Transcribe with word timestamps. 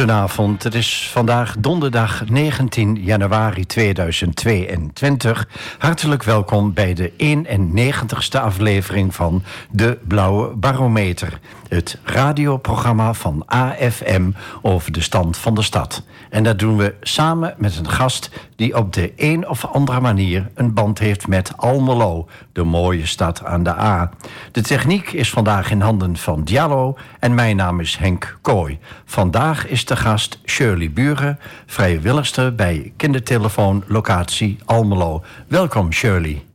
Goedenavond, 0.00 0.62
het 0.62 0.74
is 0.74 1.08
vandaag 1.12 1.56
donderdag 1.58 2.28
19 2.28 3.02
januari 3.02 3.66
2022. 3.66 5.48
Hartelijk 5.78 6.22
welkom 6.22 6.72
bij 6.74 6.94
de 6.94 7.12
91ste 7.12 8.40
aflevering 8.40 9.14
van 9.14 9.42
De 9.70 9.98
Blauwe 10.08 10.56
Barometer. 10.56 11.40
Het 11.70 11.98
radioprogramma 12.04 13.14
van 13.14 13.42
AFM 13.46 14.30
over 14.62 14.92
de 14.92 15.00
stand 15.00 15.36
van 15.36 15.54
de 15.54 15.62
stad. 15.62 16.02
En 16.30 16.42
dat 16.42 16.58
doen 16.58 16.76
we 16.76 16.94
samen 17.00 17.54
met 17.58 17.76
een 17.76 17.90
gast 17.90 18.30
die 18.56 18.76
op 18.76 18.92
de 18.92 19.12
een 19.16 19.48
of 19.48 19.66
andere 19.66 20.00
manier 20.00 20.50
een 20.54 20.74
band 20.74 20.98
heeft 20.98 21.26
met 21.26 21.52
Almelo, 21.56 22.28
de 22.52 22.62
mooie 22.64 23.06
stad 23.06 23.44
aan 23.44 23.62
de 23.62 23.78
A. 23.78 24.10
De 24.52 24.60
techniek 24.60 25.12
is 25.12 25.30
vandaag 25.30 25.70
in 25.70 25.80
handen 25.80 26.16
van 26.16 26.44
Diallo 26.44 26.96
en 27.18 27.34
mijn 27.34 27.56
naam 27.56 27.80
is 27.80 27.96
Henk 27.96 28.38
Kooi. 28.40 28.78
Vandaag 29.04 29.66
is 29.66 29.84
de 29.84 29.96
gast 29.96 30.40
Shirley 30.44 30.92
Buren, 30.92 31.38
vrijwilligster 31.66 32.54
bij 32.54 32.92
kindertelefoon 32.96 33.84
locatie 33.86 34.58
Almelo. 34.64 35.22
Welkom 35.48 35.92
Shirley. 35.92 36.49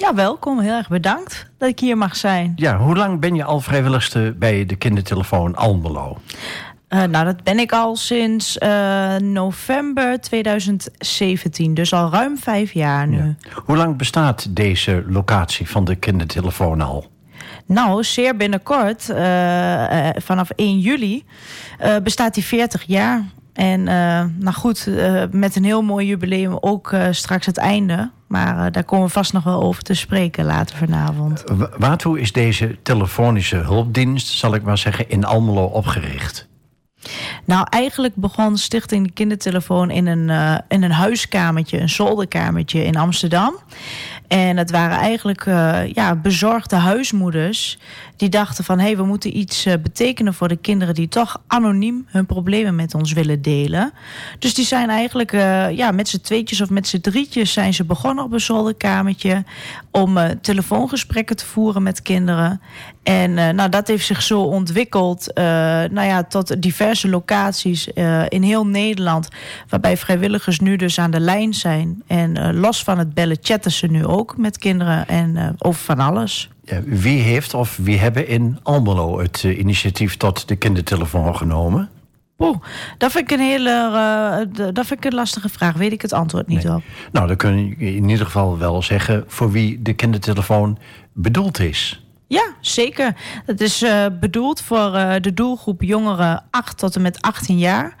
Ja, 0.00 0.14
welkom. 0.14 0.60
Heel 0.60 0.76
erg 0.76 0.88
bedankt 0.88 1.46
dat 1.58 1.68
ik 1.68 1.78
hier 1.78 1.96
mag 1.96 2.16
zijn. 2.16 2.52
Ja, 2.56 2.78
hoe 2.78 2.96
lang 2.96 3.20
ben 3.20 3.34
je 3.34 3.44
al 3.44 3.60
vrijwilligster 3.60 4.38
bij 4.38 4.66
de 4.66 4.76
kindertelefoon 4.76 5.56
Almelo? 5.56 6.18
Uh, 6.88 7.02
nou, 7.02 7.24
dat 7.24 7.42
ben 7.42 7.58
ik 7.58 7.72
al 7.72 7.96
sinds 7.96 8.58
uh, 8.58 9.16
november 9.16 10.20
2017. 10.20 11.74
Dus 11.74 11.92
al 11.92 12.10
ruim 12.10 12.38
vijf 12.38 12.72
jaar 12.72 13.08
nu. 13.08 13.16
Ja. 13.16 13.34
Hoe 13.64 13.76
lang 13.76 13.96
bestaat 13.96 14.56
deze 14.56 15.04
locatie 15.06 15.68
van 15.68 15.84
de 15.84 15.96
kindertelefoon 15.96 16.80
al? 16.80 17.06
Nou, 17.66 18.04
zeer 18.04 18.36
binnenkort, 18.36 19.08
uh, 19.08 19.16
vanaf 20.16 20.50
1 20.50 20.78
juli, 20.78 21.24
bestaat 22.02 22.34
die 22.34 22.44
40 22.44 22.82
jaar. 22.82 23.24
En 23.52 23.84
nou 24.38 24.52
goed, 24.52 24.88
met 25.30 25.56
een 25.56 25.64
heel 25.64 25.82
mooi 25.82 26.06
jubileum 26.06 26.56
ook 26.60 26.94
straks 27.10 27.46
het 27.46 27.56
einde. 27.56 28.10
Maar 28.30 28.72
daar 28.72 28.84
komen 28.84 29.06
we 29.06 29.12
vast 29.12 29.32
nog 29.32 29.44
wel 29.44 29.62
over 29.62 29.82
te 29.82 29.94
spreken 29.94 30.44
later 30.44 30.76
vanavond. 30.76 31.44
waartoe 31.78 32.20
is 32.20 32.32
deze 32.32 32.76
telefonische 32.82 33.56
hulpdienst, 33.56 34.28
zal 34.28 34.54
ik 34.54 34.62
maar 34.62 34.78
zeggen, 34.78 35.08
in 35.08 35.24
Almelo 35.24 35.64
opgericht? 35.64 36.48
Nou, 37.44 37.66
eigenlijk 37.70 38.14
begon 38.14 38.56
Stichting 38.56 39.06
de 39.06 39.12
Kindertelefoon 39.12 39.90
in 39.90 40.06
een, 40.06 40.28
uh, 40.28 40.58
in 40.68 40.82
een 40.82 40.92
huiskamertje, 40.92 41.80
een 41.80 41.88
zolderkamertje 41.88 42.84
in 42.84 42.96
Amsterdam. 42.96 43.58
En 44.30 44.56
het 44.56 44.70
waren 44.70 44.96
eigenlijk 44.96 45.46
uh, 45.46 45.92
ja, 45.92 46.16
bezorgde 46.16 46.76
huismoeders 46.76 47.78
die 48.16 48.28
dachten 48.28 48.64
van... 48.64 48.78
hé, 48.78 48.84
hey, 48.84 48.96
we 48.96 49.04
moeten 49.04 49.36
iets 49.36 49.66
uh, 49.66 49.74
betekenen 49.82 50.34
voor 50.34 50.48
de 50.48 50.56
kinderen... 50.56 50.94
die 50.94 51.08
toch 51.08 51.42
anoniem 51.46 52.06
hun 52.06 52.26
problemen 52.26 52.74
met 52.74 52.94
ons 52.94 53.12
willen 53.12 53.42
delen. 53.42 53.92
Dus 54.38 54.54
die 54.54 54.64
zijn 54.64 54.88
eigenlijk 54.88 55.32
uh, 55.32 55.70
ja, 55.70 55.90
met 55.90 56.08
z'n 56.08 56.20
tweetjes 56.20 56.60
of 56.60 56.70
met 56.70 56.88
z'n 56.88 57.00
drietjes... 57.00 57.52
zijn 57.52 57.74
ze 57.74 57.84
begonnen 57.84 58.24
op 58.24 58.32
een 58.32 58.40
zolderkamertje... 58.40 59.44
om 59.90 60.18
telefoongesprekken 60.40 61.36
te 61.36 61.46
voeren 61.46 61.82
met 61.82 62.02
kinderen. 62.02 62.60
En 63.02 63.34
nou, 63.34 63.68
dat 63.68 63.86
heeft 63.86 64.06
zich 64.06 64.22
zo 64.22 64.40
ontwikkeld 64.40 65.30
nou 65.34 66.02
ja, 66.02 66.22
tot 66.22 66.62
diverse 66.62 67.08
locaties 67.08 67.88
in 68.28 68.42
heel 68.42 68.66
Nederland... 68.66 69.28
waarbij 69.68 69.96
vrijwilligers 69.96 70.60
nu 70.60 70.76
dus 70.76 70.98
aan 70.98 71.10
de 71.10 71.20
lijn 71.20 71.54
zijn. 71.54 72.02
En 72.06 72.54
los 72.60 72.82
van 72.82 72.98
het 72.98 73.14
bellen 73.14 73.38
chatten 73.40 73.72
ze 73.72 73.86
nu 73.86 74.06
ook 74.06 74.19
ook 74.20 74.36
met 74.36 74.58
kinderen 74.58 75.08
en 75.08 75.36
uh, 75.36 75.48
over 75.58 75.80
van 75.80 75.98
alles. 75.98 76.50
Ja, 76.64 76.82
wie 76.82 77.20
heeft 77.20 77.54
of 77.54 77.76
wie 77.82 77.98
hebben 77.98 78.28
in 78.28 78.58
Almelo 78.62 79.20
het 79.20 79.42
uh, 79.42 79.58
initiatief 79.58 80.16
tot 80.16 80.48
de 80.48 80.56
kindertelefoon 80.56 81.36
genomen? 81.36 81.88
Oeh, 82.38 82.56
dat 82.98 83.12
vind 83.12 83.30
ik 83.30 83.38
een 83.38 83.44
hele 83.44 83.70
uh, 83.70 84.72
dat 84.74 84.86
vind 84.86 85.04
ik 85.04 85.04
een 85.04 85.14
lastige 85.14 85.48
vraag. 85.48 85.76
Weet 85.76 85.92
ik 85.92 86.02
het 86.02 86.12
antwoord 86.12 86.46
niet 86.46 86.62
nee. 86.62 86.74
op. 86.74 86.82
Nou, 87.12 87.26
dan 87.26 87.36
kun 87.36 87.66
je 87.78 87.94
in 87.94 88.08
ieder 88.08 88.26
geval 88.26 88.58
wel 88.58 88.82
zeggen 88.82 89.24
voor 89.26 89.50
wie 89.50 89.82
de 89.82 89.92
kindertelefoon 89.92 90.78
bedoeld 91.12 91.58
is. 91.58 92.04
Ja, 92.26 92.52
zeker. 92.60 93.16
Het 93.46 93.60
is 93.60 93.82
uh, 93.82 94.06
bedoeld 94.20 94.60
voor 94.60 94.94
uh, 94.94 95.14
de 95.20 95.34
doelgroep 95.34 95.82
jongeren 95.82 96.42
8 96.50 96.78
tot 96.78 96.96
en 96.96 97.02
met 97.02 97.22
18 97.22 97.58
jaar. 97.58 97.96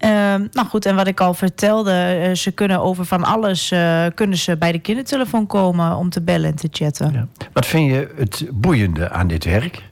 Uh, 0.00 0.10
nou 0.52 0.66
goed, 0.68 0.86
en 0.86 0.96
wat 0.96 1.06
ik 1.06 1.20
al 1.20 1.34
vertelde, 1.34 2.24
uh, 2.28 2.34
ze 2.34 2.50
kunnen 2.50 2.80
over 2.80 3.04
van 3.04 3.24
alles 3.24 3.70
uh, 3.72 4.06
kunnen 4.14 4.38
ze 4.38 4.56
bij 4.56 4.72
de 4.72 4.78
kindertelefoon 4.78 5.46
komen 5.46 5.96
om 5.96 6.10
te 6.10 6.22
bellen 6.22 6.50
en 6.50 6.56
te 6.56 6.68
chatten. 6.70 7.30
Wat 7.52 7.66
vind 7.66 7.90
je 7.90 8.14
het 8.16 8.48
boeiende 8.52 9.10
aan 9.10 9.26
dit 9.26 9.44
werk? 9.44 9.82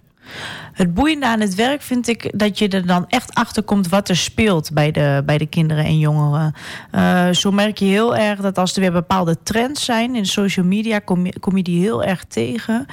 Het 0.75 0.95
boeiende 0.95 1.27
aan 1.27 1.41
het 1.41 1.55
werk 1.55 1.83
vind 1.83 2.09
ik 2.09 2.39
dat 2.39 2.59
je 2.59 2.69
er 2.69 2.87
dan 2.87 3.05
echt 3.09 3.35
achter 3.35 3.63
komt 3.63 3.89
wat 3.89 4.09
er 4.09 4.17
speelt 4.17 4.73
bij 4.73 4.91
de, 4.91 5.23
bij 5.27 5.39
de 5.39 5.47
kinderen 5.47 5.85
en 5.85 5.99
jongeren. 5.99 6.55
Uh, 6.95 7.29
zo 7.31 7.51
merk 7.51 7.79
je 7.79 7.85
heel 7.85 8.17
erg 8.17 8.41
dat 8.41 8.59
als 8.59 8.75
er 8.75 8.81
weer 8.81 8.93
bepaalde 8.93 9.37
trends 9.43 9.85
zijn 9.85 10.15
in 10.15 10.27
social 10.27 10.67
media, 10.67 10.99
kom 10.99 11.27
je, 11.27 11.39
kom 11.41 11.57
je 11.57 11.63
die 11.63 11.81
heel 11.81 12.05
erg 12.05 12.25
tegen. 12.25 12.87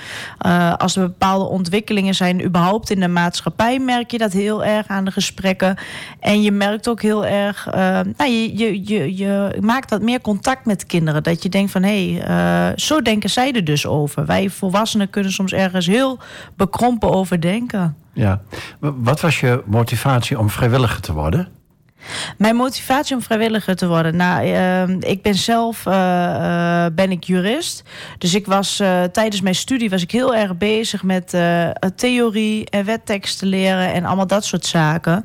Uh, 0.45 0.73
als 0.73 0.95
er 0.95 1.01
bepaalde 1.01 1.45
ontwikkelingen 1.45 2.15
zijn, 2.15 2.43
überhaupt 2.45 2.89
in 2.89 2.99
de 2.99 3.07
maatschappij, 3.07 3.79
merk 3.79 4.11
je 4.11 4.17
dat 4.17 4.31
heel 4.31 4.63
erg 4.63 4.87
aan 4.87 5.05
de 5.05 5.11
gesprekken. 5.11 5.77
En 6.19 6.41
je 6.41 6.51
merkt 6.51 6.87
ook 6.87 7.01
heel 7.01 7.25
erg, 7.25 7.67
uh, 7.67 7.73
nou, 8.17 8.31
je, 8.31 8.57
je, 8.57 8.85
je, 8.85 9.17
je 9.17 9.57
maakt 9.61 9.89
wat 9.89 10.01
meer 10.01 10.21
contact 10.21 10.65
met 10.65 10.85
kinderen. 10.85 11.23
Dat 11.23 11.43
je 11.43 11.49
denkt 11.49 11.71
van 11.71 11.83
hé, 11.83 12.13
hey, 12.13 12.73
zo 12.75 13.01
denken 13.01 13.29
zij 13.29 13.53
er 13.53 13.63
dus 13.63 13.85
over. 13.85 14.25
Wij 14.25 14.49
volwassenen 14.49 15.09
kunnen 15.09 15.31
soms 15.31 15.53
ergens 15.53 15.87
heel 15.87 16.19
bekrompen 16.55 17.11
over 17.11 17.41
denken. 17.41 17.70
Ja. 18.13 18.41
Wat 18.79 19.21
was 19.21 19.39
je 19.39 19.63
motivatie 19.65 20.39
om 20.39 20.49
vrijwilliger 20.49 21.01
te 21.01 21.13
worden? 21.13 21.47
Mijn 22.37 22.55
motivatie 22.55 23.15
om 23.15 23.21
vrijwilliger 23.21 23.75
te 23.75 23.87
worden. 23.87 24.15
Nou, 24.15 24.47
uh, 24.47 25.09
ik 25.11 25.21
ben 25.21 25.35
zelf 25.35 25.85
uh, 25.85 25.93
uh, 25.93 26.85
ben 26.95 27.11
ik 27.11 27.23
jurist. 27.23 27.83
Dus 28.17 28.33
ik 28.33 28.45
was 28.45 28.75
tijdens 29.11 29.41
mijn 29.41 29.55
studie 29.55 29.89
was 29.89 30.01
ik 30.01 30.11
heel 30.11 30.35
erg 30.35 30.57
bezig 30.57 31.03
met 31.03 31.37
theorie 31.95 32.69
en 32.69 32.85
wetteksten 32.85 33.47
leren 33.47 33.93
en 33.93 34.05
allemaal 34.05 34.27
dat 34.27 34.45
soort 34.45 34.65
zaken. 34.65 35.23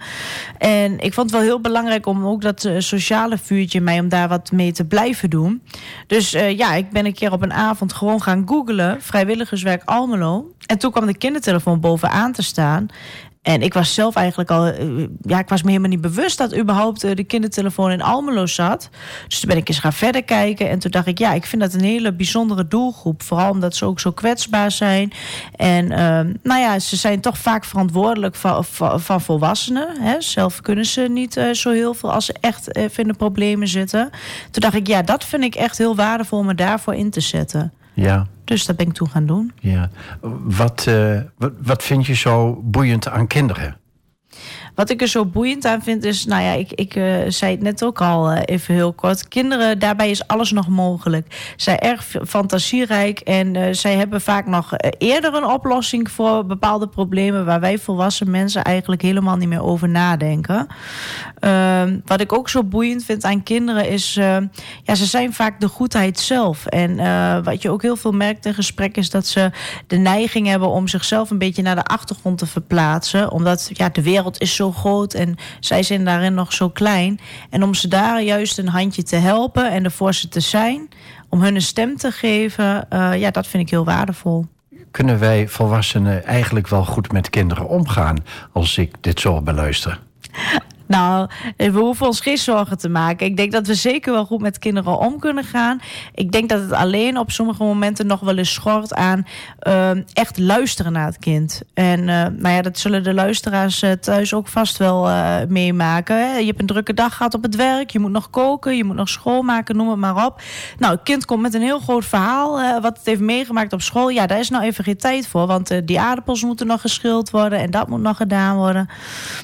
En 0.59 0.98
ik 0.98 1.14
vond 1.14 1.31
het 1.31 1.38
wel 1.38 1.48
heel 1.48 1.60
belangrijk 1.60 2.06
om 2.06 2.26
ook 2.26 2.42
dat 2.42 2.69
sociale 2.78 3.38
vuurtje 3.38 3.78
in 3.78 3.84
mij 3.84 4.00
om 4.00 4.08
daar 4.08 4.28
wat 4.28 4.53
mee 4.53 4.72
te 4.72 4.84
blijven 4.84 5.31
doen. 5.31 5.62
Dus 6.06 6.31
ja, 6.31 6.75
ik 6.75 6.91
ben 6.91 7.06
een 7.06 7.14
keer 7.14 7.32
op 7.32 7.43
een 7.43 7.53
avond 7.53 7.93
gewoon 7.93 8.22
gaan 8.22 8.43
googlen 8.47 9.03
vrijwilligerswerk 9.03 9.82
Almelo. 9.84 10.50
En 10.66 10.78
toen 10.78 10.91
kwam 10.91 11.06
de 11.06 11.16
kindertelefoon 11.16 11.81
bovenaan 11.81 12.32
te 12.32 12.43
staan. 12.43 12.87
En 13.46 13.62
ik 13.62 13.74
was 13.74 13.94
zelf 13.94 14.14
eigenlijk 14.14 14.50
al, 14.50 14.66
eh, 14.66 14.86
ja, 15.20 15.38
ik 15.38 15.48
was 15.48 15.62
me 15.62 15.68
helemaal 15.68 15.90
niet 15.90 16.00
bewust 16.00 16.38
dat 16.38 16.56
überhaupt 16.56 17.04
eh, 17.04 17.14
de 17.14 17.24
kindertelefoon 17.24 17.90
in 17.90 18.02
Almelo 18.02 18.46
zat. 18.46 18.88
Dus 19.28 19.40
toen 19.40 19.48
ben 19.48 19.58
ik 19.58 19.68
eens 19.68 19.78
gaan 19.78 19.92
verder 19.92 20.24
kijken. 20.24 20.68
En 20.68 20.78
toen 20.78 20.90
dacht 20.90 21.06
ik, 21.06 21.18
ja, 21.18 21.32
ik 21.32 21.46
vind 21.46 21.62
dat 21.62 21.74
een 21.74 21.80
hele 21.80 22.12
bijzondere 22.12 22.68
doelgroep. 22.68 23.22
Vooral 23.22 23.50
omdat 23.50 23.76
ze 23.76 23.84
ook 23.84 24.00
zo 24.00 24.12
kwetsbaar 24.12 24.70
zijn. 24.70 25.12
En 25.56 25.84
uh, 25.84 25.98
nou 26.42 26.60
ja, 26.60 26.78
ze 26.78 26.96
zijn 26.96 27.20
toch 27.20 27.38
vaak 27.38 27.64
verantwoordelijk 27.64 28.34
van, 28.34 28.64
van, 29.00 29.20
volwassenen. 29.20 29.88
Hè. 30.00 30.20
Zelf 30.20 30.60
kunnen 30.60 30.84
ze 30.84 31.00
niet 31.00 31.36
uh, 31.36 31.52
zo 31.52 31.70
heel 31.70 31.94
veel 31.94 32.12
als 32.12 32.24
ze 32.24 32.34
echt 32.40 32.76
even 32.76 33.02
in 33.02 33.08
de 33.08 33.16
problemen 33.16 33.68
zitten. 33.68 34.10
Toen 34.50 34.62
dacht 34.62 34.74
ik, 34.74 34.86
ja, 34.86 35.02
dat 35.02 35.24
vind 35.24 35.44
ik 35.44 35.54
echt 35.54 35.78
heel 35.78 35.96
waardevol 35.96 36.38
om 36.38 36.46
me 36.46 36.54
daarvoor 36.54 36.94
in 36.94 37.10
te 37.10 37.20
zetten. 37.20 37.72
Ja. 37.96 38.26
Dus 38.44 38.66
dat 38.66 38.76
ben 38.76 38.87
ik 38.87 38.93
toen 38.93 39.08
gaan 39.08 39.26
doen. 39.26 39.52
Ja. 39.60 39.90
Wat, 40.44 40.87
uh, 40.88 41.20
wat, 41.38 41.52
wat 41.62 41.82
vind 41.82 42.06
je 42.06 42.14
zo 42.14 42.60
boeiend 42.62 43.08
aan 43.08 43.26
kinderen? 43.26 43.76
Wat 44.76 44.90
ik 44.90 45.00
er 45.00 45.08
zo 45.08 45.25
boeiend 45.25 45.64
aan 45.64 45.82
vind 45.82 46.05
is, 46.05 46.25
nou 46.25 46.43
ja, 46.43 46.52
ik, 46.52 46.73
ik 46.73 46.96
uh, 46.96 47.17
zei 47.28 47.52
het 47.52 47.62
net 47.62 47.84
ook 47.84 48.00
al 48.00 48.32
uh, 48.32 48.40
even 48.44 48.75
heel 48.75 48.93
kort. 48.93 49.28
Kinderen, 49.28 49.78
daarbij 49.78 50.11
is 50.11 50.26
alles 50.26 50.52
nog 50.52 50.69
mogelijk. 50.69 51.52
Zij 51.56 51.78
erg 51.78 52.14
fantasierijk 52.26 53.20
en 53.20 53.55
uh, 53.55 53.67
zij 53.70 53.94
hebben 53.94 54.20
vaak 54.20 54.46
nog 54.46 54.73
eerder 54.99 55.34
een 55.34 55.46
oplossing 55.46 56.11
voor 56.11 56.46
bepaalde 56.46 56.88
problemen 56.88 57.44
waar 57.44 57.61
wij 57.61 57.78
volwassen 57.78 58.31
mensen 58.31 58.64
eigenlijk 58.64 59.02
helemaal 59.02 59.37
niet 59.37 59.49
meer 59.49 59.62
over 59.62 59.88
nadenken. 59.88 60.67
Ehm, 61.38 61.99
wat 62.05 62.20
ik 62.20 62.32
ook 62.32 62.49
zo 62.49 62.64
boeiend 62.64 63.05
vind 63.05 63.25
aan 63.25 63.43
kinderen 63.43 63.88
is, 63.88 64.14
ja, 64.82 64.94
ze 64.94 65.06
zijn 65.06 65.32
vaak 65.32 65.61
de 65.61 65.69
goedheid 65.69 66.19
zelf. 66.19 66.67
En 66.67 66.96
wat 67.43 67.62
je 67.62 67.70
ook 67.70 67.82
heel 67.82 67.96
veel 67.96 68.12
merkt 68.12 68.46
in 68.46 68.55
gesprek 68.55 68.96
is 68.96 69.11
dat 69.11 69.26
ze 69.26 69.50
de 69.87 69.96
neiging 69.96 70.46
hebben 70.46 70.69
om 70.69 70.88
zichzelf 70.88 71.31
een 71.31 71.38
beetje 71.38 71.62
naar 71.62 71.75
de 71.75 71.84
achtergrond 71.84 72.38
te 72.38 72.46
verplaatsen. 72.46 73.32
Omdat 73.32 73.70
ja, 73.73 73.88
de 73.88 74.02
wereld 74.02 74.40
is 74.40 74.55
zo 74.55 74.65
groot 74.72 75.14
en 75.14 75.36
zij 75.60 75.82
zijn 75.82 76.04
daarin 76.04 76.34
nog 76.34 76.52
zo 76.52 76.68
klein. 76.68 77.20
En 77.50 77.62
om 77.62 77.74
ze 77.74 77.88
daar 77.88 78.22
juist 78.22 78.58
een 78.58 78.68
handje 78.68 79.02
te 79.02 79.16
helpen 79.16 79.70
en 79.70 79.84
ervoor 79.84 80.14
ze 80.14 80.28
te 80.28 80.40
zijn, 80.40 80.88
om 81.28 81.42
hun 81.42 81.54
een 81.54 81.62
stem 81.62 81.96
te 81.96 82.10
geven, 82.10 82.86
uh, 82.92 83.18
ja, 83.18 83.30
dat 83.30 83.46
vind 83.46 83.62
ik 83.62 83.70
heel 83.70 83.84
waardevol. 83.84 84.46
Kunnen 84.90 85.18
wij 85.18 85.48
volwassenen 85.48 86.24
eigenlijk 86.24 86.68
wel 86.68 86.84
goed 86.84 87.12
met 87.12 87.30
kinderen 87.30 87.68
omgaan 87.68 88.16
als 88.52 88.78
ik 88.78 88.94
dit 89.00 89.20
zo 89.20 89.42
beluister? 89.42 90.00
Nou, 90.87 91.29
we 91.56 91.71
hoeven 91.71 92.06
ons 92.06 92.21
geen 92.21 92.38
zorgen 92.38 92.79
te 92.79 92.88
maken. 92.88 93.27
Ik 93.27 93.37
denk 93.37 93.53
dat 93.53 93.67
we 93.67 93.75
zeker 93.75 94.12
wel 94.12 94.25
goed 94.25 94.41
met 94.41 94.59
kinderen 94.59 94.99
om 94.99 95.19
kunnen 95.19 95.44
gaan. 95.44 95.81
Ik 96.15 96.33
denk 96.33 96.49
dat 96.49 96.61
het 96.61 96.73
alleen 96.73 97.19
op 97.19 97.31
sommige 97.31 97.62
momenten 97.62 98.06
nog 98.06 98.21
wel 98.21 98.37
eens 98.37 98.53
schort 98.53 98.94
aan 98.94 99.27
uh, 99.62 99.91
echt 100.12 100.38
luisteren 100.38 100.93
naar 100.93 101.06
het 101.06 101.19
kind. 101.19 101.62
En 101.75 102.00
uh, 102.00 102.06
nou 102.06 102.49
ja, 102.49 102.62
dat 102.62 102.79
zullen 102.79 103.03
de 103.03 103.15
luisteraars 103.15 103.83
uh, 103.83 103.93
thuis 103.93 104.35
ook 104.35 104.49
vast 104.49 104.77
wel 104.77 105.09
meemaken. 105.49 106.38
Je 106.41 106.47
hebt 106.47 106.61
een 106.61 106.67
drukke 106.67 106.94
dag 106.94 107.17
gehad 107.17 107.35
op 107.35 107.43
het 107.43 107.56
werk. 107.56 107.91
Je 107.91 107.99
moet 107.99 108.11
nog 108.11 108.31
koken, 108.31 108.77
je 108.77 108.85
moet 108.85 108.97
nog 108.97 109.09
schoolmaken, 109.09 109.77
noem 109.77 109.88
het 109.88 109.99
maar 109.99 110.27
op. 110.27 110.41
Nou, 110.79 110.94
het 110.94 111.03
kind 111.03 111.25
komt 111.25 111.43
met 111.43 111.55
een 111.55 111.61
heel 111.61 111.79
groot 111.79 112.05
verhaal 112.05 112.81
wat 112.81 112.97
het 112.97 113.06
heeft 113.06 113.21
meegemaakt 113.21 113.73
op 113.73 113.83
school. 113.83 114.09
Ja, 114.09 114.27
daar 114.27 114.38
is 114.38 114.50
nou 114.50 114.65
even 114.65 114.85
geen 114.85 114.97
tijd 114.97 115.29
voor. 115.29 115.47
Want 115.47 115.81
die 115.85 116.00
aardappels 116.00 116.43
moeten 116.43 116.67
nog 116.67 116.81
geschild 116.81 117.31
worden 117.31 117.59
en 117.59 117.71
dat 117.71 117.88
moet 117.88 118.00
nog 118.00 118.17
gedaan 118.17 118.56
worden. 118.56 118.88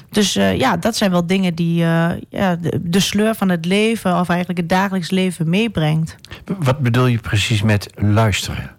Dus 0.09 0.33
ja, 0.33 0.77
dat 0.77 0.95
zijn 0.95 1.11
wel 1.11 1.25
dingen 1.25 1.32
die 1.41 1.81
uh, 1.81 2.11
ja, 2.29 2.55
de, 2.55 2.79
de, 2.81 2.99
sleur 2.99 3.35
van 3.35 3.49
het 3.49 3.65
leven... 3.65 4.19
of 4.19 4.29
eigenlijk 4.29 4.59
het 4.59 4.69
dagelijks 4.69 5.09
leven 5.09 5.49
meebrengt. 5.49 6.15
Wat 6.59 6.79
bedoel 6.79 7.05
je 7.05 7.17
precies 7.17 7.61
met 7.61 7.89
luisteren? 7.95 8.71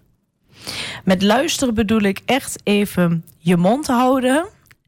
Met 1.03 1.21
luisteren 1.21 1.73
bedoel 1.73 2.01
ik 2.01 2.21
echt 2.25 2.59
even 2.63 3.23
je 3.37 3.57
mond 3.57 3.87
houden 3.87 4.45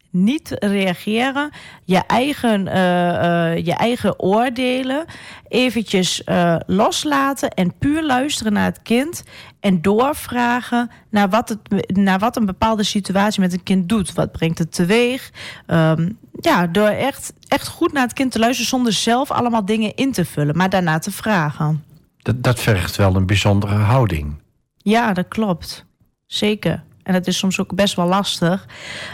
niet 0.10 0.56
reageren, 0.60 1.50
je 1.84 2.04
eigen, 2.08 2.68
uh, 2.68 2.74
uh, 2.74 3.66
je 3.66 3.74
eigen 3.74 4.19
oordelen 4.19 5.06
eventjes 5.48 6.22
uh, 6.25 6.56
loslaten 6.66 7.50
en 7.50 7.78
puur 7.78 8.04
luisteren 8.04 8.54
naar 8.54 8.66
het 8.66 8.81
kind 8.81 9.24
en 9.60 9.81
doorvragen 9.81 10.92
naar 11.10 11.30
wat, 11.30 11.50
het, 11.50 11.96
naar 11.98 12.19
wat 12.19 12.36
een 12.36 12.46
bepaalde 12.46 12.84
situatie 12.84 13.42
met 13.42 13.54
een 13.54 13.64
kind 13.64 13.90
doet. 13.90 14.14
Wat 14.14 14.31
brengt 14.31 14.58
het 14.58 14.72
teweeg? 14.72 15.31
Um, 15.68 16.18
ja, 16.40 16.68
door 16.68 16.88
echt, 16.88 17.34
echt 17.48 17.68
goed 17.68 17.92
naar 17.92 18.04
het 18.04 18.14
kind 18.14 18.32
te 18.32 18.40
luisteren 18.40 18.70
zonder 18.70 18.94
zelf 18.94 19.32
allemaal 19.32 19.66
dingen 19.66 19.96
in 19.96 20.12
te 20.12 20.26
vullen, 20.26 20.58
maar 20.58 20.70
daarna 20.70 21.00
te 21.00 21.12
vragen. 21.12 21.84
Dat, 22.18 22.44
dat 22.44 22.60
vergt 22.60 22.96
wel 22.96 23.16
een 23.16 23.26
bijzondere 23.26 23.76
houding. 23.76 24.36
Ja, 24.78 25.14
dat 25.14 25.28
klopt. 25.28 25.86
Zeker. 26.26 26.84
En 27.07 27.13
dat 27.13 27.27
is 27.27 27.38
soms 27.38 27.59
ook 27.59 27.75
best 27.75 27.95
wel 27.95 28.07
lastig. 28.07 28.65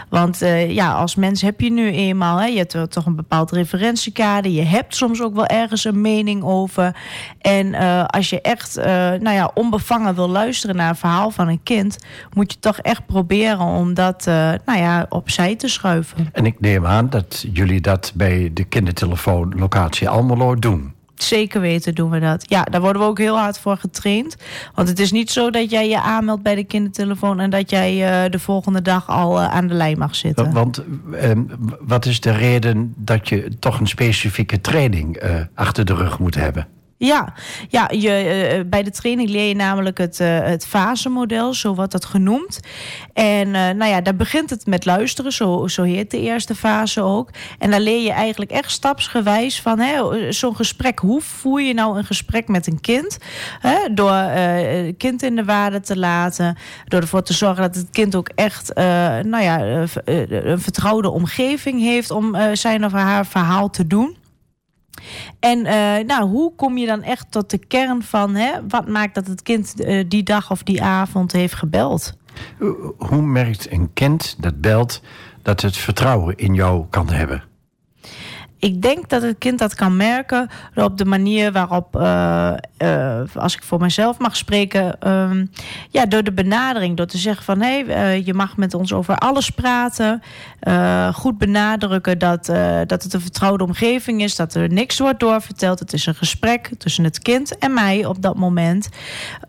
Want 0.08 0.42
uh, 0.42 0.70
ja, 0.70 0.92
als 0.92 1.14
mens 1.14 1.42
heb 1.42 1.60
je 1.60 1.70
nu 1.70 1.90
eenmaal, 1.90 2.38
hè, 2.38 2.46
je 2.46 2.58
hebt 2.58 2.92
toch 2.92 3.06
een 3.06 3.16
bepaald 3.16 3.50
referentiekader. 3.50 4.50
Je 4.50 4.62
hebt 4.62 4.96
soms 4.96 5.22
ook 5.22 5.34
wel 5.34 5.46
ergens 5.46 5.84
een 5.84 6.00
mening 6.00 6.42
over. 6.42 6.96
En 7.40 7.66
uh, 7.66 8.04
als 8.04 8.30
je 8.30 8.40
echt 8.40 8.78
uh, 8.78 8.84
nou 8.84 9.30
ja, 9.30 9.50
onbevangen 9.54 10.14
wil 10.14 10.28
luisteren 10.28 10.76
naar 10.76 10.88
een 10.88 10.96
verhaal 10.96 11.30
van 11.30 11.48
een 11.48 11.62
kind, 11.62 11.98
moet 12.32 12.52
je 12.52 12.58
toch 12.58 12.78
echt 12.78 13.06
proberen 13.06 13.60
om 13.60 13.94
dat 13.94 14.24
nou 14.64 14.78
ja, 14.78 15.06
opzij 15.08 15.56
te 15.56 15.68
schuiven. 15.68 16.28
En 16.32 16.46
ik 16.46 16.60
neem 16.60 16.86
aan 16.86 17.10
dat 17.10 17.46
jullie 17.52 17.80
dat 17.80 18.12
bij 18.14 18.50
de 18.54 18.64
kindertelefoon 18.64 19.52
locatie 19.56 20.08
Almelo 20.08 20.54
doen. 20.54 20.93
Zeker 21.14 21.60
weten 21.60 21.94
doen 21.94 22.10
we 22.10 22.20
dat. 22.20 22.44
Ja, 22.48 22.62
daar 22.62 22.80
worden 22.80 23.02
we 23.02 23.08
ook 23.08 23.18
heel 23.18 23.38
hard 23.38 23.58
voor 23.58 23.76
getraind. 23.76 24.36
Want 24.74 24.88
het 24.88 24.98
is 24.98 25.12
niet 25.12 25.30
zo 25.30 25.50
dat 25.50 25.70
jij 25.70 25.88
je 25.88 26.00
aanmeldt 26.00 26.42
bij 26.42 26.54
de 26.54 26.64
kindertelefoon... 26.64 27.40
en 27.40 27.50
dat 27.50 27.70
jij 27.70 28.24
uh, 28.24 28.30
de 28.30 28.38
volgende 28.38 28.82
dag 28.82 29.08
al 29.08 29.40
uh, 29.40 29.54
aan 29.54 29.66
de 29.66 29.74
lijn 29.74 29.98
mag 29.98 30.14
zitten. 30.14 30.52
Want 30.52 30.84
uh, 31.12 31.30
wat 31.80 32.06
is 32.06 32.20
de 32.20 32.32
reden 32.32 32.94
dat 32.96 33.28
je 33.28 33.58
toch 33.58 33.80
een 33.80 33.86
specifieke 33.86 34.60
training 34.60 35.16
eh, 35.16 35.40
achter 35.54 35.84
de 35.84 35.94
rug 35.94 36.18
moet 36.18 36.34
hebben? 36.34 36.66
Ja, 36.96 37.32
ja 37.68 37.90
je, 37.90 38.54
uh, 38.56 38.70
bij 38.70 38.82
de 38.82 38.90
training 38.90 39.28
leer 39.28 39.48
je 39.48 39.54
namelijk 39.54 39.98
het, 39.98 40.20
uh, 40.20 40.38
het 40.40 40.66
fasemodel, 40.66 41.54
zo 41.54 41.74
wordt 41.74 41.92
dat 41.92 42.04
genoemd. 42.04 42.60
En 43.12 43.46
uh, 43.46 43.52
nou 43.52 43.84
ja, 43.84 44.00
daar 44.00 44.16
begint 44.16 44.50
het 44.50 44.66
met 44.66 44.84
luisteren, 44.84 45.32
zo, 45.32 45.66
zo 45.66 45.82
heet 45.82 46.10
de 46.10 46.20
eerste 46.20 46.54
fase 46.54 47.02
ook. 47.02 47.30
En 47.58 47.70
dan 47.70 47.80
leer 47.80 48.02
je 48.02 48.12
eigenlijk 48.12 48.50
echt 48.50 48.70
stapsgewijs 48.70 49.60
van 49.60 49.82
zo'n 50.28 50.56
gesprek. 50.56 50.98
Hoe 50.98 51.20
voer 51.20 51.60
je 51.60 51.74
nou 51.74 51.98
een 51.98 52.04
gesprek 52.04 52.48
met 52.48 52.66
een 52.66 52.80
kind? 52.80 53.18
Hè? 53.60 53.94
Door 53.94 54.12
het 54.12 54.96
kind 54.96 55.22
in 55.22 55.36
de 55.36 55.44
waarde 55.44 55.80
te 55.80 55.98
laten, 55.98 56.56
door 56.84 57.00
ervoor 57.00 57.22
te 57.22 57.32
zorgen 57.32 57.62
dat 57.62 57.74
het 57.74 57.90
kind 57.90 58.14
ook 58.14 58.28
echt 58.34 58.74
nou 59.24 59.42
ja, 59.42 59.86
een 60.04 60.60
vertrouwde 60.60 61.10
omgeving 61.10 61.80
heeft 61.80 62.10
om 62.10 62.36
zijn 62.52 62.84
of 62.84 62.92
haar 62.92 63.26
verhaal 63.26 63.70
te 63.70 63.86
doen. 63.86 64.16
En 65.40 65.58
uh, 65.58 66.06
nou, 66.06 66.28
hoe 66.28 66.54
kom 66.56 66.78
je 66.78 66.86
dan 66.86 67.02
echt 67.02 67.26
tot 67.30 67.50
de 67.50 67.58
kern 67.58 68.02
van 68.02 68.34
hè, 68.34 68.52
wat 68.68 68.88
maakt 68.88 69.14
dat 69.14 69.26
het 69.26 69.42
kind 69.42 69.74
uh, 69.80 70.04
die 70.08 70.22
dag 70.22 70.50
of 70.50 70.62
die 70.62 70.82
avond 70.82 71.32
heeft 71.32 71.54
gebeld? 71.54 72.16
Hoe 72.98 73.22
merkt 73.22 73.72
een 73.72 73.90
kind 73.92 74.36
dat 74.38 74.60
belt 74.60 75.02
dat 75.42 75.60
het 75.60 75.76
vertrouwen 75.76 76.36
in 76.36 76.54
jou 76.54 76.84
kan 76.90 77.10
hebben? 77.10 77.44
Ik 78.64 78.82
denk 78.82 79.08
dat 79.08 79.22
het 79.22 79.38
kind 79.38 79.58
dat 79.58 79.74
kan 79.74 79.96
merken 79.96 80.48
op 80.74 80.98
de 80.98 81.04
manier 81.04 81.52
waarop, 81.52 81.96
uh, 81.96 82.52
uh, 82.78 83.20
als 83.34 83.54
ik 83.54 83.62
voor 83.62 83.80
mezelf 83.80 84.18
mag 84.18 84.36
spreken, 84.36 85.10
um, 85.10 85.50
ja, 85.90 86.06
door 86.06 86.22
de 86.22 86.32
benadering, 86.32 86.96
door 86.96 87.06
te 87.06 87.18
zeggen 87.18 87.44
van 87.44 87.60
hé, 87.60 87.84
uh, 87.86 88.26
je 88.26 88.34
mag 88.34 88.56
met 88.56 88.74
ons 88.74 88.92
over 88.92 89.16
alles 89.16 89.50
praten, 89.50 90.22
goed 91.12 91.38
benadrukken 91.38 92.18
dat, 92.18 92.46
dat 92.86 93.02
het 93.02 93.14
een 93.14 93.20
vertrouwde 93.20 93.64
omgeving 93.64 94.22
is, 94.22 94.36
dat 94.36 94.54
er 94.54 94.72
niks 94.72 94.98
wordt 94.98 95.20
doorverteld, 95.20 95.78
het 95.78 95.92
is 95.92 96.06
een 96.06 96.14
gesprek 96.14 96.70
tussen 96.78 97.04
het 97.04 97.18
kind 97.18 97.58
en 97.58 97.74
mij 97.74 98.04
op 98.06 98.22
dat 98.22 98.36
moment, 98.36 98.88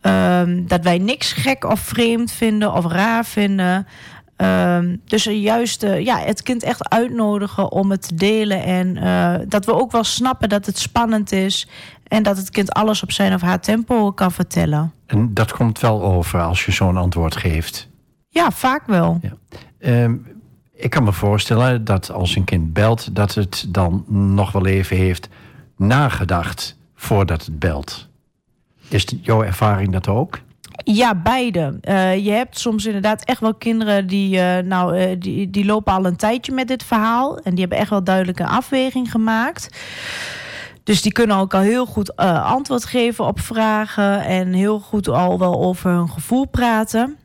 um, 0.02 0.68
dat 0.68 0.84
wij 0.84 0.98
niks 0.98 1.34
gek 1.34 1.64
of 1.64 1.80
vreemd 1.80 2.32
vinden 2.32 2.74
of 2.74 2.86
raar 2.86 3.26
vinden. 3.26 3.88
Um, 4.38 5.02
dus 5.06 5.24
juist 5.24 5.84
uh, 5.84 6.00
ja, 6.06 6.20
het 6.20 6.42
kind 6.42 6.64
echt 6.64 6.90
uitnodigen 6.90 7.72
om 7.72 7.92
het 7.92 8.08
te 8.08 8.16
delen. 8.16 8.64
En 8.64 8.98
uh, 8.98 9.36
dat 9.48 9.66
we 9.66 9.74
ook 9.74 9.92
wel 9.92 10.04
snappen 10.04 10.50
dat 10.50 10.66
het 10.66 10.78
spannend 10.78 11.32
is. 11.32 11.68
En 12.08 12.24
dat 12.24 12.38
het 12.38 12.50
kind 12.50 12.74
alles 12.74 13.04
op 13.04 13.12
zijn 13.12 13.34
of 13.34 13.42
haar 13.42 13.60
tempo 13.60 14.12
kan 14.12 14.32
vertellen. 14.32 14.94
En 15.06 15.34
dat 15.34 15.52
komt 15.52 15.80
wel 15.80 16.04
over 16.04 16.42
als 16.42 16.66
je 16.66 16.72
zo'n 16.72 16.98
antwoord 16.98 17.36
geeft? 17.36 17.90
Ja, 18.30 18.52
vaak 18.52 18.88
wel. 18.88 19.20
Ja. 19.22 20.04
Um, 20.04 20.28
ik 20.74 20.90
kan 20.90 21.04
me 21.04 21.14
voorstellen 21.14 21.84
dat 21.84 22.12
als 22.12 22.36
een 22.36 22.44
kind 22.44 22.74
belt... 22.74 23.16
dat 23.16 23.36
het 23.36 23.66
dan 23.70 24.04
nog 24.08 24.52
wel 24.52 24.66
even 24.66 24.98
heeft 24.98 25.30
nagedacht 25.78 26.78
voordat 26.96 27.46
het 27.46 27.60
belt. 27.60 28.08
Is 28.88 29.06
jouw 29.22 29.44
ervaring 29.44 29.92
dat 29.92 30.08
ook? 30.08 30.40
Ja, 30.88 31.16
beide. 31.16 31.80
Uh, 31.82 32.26
je 32.26 32.32
hebt 32.32 32.60
soms 32.60 32.86
inderdaad 32.86 33.24
echt 33.24 33.40
wel 33.40 33.56
kinderen 33.56 34.08
die, 34.08 34.38
uh, 34.38 34.58
nou, 34.58 35.00
uh, 35.00 35.16
die, 35.20 35.50
die 35.50 35.66
lopen 35.66 35.94
al 35.94 36.06
een 36.06 36.16
tijdje 36.16 36.52
met 36.52 36.68
dit 36.68 36.84
verhaal. 36.84 37.38
En 37.38 37.52
die 37.52 37.60
hebben 37.60 37.78
echt 37.78 37.90
wel 37.90 38.04
duidelijk 38.04 38.40
een 38.40 38.46
afweging 38.48 39.12
gemaakt. 39.12 39.78
Dus 40.84 41.02
die 41.02 41.12
kunnen 41.12 41.38
ook 41.38 41.54
al 41.54 41.60
heel 41.60 41.86
goed 41.86 42.16
antwoord 42.16 42.86
geven 42.86 43.26
op 43.26 43.40
vragen. 43.40 44.22
En 44.24 44.54
heel 44.54 44.80
goed 44.80 45.08
al 45.08 45.40
wel 45.40 45.64
over 45.64 45.92
hun 45.92 46.10
gevoel 46.10 46.46
praten. 46.46 47.18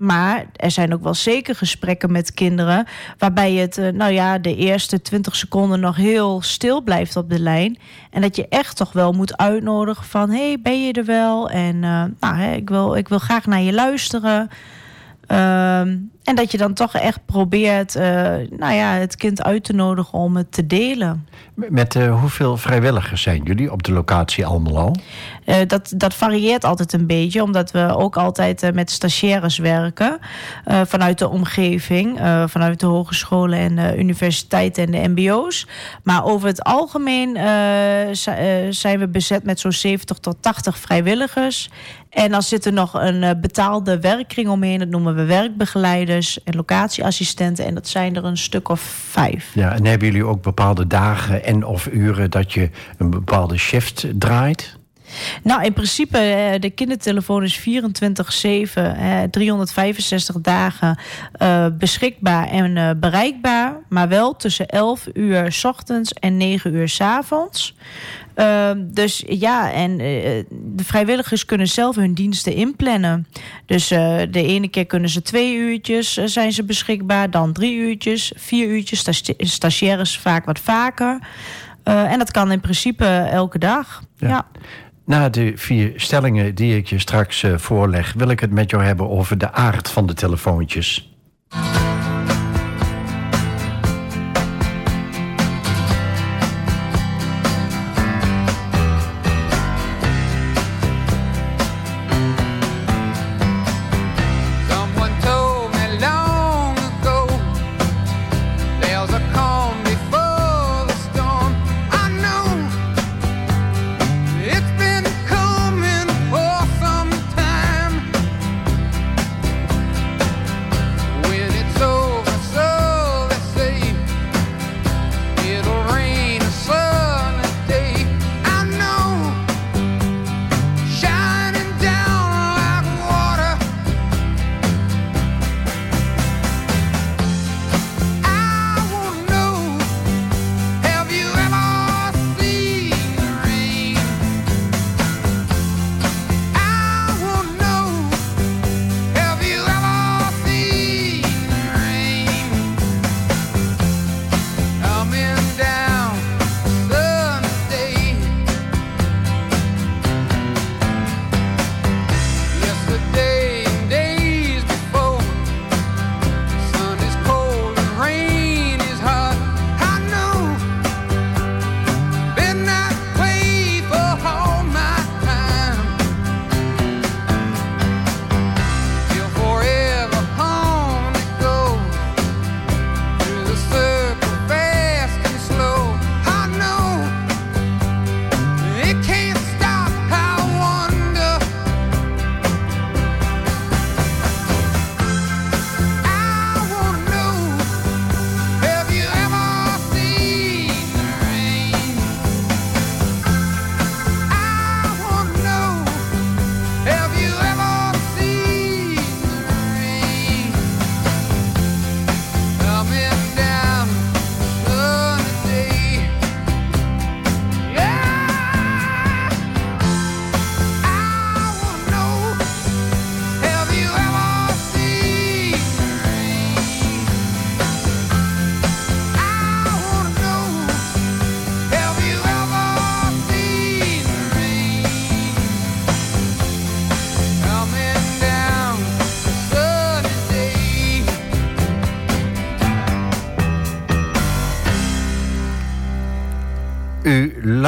Maar 0.00 0.46
er 0.56 0.70
zijn 0.70 0.94
ook 0.94 1.02
wel 1.02 1.14
zeker 1.14 1.54
gesprekken 1.54 2.12
met 2.12 2.34
kinderen. 2.34 2.86
waarbij 3.18 3.52
het, 3.52 3.78
uh, 3.78 3.88
nou 3.88 4.12
ja, 4.12 4.38
de 4.38 4.56
eerste 4.56 5.02
20 5.02 5.36
seconden 5.36 5.80
nog 5.80 5.96
heel 5.96 6.42
stil 6.42 6.82
blijft 6.82 7.16
op 7.16 7.30
de 7.30 7.40
lijn. 7.40 7.78
En 8.10 8.20
dat 8.20 8.36
je 8.36 8.48
echt 8.48 8.76
toch 8.76 8.92
wel 8.92 9.12
moet 9.12 9.36
uitnodigen 9.36 10.04
van: 10.04 10.30
hé, 10.30 10.46
hey, 10.46 10.58
ben 10.62 10.86
je 10.86 10.92
er 10.92 11.04
wel? 11.04 11.50
En 11.50 11.74
uh, 11.74 12.04
nou, 12.20 12.36
hè, 12.36 12.52
ik, 12.52 12.68
wil, 12.68 12.96
ik 12.96 13.08
wil 13.08 13.18
graag 13.18 13.46
naar 13.46 13.60
je 13.60 13.72
luisteren. 13.72 14.48
Uh, 15.28 15.80
en 16.24 16.34
dat 16.34 16.50
je 16.50 16.58
dan 16.58 16.74
toch 16.74 16.94
echt 16.94 17.20
probeert 17.26 17.96
uh, 17.96 18.02
nou 18.50 18.72
ja, 18.72 18.92
het 18.92 19.16
kind 19.16 19.42
uit 19.42 19.64
te 19.64 19.72
nodigen 19.72 20.18
om 20.18 20.36
het 20.36 20.52
te 20.52 20.66
delen. 20.66 21.26
Met 21.54 21.94
hoeveel 21.94 22.56
vrijwilligers 22.56 23.22
zijn 23.22 23.42
jullie 23.42 23.72
op 23.72 23.82
de 23.82 23.92
locatie 23.92 24.46
Almelo? 24.46 24.92
Uh, 25.50 25.56
dat, 25.66 25.92
dat 25.96 26.14
varieert 26.14 26.64
altijd 26.64 26.92
een 26.92 27.06
beetje, 27.06 27.42
omdat 27.42 27.70
we 27.70 27.96
ook 27.96 28.16
altijd 28.16 28.74
met 28.74 28.90
stagiaires 28.90 29.58
werken. 29.58 30.18
vanuit 30.64 31.18
de 31.18 31.28
omgeving, 31.28 32.18
vanuit 32.46 32.80
de 32.80 32.86
hogescholen 32.86 33.58
en 33.58 33.76
de 33.76 33.98
universiteiten 33.98 34.84
en 34.84 34.90
de 34.90 35.08
MBO's. 35.08 35.66
Maar 36.02 36.24
over 36.24 36.48
het 36.48 36.62
algemeen 36.62 37.36
zijn 38.70 38.98
we 38.98 39.08
bezet 39.08 39.44
met 39.44 39.60
zo'n 39.60 39.72
70 39.72 40.18
tot 40.18 40.36
80 40.40 40.78
vrijwilligers. 40.78 41.70
En 42.10 42.30
dan 42.30 42.42
zit 42.42 42.64
er 42.64 42.72
nog 42.72 42.94
een 42.94 43.40
betaalde 43.40 44.00
werkkring 44.00 44.48
omheen, 44.48 44.78
dat 44.78 44.88
noemen 44.88 45.14
we 45.14 45.24
werkbegeleiders 45.24 46.42
en 46.42 46.56
locatieassistenten. 46.56 47.64
En 47.64 47.74
dat 47.74 47.88
zijn 47.88 48.16
er 48.16 48.24
een 48.24 48.36
stuk 48.36 48.68
of 48.68 48.80
vijf. 49.10 49.50
Ja, 49.54 49.72
en 49.72 49.86
hebben 49.86 50.08
jullie 50.08 50.24
ook 50.24 50.42
bepaalde 50.42 50.86
dagen 50.86 51.44
en 51.44 51.64
of 51.64 51.86
uren 51.86 52.30
dat 52.30 52.52
je 52.52 52.70
een 52.98 53.10
bepaalde 53.10 53.56
shift 53.56 54.06
draait? 54.14 54.78
Nou, 55.42 55.64
in 55.64 55.72
principe, 55.72 56.18
eh, 56.18 56.60
de 56.60 56.70
kindertelefoon 56.70 57.42
is 57.42 57.58
24-7, 57.58 59.30
365 59.30 60.40
dagen 60.40 60.98
uh, 61.42 61.66
beschikbaar 61.78 62.48
en 62.48 63.00
bereikbaar. 63.00 63.76
Maar 63.88 64.08
wel 64.08 64.36
tussen 64.36 64.66
11 64.66 65.06
uur 65.12 65.52
s 65.52 65.64
ochtends 65.64 66.12
en 66.12 66.36
9 66.36 66.74
uur 66.74 66.88
s 66.88 67.00
avonds. 67.00 67.74
Uh, 68.36 68.70
dus 68.76 69.22
ja, 69.26 69.72
en 69.72 69.96
de 70.52 70.84
vrijwilligers 70.84 71.44
kunnen 71.44 71.66
zelf 71.66 71.96
hun 71.96 72.14
diensten 72.14 72.54
inplannen. 72.54 73.26
Dus 73.66 73.88
de 73.88 74.28
ene 74.30 74.68
keer 74.68 74.86
kunnen 74.86 75.10
ze 75.10 75.22
twee 75.22 75.56
uurtjes 75.56 76.14
zijn 76.14 76.52
ze 76.52 76.64
beschikbaar, 76.64 77.30
dan 77.30 77.52
drie 77.52 77.76
uurtjes, 77.76 78.32
vier 78.36 78.68
uurtjes. 78.68 79.22
Stagiaires 79.38 80.18
vaak 80.18 80.44
wat 80.44 80.58
vaker. 80.58 81.18
en 81.84 82.18
dat 82.18 82.30
kan 82.30 82.52
in 82.52 82.60
principe 82.60 83.06
elke 83.30 83.58
dag. 83.58 84.02
ja. 84.16 84.46
Na 85.10 85.28
de 85.28 85.52
vier 85.56 85.92
stellingen 85.96 86.54
die 86.54 86.76
ik 86.76 86.86
je 86.86 86.98
straks 86.98 87.42
uh, 87.42 87.58
voorleg, 87.58 88.12
wil 88.12 88.28
ik 88.28 88.40
het 88.40 88.50
met 88.50 88.70
jou 88.70 88.82
hebben 88.82 89.10
over 89.10 89.38
de 89.38 89.52
aard 89.52 89.90
van 89.90 90.06
de 90.06 90.14
telefoontjes. 90.14 91.14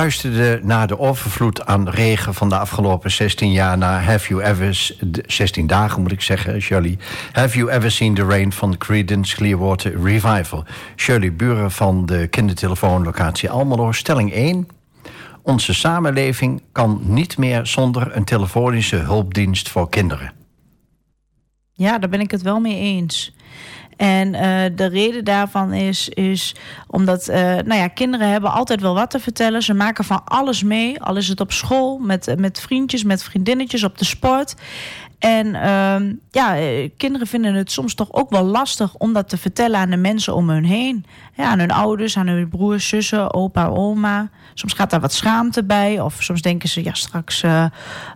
Luisterde 0.02 0.61
naar 0.62 0.87
de 0.87 0.99
overvloed 0.99 1.66
aan 1.66 1.88
regen 1.88 2.35
van 2.35 2.49
de 2.49 2.59
afgelopen 2.59 3.11
16 3.11 3.52
jaar 3.52 3.78
naar 3.78 4.04
Have 4.04 4.28
You 4.28 4.42
Ever... 4.42 4.94
16 5.26 5.66
dagen 5.66 6.02
moet 6.02 6.12
ik 6.12 6.21
zeggen, 6.21 6.61
Shirley. 6.61 6.99
Have 7.32 7.59
You 7.59 7.71
Ever 7.71 7.90
Seen 7.90 8.14
the 8.14 8.25
Rain 8.25 8.52
van 8.52 8.76
Creedence 8.76 9.37
Clearwater 9.37 10.02
Revival. 10.02 10.64
Shirley, 10.97 11.35
buren 11.35 11.71
van 11.71 12.06
de 12.06 12.26
kindertelefoonlocatie 12.26 13.50
Almelo. 13.50 13.92
Stelling 13.92 14.32
1. 14.32 14.68
Onze 15.42 15.75
samenleving 15.75 16.62
kan 16.73 17.00
niet 17.04 17.38
meer 17.38 17.66
zonder 17.66 18.16
een 18.16 18.25
telefonische 18.25 18.97
hulpdienst 18.97 19.68
voor 19.68 19.88
kinderen. 19.88 20.32
Ja, 21.73 21.99
daar 21.99 22.11
ben 22.11 22.21
ik 22.21 22.30
het 22.30 22.42
wel 22.42 22.61
mee 22.61 22.76
eens. 22.76 23.35
En 24.02 24.35
uh, 24.35 24.76
de 24.76 24.87
reden 24.87 25.25
daarvan 25.25 25.73
is, 25.73 26.09
is 26.09 26.54
omdat 26.87 27.28
uh, 27.28 27.37
nou 27.37 27.75
ja, 27.75 27.88
kinderen 27.88 28.28
hebben 28.28 28.52
altijd 28.52 28.80
wel 28.80 28.94
wat 28.94 29.11
te 29.11 29.21
vertellen. 29.21 29.62
Ze 29.62 29.75
maken 29.75 30.04
van 30.04 30.23
alles 30.25 30.62
mee. 30.62 31.02
Al 31.02 31.16
is 31.16 31.28
het 31.28 31.40
op 31.40 31.52
school, 31.52 31.99
met, 31.99 32.35
met 32.38 32.61
vriendjes, 32.61 33.04
met 33.04 33.23
vriendinnetjes, 33.23 33.85
op 33.85 33.99
de 33.99 34.04
sport. 34.04 34.54
En 35.23 35.47
uh, 35.47 36.14
ja, 36.31 36.57
eh, 36.57 36.91
kinderen 36.97 37.26
vinden 37.26 37.55
het 37.55 37.73
soms 37.73 37.95
toch 37.95 38.12
ook 38.12 38.31
wel 38.31 38.45
lastig 38.45 38.95
om 38.95 39.12
dat 39.12 39.29
te 39.29 39.37
vertellen 39.37 39.81
aan 39.81 39.91
de 39.91 39.97
mensen 39.97 40.35
om 40.35 40.50
hun 40.50 40.64
heen. 40.64 41.05
Ja, 41.37 41.45
aan 41.45 41.59
hun 41.59 41.71
ouders, 41.71 42.17
aan 42.17 42.26
hun 42.26 42.49
broers, 42.49 42.88
zussen, 42.88 43.35
opa, 43.35 43.67
oma. 43.67 44.31
Soms 44.55 44.73
gaat 44.73 44.91
daar 44.91 45.00
wat 45.00 45.12
schaamte 45.12 45.64
bij. 45.64 46.00
Of 46.00 46.23
soms 46.23 46.43
denken 46.43 46.69
ze, 46.69 46.85
ja, 46.85 46.95
straks 46.95 47.43
uh, 47.43 47.64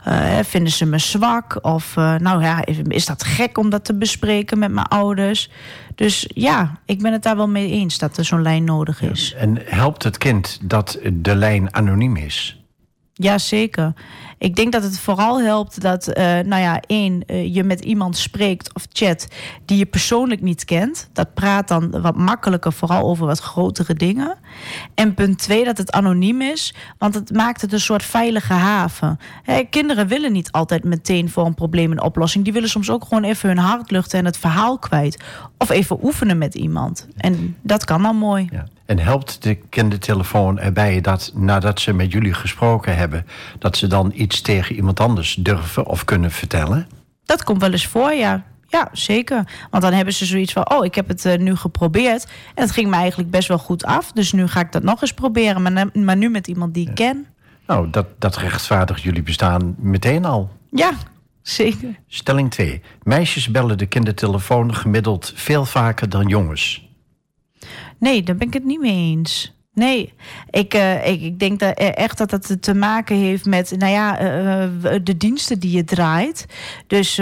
uh, 0.08 0.38
vinden 0.42 0.72
ze 0.72 0.86
me 0.86 0.98
zwak. 0.98 1.58
Of 1.64 1.94
nou 1.94 2.42
ja, 2.42 2.64
is 2.88 3.06
dat 3.06 3.24
gek 3.24 3.58
om 3.58 3.70
dat 3.70 3.84
te 3.84 3.94
bespreken 3.94 4.58
met 4.58 4.70
mijn 4.70 4.86
ouders? 4.86 5.50
Dus 5.94 6.30
ja, 6.34 6.78
ik 6.84 7.02
ben 7.02 7.12
het 7.12 7.22
daar 7.22 7.36
wel 7.36 7.48
mee 7.48 7.70
eens 7.70 7.98
dat 7.98 8.16
er 8.16 8.24
zo'n 8.24 8.42
lijn 8.42 8.64
nodig 8.64 9.02
is. 9.02 9.34
en 9.38 9.58
helpt 9.64 10.02
het 10.02 10.18
kind 10.18 10.58
dat 10.62 10.98
de 11.12 11.36
lijn 11.36 11.74
anoniem 11.74 12.16
is? 12.16 12.60
Ja, 13.18 13.38
zeker. 13.38 13.92
Ik 14.38 14.56
denk 14.56 14.72
dat 14.72 14.82
het 14.82 14.98
vooral 14.98 15.40
helpt 15.40 15.80
dat, 15.80 16.08
uh, 16.08 16.14
nou 16.24 16.62
ja, 16.62 16.80
één, 16.86 17.22
uh, 17.26 17.54
je 17.54 17.64
met 17.64 17.80
iemand 17.80 18.16
spreekt 18.16 18.74
of 18.74 18.86
chat 18.92 19.28
die 19.64 19.78
je 19.78 19.86
persoonlijk 19.86 20.40
niet 20.40 20.64
kent. 20.64 21.08
Dat 21.12 21.34
praat 21.34 21.68
dan 21.68 22.00
wat 22.00 22.16
makkelijker, 22.16 22.72
vooral 22.72 23.02
over 23.02 23.26
wat 23.26 23.38
grotere 23.38 23.94
dingen. 23.94 24.36
En 24.94 25.14
punt 25.14 25.38
twee, 25.38 25.64
dat 25.64 25.78
het 25.78 25.92
anoniem 25.92 26.40
is, 26.40 26.74
want 26.98 27.14
het 27.14 27.32
maakt 27.32 27.60
het 27.60 27.72
een 27.72 27.80
soort 27.80 28.02
veilige 28.02 28.52
haven. 28.52 29.18
kinderen 29.70 30.06
willen 30.06 30.32
niet 30.32 30.52
altijd 30.52 30.84
meteen 30.84 31.30
voor 31.30 31.46
een 31.46 31.54
probleem 31.54 31.92
een 31.92 32.02
oplossing. 32.02 32.44
Die 32.44 32.52
willen 32.52 32.68
soms 32.68 32.90
ook 32.90 33.04
gewoon 33.04 33.24
even 33.24 33.48
hun 33.48 33.58
hart 33.58 33.90
luchten 33.90 34.18
en 34.18 34.24
het 34.24 34.38
verhaal 34.38 34.78
kwijt. 34.78 35.22
Of 35.58 35.70
even 35.70 36.04
oefenen 36.04 36.38
met 36.38 36.54
iemand. 36.54 37.06
En 37.16 37.56
dat 37.62 37.84
kan 37.84 38.02
dan 38.02 38.16
mooi. 38.16 38.48
Ja. 38.50 38.66
En 38.86 38.98
helpt 38.98 39.42
de 39.42 39.54
kindertelefoon 39.54 40.58
erbij 40.58 41.00
dat 41.00 41.32
nadat 41.34 41.80
ze 41.80 41.92
met 41.92 42.12
jullie 42.12 42.34
gesproken 42.34 42.96
hebben, 42.96 43.26
dat 43.58 43.76
ze 43.76 43.86
dan 43.86 44.12
iets 44.14 44.40
tegen 44.40 44.74
iemand 44.74 45.00
anders 45.00 45.34
durven 45.34 45.86
of 45.86 46.04
kunnen 46.04 46.30
vertellen? 46.30 46.88
Dat 47.24 47.44
komt 47.44 47.60
wel 47.60 47.72
eens 47.72 47.86
voor, 47.86 48.12
ja. 48.12 48.44
Ja, 48.68 48.88
zeker. 48.92 49.44
Want 49.70 49.82
dan 49.82 49.92
hebben 49.92 50.14
ze 50.14 50.24
zoiets 50.24 50.52
van: 50.52 50.70
oh, 50.70 50.84
ik 50.84 50.94
heb 50.94 51.08
het 51.08 51.24
uh, 51.24 51.38
nu 51.38 51.56
geprobeerd. 51.56 52.26
En 52.54 52.62
het 52.62 52.70
ging 52.70 52.90
me 52.90 52.96
eigenlijk 52.96 53.30
best 53.30 53.48
wel 53.48 53.58
goed 53.58 53.84
af. 53.84 54.12
Dus 54.12 54.32
nu 54.32 54.46
ga 54.46 54.60
ik 54.60 54.72
dat 54.72 54.82
nog 54.82 55.00
eens 55.00 55.14
proberen. 55.14 55.62
Maar, 55.62 55.88
maar 55.92 56.16
nu 56.16 56.28
met 56.28 56.46
iemand 56.46 56.74
die 56.74 56.88
ik 56.88 56.94
ken. 56.94 57.26
Nou, 57.66 57.90
dat, 57.90 58.06
dat 58.18 58.36
rechtvaardigt 58.36 59.02
jullie 59.02 59.22
bestaan 59.22 59.74
meteen 59.78 60.24
al. 60.24 60.50
Ja, 60.70 60.92
zeker. 61.42 61.98
Stelling 62.06 62.50
2. 62.50 62.82
Meisjes 63.02 63.50
bellen 63.50 63.78
de 63.78 63.86
kindertelefoon 63.86 64.74
gemiddeld 64.74 65.32
veel 65.34 65.64
vaker 65.64 66.08
dan 66.08 66.26
jongens. 66.26 66.85
Nee, 67.98 68.22
daar 68.22 68.36
ben 68.36 68.46
ik 68.46 68.54
het 68.54 68.64
niet 68.64 68.80
mee 68.80 69.10
eens. 69.10 69.55
Nee, 69.76 70.12
ik, 70.50 70.74
uh, 70.74 71.06
ik, 71.06 71.22
ik, 71.22 71.38
denk 71.38 71.58
dat, 71.60 71.78
echt 71.78 72.18
dat 72.18 72.30
dat 72.30 72.62
te 72.62 72.74
maken 72.74 73.16
heeft 73.16 73.44
met 73.44 73.74
nou 73.78 73.92
ja, 73.92 74.22
uh, 74.22 74.68
de 75.02 75.16
diensten 75.16 75.58
die 75.58 75.76
je 75.76 75.84
draait. 75.84 76.46
Dus 76.86 77.16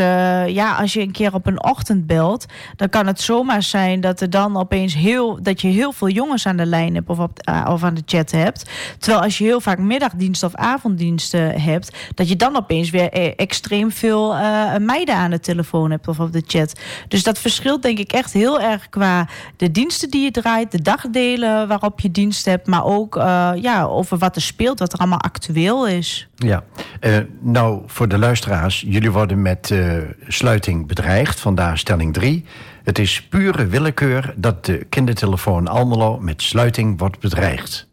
ja, 0.47 0.77
als 0.77 0.93
je 0.93 1.01
een 1.01 1.13
keer 1.13 1.35
op 1.35 1.47
een 1.47 1.65
ochtend 1.65 2.07
belt, 2.07 2.47
dan 2.77 2.89
kan 2.89 3.07
het 3.07 3.21
zomaar 3.21 3.63
zijn 3.63 4.01
dat 4.01 4.21
er 4.21 4.31
dan 4.31 4.57
opeens 4.57 4.95
heel 4.95 5.43
dat 5.43 5.61
je 5.61 5.69
heel 5.69 5.93
veel 5.93 6.09
jongens 6.09 6.47
aan 6.47 6.57
de 6.57 6.67
lijn 6.67 6.95
hebt 6.95 7.09
of, 7.09 7.19
op, 7.19 7.39
of 7.69 7.83
aan 7.83 7.95
de 7.95 8.03
chat 8.07 8.31
hebt. 8.31 8.71
Terwijl 8.99 9.23
als 9.23 9.39
je 9.39 9.45
heel 9.45 9.61
vaak 9.61 9.79
middagdiensten 9.79 10.49
of 10.49 10.55
avonddiensten 10.55 11.61
hebt, 11.61 11.97
dat 12.15 12.29
je 12.29 12.37
dan 12.37 12.57
opeens 12.57 12.91
weer 12.91 13.13
extreem 13.37 13.91
veel 13.91 14.35
meiden 14.79 15.15
aan 15.15 15.31
de 15.31 15.41
telefoon 15.41 15.91
hebt 15.91 16.09
of 16.09 16.21
op 16.21 16.33
de 16.33 16.45
chat. 16.47 16.81
Dus 17.09 17.23
dat 17.23 17.39
verschilt 17.39 17.83
denk 17.83 17.99
ik 17.99 18.13
echt 18.13 18.33
heel 18.33 18.61
erg 18.61 18.89
qua 18.89 19.29
de 19.57 19.71
diensten 19.71 20.11
die 20.11 20.23
je 20.23 20.31
draait, 20.31 20.73
de 20.73 20.83
dagdelen 20.83 21.69
waarop 21.69 22.01
je 22.01 22.11
dienst 22.11 22.44
hebt, 22.45 22.67
maar 22.67 22.85
ook 22.85 23.17
uh, 23.17 23.51
ja, 23.55 23.85
over 23.85 24.19
wat 24.19 24.37
er 24.37 24.43
speelt, 24.43 24.79
wat 24.79 24.93
er 24.93 24.99
allemaal 24.99 25.21
actueel 25.21 25.89
is. 25.89 26.29
Ja, 26.35 26.65
uh, 27.01 27.17
nou 27.41 27.83
voor 27.87 28.09
de 28.09 28.19
luisteraars, 28.19 28.85
jullie 28.87 29.11
worden 29.11 29.43
met 29.43 29.71
uh, 29.71 29.97
sluiting 30.29 30.87
bedreigd, 30.87 31.41
vandaar 31.41 31.79
stelling 31.79 32.13
3. 32.13 32.45
Het 32.83 32.99
is 32.99 33.23
pure 33.23 33.67
willekeur 33.67 34.35
dat 34.37 34.65
de 34.65 34.87
kindertelefoon 34.89 35.69
Almelo 35.69 36.19
met 36.19 36.43
sluiting 36.43 36.99
wordt 36.99 37.19
bedreigd. 37.19 37.89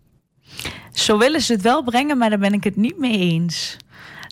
Zo 0.91 1.17
willen 1.17 1.41
ze 1.41 1.53
het 1.53 1.61
wel 1.61 1.83
brengen, 1.83 2.17
maar 2.17 2.29
daar 2.29 2.39
ben 2.39 2.53
ik 2.53 2.63
het 2.63 2.75
niet 2.75 2.97
mee 2.97 3.17
eens. 3.17 3.77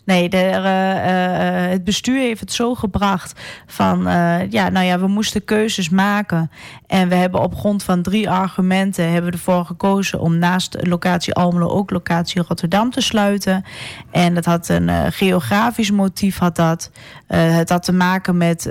Nee, 0.04 0.28
de, 0.28 0.36
uh, 0.36 0.54
uh, 0.54 1.70
het 1.70 1.84
bestuur 1.84 2.20
heeft 2.20 2.40
het 2.40 2.52
zo 2.52 2.74
gebracht 2.74 3.40
van 3.66 4.02
ja, 4.50 4.68
nou 4.68 4.86
ja, 4.86 4.98
we 4.98 5.06
moesten 5.06 5.44
keuzes 5.44 5.88
maken. 5.88 6.50
En 6.86 7.08
we 7.08 7.14
hebben 7.14 7.40
op 7.40 7.54
grond 7.54 7.82
van 7.82 8.02
drie 8.02 8.30
argumenten 8.30 9.10
hebben 9.10 9.30
we 9.30 9.36
ervoor 9.36 9.64
gekozen 9.64 10.20
om 10.20 10.38
naast 10.38 10.76
locatie 10.80 11.34
Almelo 11.34 11.68
ook 11.68 11.90
locatie 11.90 12.42
Rotterdam 12.42 12.90
te 12.90 13.00
sluiten. 13.00 13.64
En 14.10 14.34
dat 14.34 14.44
had 14.44 14.68
een 14.68 15.12
geografisch 15.12 15.90
motief, 15.90 16.38
had 16.38 16.56
dat. 16.56 16.90
het 17.26 17.68
had 17.68 17.82
te 17.82 17.92
maken 17.92 18.36
met, 18.36 18.64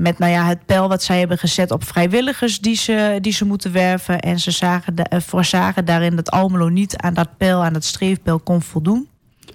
met 0.00 0.18
nou 0.18 0.32
ja, 0.32 0.44
het 0.44 0.66
pijl 0.66 0.88
wat 0.88 1.02
zij 1.02 1.18
hebben 1.18 1.38
gezet 1.38 1.70
op 1.70 1.84
vrijwilligers 1.84 2.60
die 2.60 2.76
ze, 2.76 3.18
die 3.20 3.32
ze 3.32 3.44
moeten 3.44 3.72
werven. 3.72 4.20
En 4.20 4.38
ze 4.38 4.50
zagen, 4.50 4.94
voorzagen 5.10 5.84
daarin 5.84 6.16
dat 6.16 6.30
Almelo 6.30 6.68
niet 6.68 6.96
aan 6.96 7.14
dat 7.14 7.36
pijl, 7.36 7.64
aan 7.64 7.72
dat 7.72 7.84
streefpijl 7.84 8.38
kon 8.38 8.62
voldoen. 8.62 9.08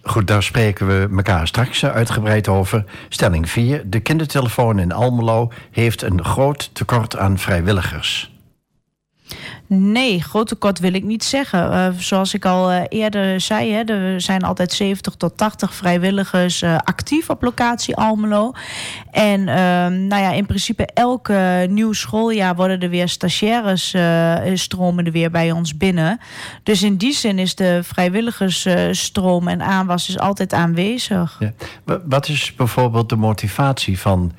Goed, 0.05 0.27
daar 0.27 0.43
spreken 0.43 0.87
we 0.87 1.09
elkaar 1.15 1.47
straks 1.47 1.85
uitgebreid 1.85 2.47
over. 2.47 2.85
Stelling 3.09 3.49
4. 3.49 3.89
De 3.89 3.99
kindertelefoon 3.99 4.79
in 4.79 4.91
Almelo 4.91 5.51
heeft 5.71 6.01
een 6.01 6.23
groot 6.23 6.69
tekort 6.73 7.17
aan 7.17 7.37
vrijwilligers. 7.37 8.32
Nee, 9.67 10.21
groot 10.21 10.47
tekort 10.47 10.79
wil 10.79 10.93
ik 10.93 11.03
niet 11.03 11.23
zeggen. 11.23 11.71
Uh, 11.71 11.87
zoals 11.97 12.33
ik 12.33 12.45
al 12.45 12.71
uh, 12.71 12.81
eerder 12.89 13.41
zei, 13.41 13.71
hè, 13.71 13.83
er 13.83 14.21
zijn 14.21 14.43
altijd 14.43 14.71
70 14.71 15.15
tot 15.15 15.37
80 15.37 15.73
vrijwilligers 15.73 16.61
uh, 16.61 16.77
actief 16.77 17.29
op 17.29 17.41
locatie 17.41 17.95
Almelo. 17.95 18.51
En 19.11 19.47
ehm, 19.47 20.07
nou 20.07 20.21
ja, 20.21 20.31
in 20.31 20.45
principe 20.45 20.85
elke 20.85 21.67
nieuw 21.69 21.93
schooljaar 21.93 22.55
worden 22.55 22.79
er 22.79 22.89
weer 22.89 23.09
stagiaires 23.09 23.95
stromen 24.53 25.05
er 25.05 25.11
weer 25.11 25.31
bij 25.31 25.51
ons 25.51 25.77
binnen. 25.77 26.19
Dus 26.63 26.83
in 26.83 26.95
die 26.95 27.13
zin 27.13 27.39
is 27.39 27.55
de 27.55 27.79
vrijwilligersstroom 27.83 29.47
en 29.47 29.61
aanwas 29.61 30.09
is 30.09 30.19
altijd 30.19 30.53
aanwezig. 30.53 31.39
Ja. 31.39 31.53
Wat 32.05 32.27
is 32.27 32.55
bijvoorbeeld 32.55 33.09
de 33.09 33.15
motivatie 33.15 33.99
van 33.99 34.31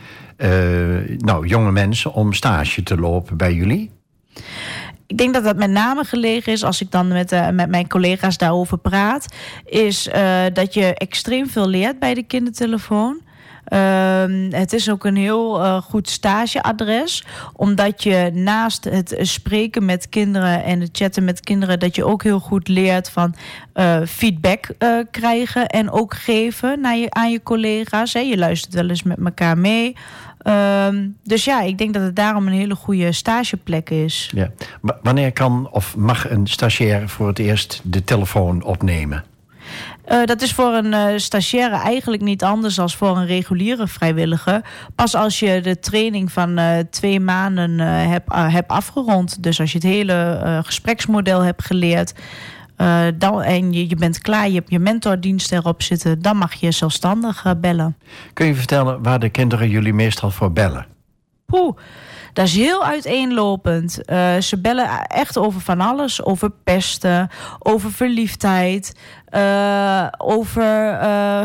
nou, 1.19 1.47
jonge 1.47 1.73
mensen 1.73 2.13
om 2.13 2.33
stage 2.33 2.83
te 2.83 2.97
lopen 2.97 3.37
bij 3.37 3.55
jullie? 3.55 3.91
Ik 5.07 5.19
denk 5.19 5.35
dat 5.35 5.45
dat 5.45 5.57
met 5.57 5.71
name 5.71 6.05
gelegen 6.05 6.53
is, 6.53 6.65
als 6.65 6.81
ik 6.81 6.91
dan 6.91 7.09
met, 7.09 7.33
uh, 7.33 7.49
met 7.49 7.69
mijn 7.69 7.89
collega's 7.89 8.39
daarover 8.39 8.79
praat, 8.79 9.27
is 9.65 10.09
uh, 10.09 10.41
dat 10.53 10.75
je 10.75 10.95
extreem 10.95 11.49
veel 11.49 11.69
leert 11.69 11.99
bij 11.99 12.15
de 12.15 12.23
kindertelefoon. 12.23 13.21
Uh, 13.69 14.25
het 14.51 14.73
is 14.73 14.91
ook 14.91 15.05
een 15.05 15.17
heel 15.17 15.61
uh, 15.61 15.83
goed 15.83 16.09
stageadres. 16.09 17.25
Omdat 17.53 18.03
je 18.03 18.31
naast 18.35 18.85
het 18.85 19.17
spreken 19.21 19.85
met 19.85 20.09
kinderen 20.09 20.65
en 20.65 20.81
het 20.81 20.89
chatten 20.93 21.25
met 21.25 21.41
kinderen, 21.41 21.79
dat 21.79 21.95
je 21.95 22.05
ook 22.05 22.23
heel 22.23 22.41
goed 22.41 22.69
leert 22.69 23.11
van 23.11 23.35
feedback 24.07 24.67
krijgen 25.11 25.67
en 25.67 25.91
ook 25.91 26.15
geven 26.15 26.81
naar 26.81 26.97
je, 26.97 27.11
aan 27.11 27.31
je 27.31 27.43
collega's. 27.43 28.13
Je 28.13 28.37
luistert 28.37 28.75
wel 28.75 28.89
eens 28.89 29.03
met 29.03 29.19
elkaar 29.25 29.59
mee. 29.59 29.97
Um, 30.45 31.17
dus 31.23 31.45
ja, 31.45 31.61
ik 31.61 31.79
denk 31.79 31.95
dat 31.95 32.03
het 32.03 32.17
daarom 32.17 32.47
een 32.47 32.53
hele 32.53 32.75
goede 32.75 33.13
stageplek 33.13 33.91
is. 33.91 34.31
Ja. 34.35 34.51
wanneer 35.03 35.33
kan 35.33 35.69
of 35.71 35.97
mag 35.97 36.31
een 36.31 36.47
stagiair 36.47 37.09
voor 37.09 37.29
het 37.29 37.39
eerst 37.39 37.81
de 37.85 38.05
telefoon 38.05 38.63
opnemen? 38.63 39.25
Uh, 40.09 40.25
dat 40.25 40.43
is 40.43 40.53
voor 40.53 40.73
een 40.73 40.93
uh, 40.93 41.07
stagiaire 41.17 41.77
eigenlijk 41.77 42.23
niet 42.23 42.43
anders 42.43 42.75
dan 42.75 42.91
voor 42.91 43.17
een 43.17 43.27
reguliere 43.27 43.89
vrijwilliger. 43.89 44.61
Pas 44.95 45.15
als 45.15 45.39
je 45.39 45.61
de 45.61 45.79
training 45.79 46.33
van 46.33 46.59
uh, 46.59 46.79
twee 46.91 47.21
maanden 47.21 47.79
hebt 47.79 48.33
heb 48.35 48.71
afgerond. 48.71 49.43
Dus 49.43 49.61
als 49.61 49.73
je 49.73 49.79
het 49.79 49.87
hele 49.87 50.61
gespreksmodel 50.65 51.41
hebt 51.41 51.65
geleerd. 51.65 52.15
Uh, 52.79 53.07
dan, 53.15 53.43
en 53.43 53.73
je, 53.73 53.89
je 53.89 53.97
bent 53.97 54.19
klaar, 54.19 54.49
je 54.49 54.55
hebt 54.55 54.71
je 54.71 54.79
mentordienst 54.79 55.53
erop 55.53 55.83
zitten, 55.83 56.23
dan 56.23 56.37
mag 56.37 56.55
je 56.55 56.71
zelfstandig 56.71 57.45
uh, 57.45 57.53
bellen. 57.61 57.97
Kun 58.33 58.47
je 58.47 58.55
vertellen 58.55 59.03
waar 59.03 59.19
de 59.19 59.29
kinderen 59.29 59.69
jullie 59.69 59.93
meestal 59.93 60.31
voor 60.31 60.53
bellen? 60.53 60.87
Poeh, 61.47 61.77
dat 62.33 62.47
is 62.47 62.57
heel 62.57 62.85
uiteenlopend. 62.85 63.99
Uh, 64.11 64.37
ze 64.37 64.61
bellen 64.61 65.07
echt 65.07 65.39
over 65.39 65.61
van 65.61 65.81
alles: 65.81 66.25
over 66.25 66.51
pesten, 66.65 67.29
over 67.59 67.93
verliefdheid, 67.93 68.97
over 70.17 70.99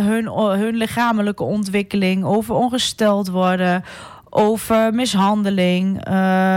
hun, 0.03 0.27
hun 0.31 0.75
lichamelijke 0.75 1.43
ontwikkeling, 1.43 2.23
over 2.23 2.55
ongesteld 2.55 3.29
worden, 3.29 3.83
over 4.29 4.93
mishandeling, 4.93 6.07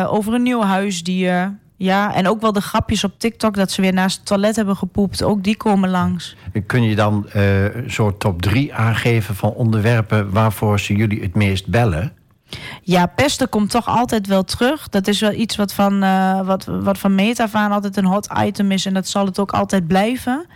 over 0.06 0.34
een 0.34 0.42
nieuw 0.42 0.62
huisdier. 0.62 1.60
Ja, 1.82 2.14
en 2.14 2.28
ook 2.28 2.40
wel 2.40 2.52
de 2.52 2.60
grapjes 2.60 3.04
op 3.04 3.18
TikTok 3.18 3.54
dat 3.54 3.70
ze 3.70 3.80
weer 3.80 3.92
naast 3.92 4.16
het 4.16 4.26
toilet 4.26 4.56
hebben 4.56 4.76
gepoept. 4.76 5.22
Ook 5.22 5.42
die 5.42 5.56
komen 5.56 5.90
langs. 5.90 6.36
Kun 6.66 6.82
je 6.82 6.94
dan 6.94 7.26
uh, 7.36 7.64
zo 7.88 8.16
top 8.16 8.42
drie 8.42 8.74
aangeven 8.74 9.34
van 9.34 9.50
onderwerpen 9.50 10.30
waarvoor 10.30 10.80
ze 10.80 10.94
jullie 10.94 11.22
het 11.22 11.34
meest 11.34 11.66
bellen? 11.66 12.12
Ja, 12.82 13.06
pesten 13.06 13.48
komt 13.48 13.70
toch 13.70 13.86
altijd 13.86 14.26
wel 14.26 14.44
terug. 14.44 14.88
Dat 14.88 15.06
is 15.06 15.20
wel 15.20 15.32
iets 15.32 15.56
wat 15.56 15.72
van, 15.72 16.04
uh, 16.04 16.40
wat, 16.46 16.64
wat 16.64 16.98
van 16.98 17.14
meet 17.14 17.40
af 17.40 17.54
aan 17.54 17.72
altijd 17.72 17.96
een 17.96 18.04
hot 18.04 18.28
item 18.44 18.70
is. 18.70 18.86
En 18.86 18.94
dat 18.94 19.08
zal 19.08 19.26
het 19.26 19.38
ook 19.38 19.52
altijd 19.52 19.86
blijven. 19.86 20.46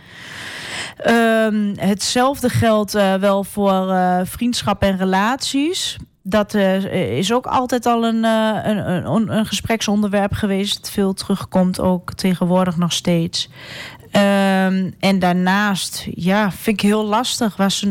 Um, 1.07 1.73
hetzelfde 1.75 2.49
geldt 2.49 2.95
uh, 2.95 3.13
wel 3.13 3.43
voor 3.43 3.95
vriendschap 4.25 4.81
en 4.81 4.97
relaties 4.97 5.97
dat 6.29 6.53
uh, 6.53 7.17
is 7.17 7.33
ook 7.33 7.45
altijd 7.45 7.85
al 7.85 8.05
een, 8.05 8.23
uh, 8.23 8.59
een, 8.63 9.05
een, 9.05 9.37
een, 9.37 9.45
gespreksonderwerp 9.45 10.33
geweest. 10.33 10.89
Veel 10.89 11.13
terugkomt 11.13 11.79
ook 11.79 12.13
tegenwoordig 12.13 12.77
nog 12.77 12.93
steeds. 12.93 13.49
Um, 14.03 14.93
en 14.99 15.19
daarnaast, 15.19 16.07
ja, 16.15 16.51
vind 16.51 16.81
ik 16.81 16.87
heel 16.87 17.05
lastig 17.05 17.57
was, 17.57 17.85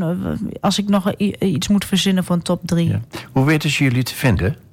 als 0.60 0.78
ik 0.78 0.88
nog 0.88 1.14
iets 1.38 1.68
moet 1.68 1.84
verzinnen 1.84 2.24
voor 2.24 2.36
een 2.36 2.42
top 2.42 2.60
3. 2.64 2.88
Ja. 2.88 3.00
Hoe 3.32 3.44
weten 3.44 3.70
ze 3.70 3.84
jullie 3.84 4.02
te 4.02 4.14
vinden? 4.14 4.65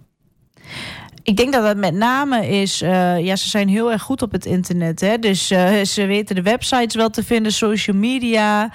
Ik 1.24 1.38
denk 1.38 1.54
dat 1.54 1.64
dat 1.64 1.78
met 1.78 1.94
name 1.94 2.48
is, 2.48 2.82
uh, 2.82 3.20
ja, 3.20 3.36
ze 3.36 3.50
zijn 3.50 3.68
heel 3.68 3.92
erg 3.92 4.02
goed 4.02 4.22
op 4.22 4.32
het 4.32 4.46
internet. 4.46 5.02
Hè? 5.02 5.18
Dus 5.18 5.52
uh, 5.52 5.82
ze 5.84 6.06
weten 6.06 6.36
de 6.36 6.42
websites 6.42 6.96
wel 6.96 7.10
te 7.10 7.24
vinden, 7.24 7.52
social 7.52 7.96
media. 7.96 8.64
Uh, 8.64 8.70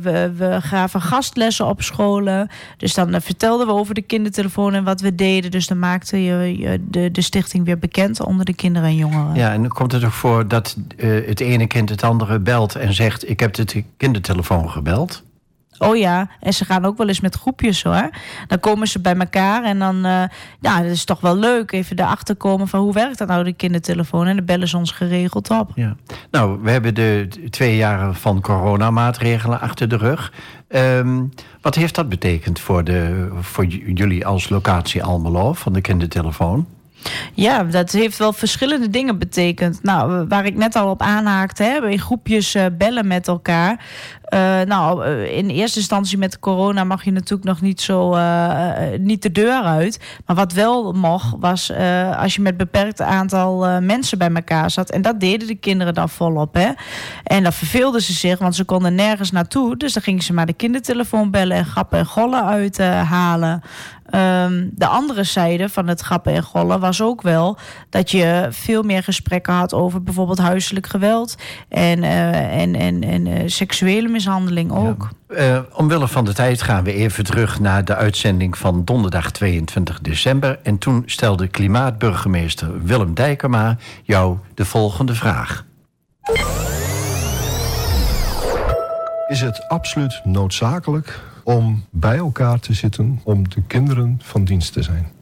we, 0.00 0.32
we 0.36 0.58
gaven 0.60 1.00
gastlessen 1.00 1.66
op 1.66 1.82
scholen. 1.82 2.50
Dus 2.76 2.94
dan 2.94 3.20
vertelden 3.20 3.66
we 3.66 3.72
over 3.72 3.94
de 3.94 4.02
kindertelefoon 4.02 4.74
en 4.74 4.84
wat 4.84 5.00
we 5.00 5.14
deden. 5.14 5.50
Dus 5.50 5.66
dan 5.66 5.78
maakte 5.78 6.24
je 6.24 6.80
de, 6.88 7.10
de 7.10 7.22
stichting 7.22 7.64
weer 7.64 7.78
bekend 7.78 8.24
onder 8.24 8.44
de 8.44 8.54
kinderen 8.54 8.88
en 8.88 8.96
jongeren. 8.96 9.34
Ja, 9.34 9.52
en 9.52 9.60
dan 9.60 9.70
komt 9.70 9.92
het 9.92 10.02
toch 10.02 10.14
voor 10.14 10.48
dat 10.48 10.76
het 10.96 11.40
ene 11.40 11.66
kind 11.66 11.88
het 11.88 12.02
andere 12.02 12.38
belt 12.38 12.74
en 12.74 12.94
zegt: 12.94 13.28
Ik 13.28 13.40
heb 13.40 13.54
de 13.54 13.84
kindertelefoon 13.96 14.70
gebeld? 14.70 15.22
Oh 15.78 15.96
ja, 15.96 16.28
en 16.40 16.52
ze 16.52 16.64
gaan 16.64 16.84
ook 16.84 16.96
wel 16.96 17.08
eens 17.08 17.20
met 17.20 17.34
groepjes 17.34 17.82
hoor. 17.82 18.10
Dan 18.46 18.60
komen 18.60 18.86
ze 18.86 19.00
bij 19.00 19.16
elkaar 19.16 19.64
en 19.64 19.78
dan, 19.78 19.96
uh, 19.96 20.22
ja, 20.60 20.82
dat 20.82 20.90
is 20.90 21.04
toch 21.04 21.20
wel 21.20 21.36
leuk. 21.36 21.72
Even 21.72 21.98
erachter 21.98 22.36
komen 22.36 22.68
van 22.68 22.80
hoe 22.80 22.92
werkt 22.92 23.18
dat 23.18 23.28
nou, 23.28 23.44
de 23.44 23.52
kindertelefoon. 23.52 24.26
En 24.26 24.36
dan 24.36 24.44
bellen 24.44 24.68
ze 24.68 24.76
ons 24.76 24.90
geregeld 24.90 25.50
op. 25.50 25.70
Ja. 25.74 25.96
Nou, 26.30 26.58
we 26.62 26.70
hebben 26.70 26.94
de 26.94 27.28
twee 27.50 27.76
jaren 27.76 28.14
van 28.14 28.40
coronamaatregelen 28.40 29.60
achter 29.60 29.88
de 29.88 29.96
rug. 29.96 30.32
Um, 30.68 31.30
wat 31.60 31.74
heeft 31.74 31.94
dat 31.94 32.08
betekend 32.08 32.60
voor, 32.60 32.84
de, 32.84 33.28
voor 33.40 33.64
jullie 33.66 34.26
als 34.26 34.48
locatie 34.48 35.02
Almelo 35.02 35.52
van 35.52 35.72
de 35.72 35.80
kindertelefoon? 35.80 36.66
Ja, 37.34 37.64
dat 37.64 37.90
heeft 37.90 38.18
wel 38.18 38.32
verschillende 38.32 38.90
dingen 38.90 39.18
betekend. 39.18 39.82
Nou, 39.82 40.26
waar 40.28 40.46
ik 40.46 40.56
net 40.56 40.76
al 40.76 40.90
op 40.90 41.02
aanhaakte, 41.02 41.62
hè, 41.62 41.88
in 41.88 41.98
groepjes 41.98 42.54
uh, 42.54 42.66
bellen 42.72 43.06
met 43.06 43.28
elkaar. 43.28 43.84
Uh, 44.34 44.60
nou, 44.60 45.04
eh, 45.04 45.36
in 45.36 45.48
eerste 45.48 45.78
instantie 45.78 46.18
met 46.18 46.38
corona 46.38 46.84
mag 46.84 47.04
je 47.04 47.10
natuurlijk 47.10 47.48
nog 47.48 47.60
niet 47.60 47.80
zo 47.80 48.14
uh, 48.14 48.70
niet 48.98 49.22
de 49.22 49.32
deur 49.32 49.62
uit. 49.62 50.00
Maar 50.26 50.36
wat 50.36 50.52
wel 50.52 50.92
mocht, 50.92 51.34
was 51.38 51.72
als 52.16 52.34
je 52.34 52.40
met 52.40 52.56
beperkt 52.56 53.00
aantal 53.00 53.80
mensen 53.80 54.18
bij 54.18 54.30
elkaar 54.30 54.70
zat. 54.70 54.90
En 54.90 55.02
dat 55.02 55.20
deden 55.20 55.46
de 55.46 55.54
kinderen 55.54 55.94
dan 55.94 56.08
volop. 56.08 56.54
Hè? 56.54 56.70
En 57.24 57.42
dan 57.42 57.52
verveelden 57.52 58.02
ze 58.02 58.12
zich, 58.12 58.38
want 58.38 58.54
ze 58.54 58.64
konden 58.64 58.94
nergens 58.94 59.30
naartoe. 59.30 59.76
Dus 59.76 59.92
dan 59.92 60.02
gingen 60.02 60.22
ze 60.22 60.32
maar 60.32 60.46
de 60.46 60.52
kindertelefoon 60.52 61.30
bellen 61.30 61.56
en 61.56 61.64
grappen 61.64 61.98
en 61.98 62.06
gollen 62.06 62.44
uithalen. 62.44 63.62
Um, 64.14 64.70
de 64.72 64.86
andere 64.86 65.24
zijde 65.24 65.68
van 65.68 65.88
het 65.88 66.00
grappen 66.00 66.32
en 66.32 66.42
gollen 66.42 66.80
was 66.80 67.02
ook 67.02 67.22
wel 67.22 67.58
dat 67.90 68.10
je 68.10 68.46
veel 68.50 68.82
meer 68.82 69.02
gesprekken 69.02 69.54
had 69.54 69.74
over 69.74 70.02
bijvoorbeeld 70.02 70.38
huiselijk 70.38 70.86
geweld 70.86 71.36
en, 71.68 72.02
en, 72.02 72.74
en, 72.74 73.02
en 73.02 73.50
seksuele 73.50 74.08
mishandeling 74.16 74.72
ook. 74.72 75.08
Ja. 75.28 75.56
Uh, 75.56 75.60
omwille 75.72 76.08
van 76.08 76.24
de 76.24 76.32
tijd 76.32 76.62
gaan 76.62 76.84
we 76.84 76.92
even 76.92 77.24
terug 77.24 77.60
naar 77.60 77.84
de 77.84 77.94
uitzending 77.94 78.58
van 78.58 78.84
donderdag 78.84 79.30
22 79.30 80.00
december. 80.00 80.58
En 80.62 80.78
toen 80.78 81.02
stelde 81.06 81.48
klimaatburgemeester 81.48 82.84
Willem 82.84 83.14
Dijkema 83.14 83.76
jou 84.02 84.38
de 84.54 84.64
volgende 84.64 85.14
vraag. 85.14 85.64
Is 89.28 89.40
het 89.40 89.68
absoluut 89.68 90.20
noodzakelijk 90.24 91.20
om 91.44 91.84
bij 91.90 92.16
elkaar 92.16 92.60
te 92.60 92.74
zitten 92.74 93.20
om 93.24 93.48
de 93.48 93.62
kinderen 93.66 94.20
van 94.22 94.44
dienst 94.44 94.72
te 94.72 94.82
zijn. 94.82 95.15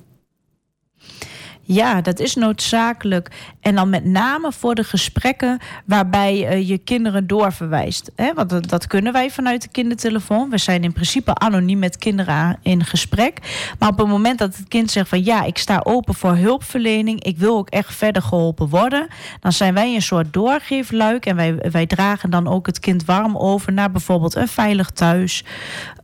Ja, 1.67 2.01
dat 2.01 2.21
is 2.21 2.35
noodzakelijk. 2.35 3.31
En 3.61 3.75
dan 3.75 3.91
met 3.91 4.05
name 4.05 4.53
voor 4.53 4.75
de 4.75 4.85
gesprekken 4.85 5.59
waarbij 5.85 6.35
uh, 6.35 6.69
je 6.69 6.79
kinderen 6.79 7.27
doorverwijst. 7.27 8.11
Hè? 8.17 8.33
Want 8.35 8.51
dat, 8.51 8.69
dat, 8.69 8.87
kunnen 8.87 9.13
wij 9.13 9.31
vanuit 9.31 9.63
de 9.63 9.69
kindertelefoon. 9.69 10.51
We 10.51 10.59
zijn 10.59 10.85
in 10.85 10.93
principe 10.93 11.35
anoniem 11.35 11.79
met 11.79 11.97
kinderen 11.97 12.59
in 12.63 12.85
gesprek. 12.85 13.39
Maar 13.79 13.89
op 13.89 13.99
het 13.99 14.07
moment 14.07 14.39
dat 14.39 14.57
het 14.57 14.69
kind 14.69 14.91
zegt 14.91 15.09
van 15.09 15.25
ja, 15.25 15.45
ik 15.45 15.59
sta 15.59 15.81
open 15.85 16.15
voor 16.15 16.37
hulpverlening. 16.37 17.23
Ik 17.23 17.39
wil 17.39 17.57
ook 17.57 17.71
echt 17.71 17.95
verder 17.95 18.23
geholpen 18.23 18.69
worden. 18.69 19.07
Dan 19.41 19.53
zijn 19.53 19.75
wij 19.75 19.95
een 19.95 20.03
soort 20.03 20.33
doorgeefluik. 20.33 21.27
En 21.27 21.37
wij, 21.37 21.57
wij 21.71 21.87
dragen 21.87 22.31
dan 22.31 22.49
ook 22.49 22.67
het 22.67 22.81
kind 22.81 23.05
warm 23.05 23.37
over 23.37 23.73
naar 23.73 23.91
bijvoorbeeld 23.91 24.35
een 24.35 24.49
veilig 24.49 24.91
thuis. 24.91 25.45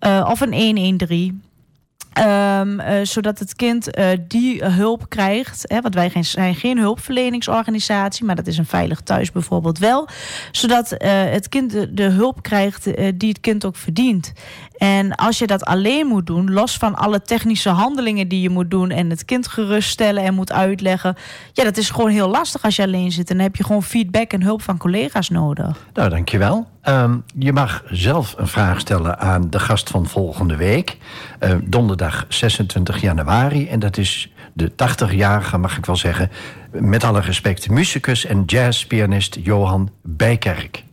Uh, 0.01 0.29
of 0.31 0.41
een 0.41 0.55
113. 0.55 1.43
Um, 2.21 2.81
uh, 2.81 2.87
zodat 3.03 3.39
het 3.39 3.55
kind 3.55 3.99
uh, 3.99 4.07
die 4.29 4.65
hulp 4.65 5.09
krijgt. 5.09 5.65
Hè, 5.67 5.81
want 5.81 5.95
wij 5.95 6.13
zijn 6.21 6.55
geen 6.55 6.79
hulpverleningsorganisatie, 6.79 8.25
maar 8.25 8.37
dat 8.37 8.47
is 8.47 8.59
een 8.59 8.67
veilig 8.67 9.01
thuis 9.01 9.33
bijvoorbeeld 9.33 9.79
wel. 9.79 10.09
Zodat 10.51 10.93
uh, 10.93 10.99
het 11.11 11.49
kind 11.49 11.71
de, 11.71 11.95
de 11.95 12.03
hulp 12.03 12.43
krijgt 12.43 12.85
die 13.15 13.29
het 13.29 13.41
kind 13.41 13.65
ook 13.65 13.77
verdient. 13.77 14.33
En 14.77 15.15
als 15.15 15.39
je 15.39 15.47
dat 15.47 15.65
alleen 15.65 16.07
moet 16.07 16.27
doen, 16.27 16.53
los 16.53 16.77
van 16.77 16.95
alle 16.95 17.23
technische 17.23 17.69
handelingen 17.69 18.29
die 18.29 18.41
je 18.41 18.51
moet 18.51 18.71
doen 18.71 18.91
en 18.91 19.11
het 19.11 19.25
kind 19.25 19.49
geruststellen 19.49 20.23
en 20.23 20.35
moet 20.35 20.53
uitleggen, 20.53 21.17
ja, 21.53 21.65
dat 21.65 21.77
is 21.77 21.91
gewoon 21.91 22.11
heel 22.11 22.29
lastig 22.29 22.63
als 22.63 22.77
je 22.77 22.83
alleen 22.83 23.13
zit. 23.13 23.31
En 23.31 23.37
dan 23.37 23.45
heb 23.45 23.57
je 23.57 23.65
gewoon 23.65 23.83
feedback 23.83 24.33
en 24.33 24.43
hulp 24.43 24.63
van 24.63 24.79
collega's 24.79 25.29
nodig. 25.29 25.87
Nou, 25.93 26.09
dankjewel. 26.09 26.67
Um, 26.89 27.25
je 27.39 27.53
mag 27.53 27.83
zelf 27.87 28.35
een 28.39 28.47
vraag 28.47 28.81
stellen 28.81 29.19
aan 29.19 29.51
de 29.51 29.59
gast 29.59 29.91
van 29.91 30.07
volgende 30.07 30.57
week, 30.57 30.97
uh, 31.41 31.55
donderdag 31.65 32.25
26 32.29 33.01
januari. 33.01 33.69
En 33.69 33.79
dat 33.79 33.97
is 33.97 34.33
de 34.53 34.71
80-jarige, 34.71 35.59
mag 35.59 35.77
ik 35.77 35.87
wel 35.87 35.97
zeggen, 35.97 36.31
met 36.71 37.05
alle 37.05 37.21
respect, 37.21 37.71
muzikus 37.71 38.25
en 38.25 38.43
jazzpianist 38.45 39.39
Johan 39.43 39.91
Bijkerk. 40.03 40.85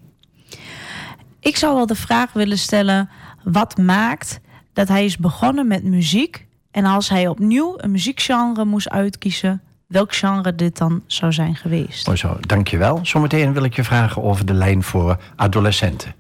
Ik 1.40 1.58
zou 1.58 1.76
wel 1.76 1.86
de 1.86 1.96
vraag 1.96 2.34
willen 2.34 2.58
stellen 2.58 3.10
wat 3.44 3.78
maakt 3.78 4.40
dat 4.74 4.88
hij 4.88 5.06
is 5.06 5.18
begonnen 5.18 5.68
met 5.68 5.84
muziek. 5.84 6.46
En 6.72 6.86
als 6.86 7.10
hij 7.10 7.28
opnieuw 7.28 7.74
een 7.78 7.92
muziekgenre 7.92 8.66
moest 8.66 8.90
uitkiezen, 8.90 9.62
welk 9.88 10.16
genre 10.16 10.56
dit 10.56 10.78
dan 10.78 11.04
zou 11.06 11.34
zijn 11.34 11.56
geweest. 11.56 12.06
Mooi 12.06 12.18
zo, 12.18 12.38
dankjewel. 12.40 13.00
Zometeen 13.04 13.54
wil 13.54 13.64
ik 13.64 13.76
je 13.76 13.84
vragen 13.84 14.24
over 14.24 14.46
de 14.46 14.54
lijn 14.54 14.84
voor 14.84 15.18
adolescenten. 15.36 16.16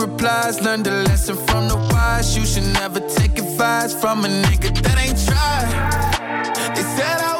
Replies. 0.00 0.60
Learned 0.62 0.86
a 0.86 1.02
lesson 1.04 1.36
from 1.46 1.68
the 1.68 1.76
wise. 1.92 2.36
You 2.36 2.44
should 2.46 2.72
never 2.74 3.00
take 3.00 3.38
advice 3.38 3.92
from 3.94 4.24
a 4.24 4.28
nigga 4.28 4.70
that 4.82 4.96
ain't 4.98 5.18
tried. 5.26 6.74
They 6.74 6.82
said 6.82 7.20
I 7.20 7.39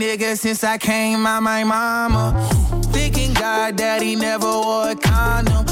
nigga 0.00 0.36
since 0.36 0.64
I 0.64 0.78
came 0.78 1.26
out 1.26 1.42
my 1.42 1.62
mama. 1.64 2.34
Thinking 2.92 3.34
God 3.34 3.76
he 4.02 4.16
never 4.16 4.46
wore 4.46 4.90
a 4.90 4.96
condom. 4.96 5.69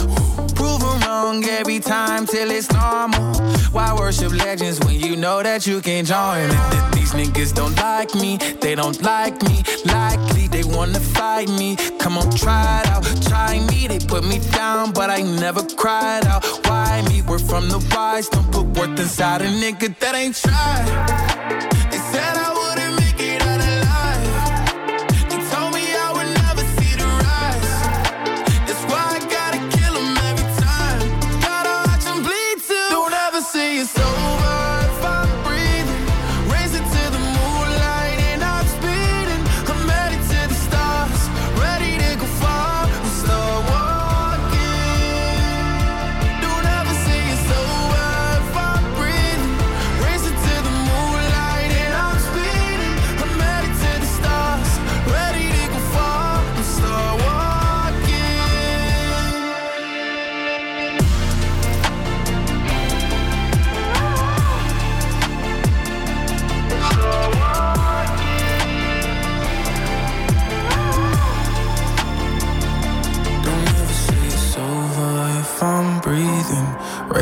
Every 1.11 1.81
time 1.81 2.27
till 2.27 2.51
it's 2.51 2.71
normal. 2.71 3.35
Why 3.73 3.94
worship 3.94 4.31
legends 4.31 4.79
when 4.81 5.01
you 5.01 5.16
know 5.16 5.42
that 5.42 5.66
you 5.66 5.81
can 5.81 6.05
join? 6.05 6.49
These 6.92 7.12
niggas 7.14 7.55
don't 7.55 7.75
like 7.77 8.14
me, 8.14 8.37
they 8.61 8.75
don't 8.75 9.01
like 9.01 9.40
me. 9.42 9.64
Likely 9.87 10.49
they 10.49 10.64
wanna 10.64 11.01
fight 11.01 11.49
me. 11.49 11.77
Come 11.99 12.18
on, 12.18 12.31
try 12.33 12.83
it 12.83 12.88
out, 12.88 13.05
try 13.23 13.59
me. 13.71 13.88
They 13.88 14.01
put 14.01 14.23
me 14.23 14.38
down, 14.53 14.92
but 14.92 15.09
I 15.09 15.23
never 15.23 15.62
cried 15.77 16.27
out. 16.27 16.44
Why 16.66 17.03
me? 17.09 17.23
We're 17.23 17.38
from 17.38 17.71
the 17.71 17.79
wise, 17.94 18.29
don't 18.29 18.53
put 18.53 18.66
worth 18.77 19.01
inside 19.01 19.40
a 19.40 19.47
nigga 19.47 19.99
that 20.01 20.14
ain't 20.14 20.37
tried. 20.37 20.88
They 21.90 21.99
said 22.12 22.37
I 22.37 22.47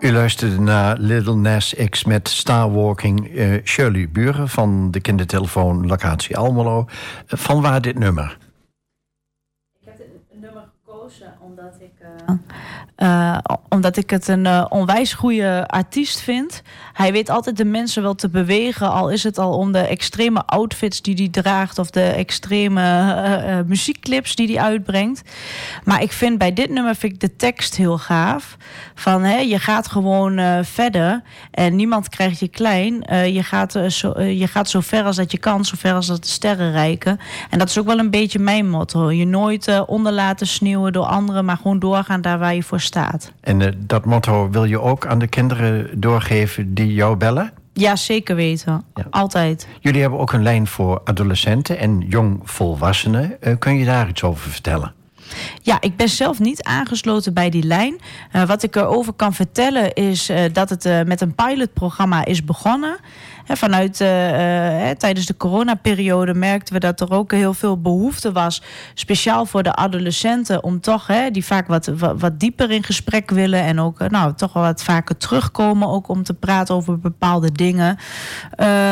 U 0.00 0.12
luisterde 0.12 0.60
naar 0.60 0.98
Little 0.98 1.34
Nas 1.34 1.74
X 1.88 2.04
met 2.04 2.28
Starwalking. 2.28 3.34
Uh, 3.34 3.64
Shirley 3.64 4.08
Buren 4.10 4.48
van 4.48 4.90
de 4.90 5.00
kindertelefoon 5.00 5.86
Locatie 5.86 6.36
Almelo. 6.36 6.84
Uh, 6.88 6.88
van 7.26 7.62
waar 7.62 7.80
dit 7.80 7.98
nummer? 7.98 8.38
Ik 9.80 9.86
heb 9.86 9.96
dit 9.98 10.40
nummer 10.40 10.62
gekozen 10.84 11.34
omdat 11.40 11.76
ik... 11.80 11.92
Uh, 12.28 12.37
omdat 13.68 13.96
ik 13.96 14.10
het 14.10 14.28
een 14.28 14.70
onwijs 14.70 15.12
goede 15.12 15.66
artiest 15.66 16.20
vind. 16.20 16.62
Hij 16.92 17.12
weet 17.12 17.30
altijd 17.30 17.56
de 17.56 17.64
mensen 17.64 18.02
wel 18.02 18.14
te 18.14 18.28
bewegen. 18.28 18.90
Al 18.90 19.10
is 19.10 19.22
het 19.22 19.38
al 19.38 19.56
om 19.56 19.72
de 19.72 19.78
extreme 19.78 20.44
outfits 20.46 21.02
die 21.02 21.14
hij 21.14 21.28
draagt. 21.42 21.78
Of 21.78 21.90
de 21.90 22.02
extreme 22.02 22.82
uh, 22.82 23.58
muziekclips 23.66 24.34
die 24.34 24.56
hij 24.56 24.64
uitbrengt. 24.64 25.22
Maar 25.84 26.02
ik 26.02 26.12
vind 26.12 26.38
bij 26.38 26.52
dit 26.52 26.70
nummer 26.70 26.94
vind 26.94 27.12
ik 27.12 27.20
de 27.20 27.36
tekst 27.36 27.76
heel 27.76 27.98
gaaf. 27.98 28.56
Van 28.94 29.22
hè, 29.22 29.36
je 29.36 29.58
gaat 29.58 29.88
gewoon 29.88 30.64
verder. 30.64 31.22
En 31.50 31.76
niemand 31.76 32.08
krijgt 32.08 32.38
je 32.38 32.48
klein. 32.48 33.04
je, 33.32 33.42
gaat, 33.42 33.78
zo, 33.88 34.20
je 34.20 34.46
gaat 34.46 34.68
zo 34.68 34.80
ver 34.80 35.04
als 35.04 35.16
dat 35.16 35.32
je 35.32 35.38
kan. 35.38 35.64
Zo 35.64 35.74
ver 35.78 35.94
als 35.94 36.06
dat 36.06 36.22
de 36.22 36.28
sterren 36.28 36.72
reiken. 36.72 37.18
En 37.50 37.58
dat 37.58 37.68
is 37.68 37.78
ook 37.78 37.86
wel 37.86 37.98
een 37.98 38.10
beetje 38.10 38.38
mijn 38.38 38.70
motto. 38.70 39.10
Je 39.10 39.26
nooit 39.26 39.84
onder 39.86 40.12
laten 40.12 40.46
sneeuwen 40.46 40.92
door 40.92 41.06
anderen. 41.06 41.44
Maar 41.44 41.56
gewoon 41.56 41.78
doorgaan 41.78 42.20
daar 42.20 42.38
waar 42.38 42.54
je 42.54 42.62
voor 42.62 42.80
staat. 42.88 43.32
En 43.40 43.76
dat 43.86 44.04
motto 44.04 44.50
wil 44.50 44.64
je 44.64 44.80
ook 44.80 45.06
aan 45.06 45.18
de 45.18 45.26
kinderen 45.26 46.00
doorgeven 46.00 46.74
die 46.74 46.94
jou 46.94 47.16
bellen? 47.16 47.52
Ja, 47.72 47.96
zeker 47.96 48.36
weten. 48.36 48.84
Ja. 48.94 49.06
Altijd. 49.10 49.66
Jullie 49.80 50.00
hebben 50.00 50.18
ook 50.18 50.32
een 50.32 50.42
lijn 50.42 50.66
voor 50.66 51.00
adolescenten 51.04 51.78
en 51.78 52.00
jongvolwassenen. 52.00 53.36
Uh, 53.40 53.54
kun 53.58 53.78
je 53.78 53.84
daar 53.84 54.08
iets 54.08 54.22
over 54.22 54.50
vertellen? 54.50 54.92
Ja, 55.62 55.80
ik 55.80 55.96
ben 55.96 56.08
zelf 56.08 56.38
niet 56.38 56.62
aangesloten 56.62 57.34
bij 57.34 57.50
die 57.50 57.62
lijn. 57.62 57.98
Uh, 58.32 58.46
wat 58.46 58.62
ik 58.62 58.76
erover 58.76 59.12
kan 59.12 59.34
vertellen 59.34 59.92
is 59.92 60.30
uh, 60.30 60.40
dat 60.52 60.70
het 60.70 61.06
met 61.06 61.20
een 61.20 61.34
pilotprogramma 61.34 62.24
is 62.24 62.44
begonnen 62.44 62.98
vanuit 63.56 64.00
uh, 64.00 64.08
tijdens 64.90 65.26
de 65.26 65.36
coronaperiode 65.36 66.34
merkten 66.34 66.74
we 66.74 66.80
dat 66.80 67.00
er 67.00 67.12
ook 67.12 67.32
heel 67.32 67.54
veel 67.54 67.80
behoefte 67.80 68.32
was, 68.32 68.62
speciaal 68.94 69.46
voor 69.46 69.62
de 69.62 69.74
adolescenten, 69.74 70.64
om 70.64 70.80
toch 70.80 71.06
hè, 71.06 71.30
die 71.30 71.44
vaak 71.44 71.66
wat, 71.66 71.86
wat, 72.18 72.40
dieper 72.40 72.70
in 72.70 72.82
gesprek 72.82 73.30
willen 73.30 73.60
en 73.60 73.80
ook 73.80 74.00
uh, 74.00 74.08
nou, 74.08 74.34
toch 74.34 74.52
wel 74.52 74.62
wat 74.62 74.82
vaker 74.82 75.16
terugkomen, 75.16 75.88
ook 75.88 76.08
om 76.08 76.22
te 76.22 76.34
praten 76.34 76.74
over 76.74 76.98
bepaalde 76.98 77.52
dingen. 77.52 77.96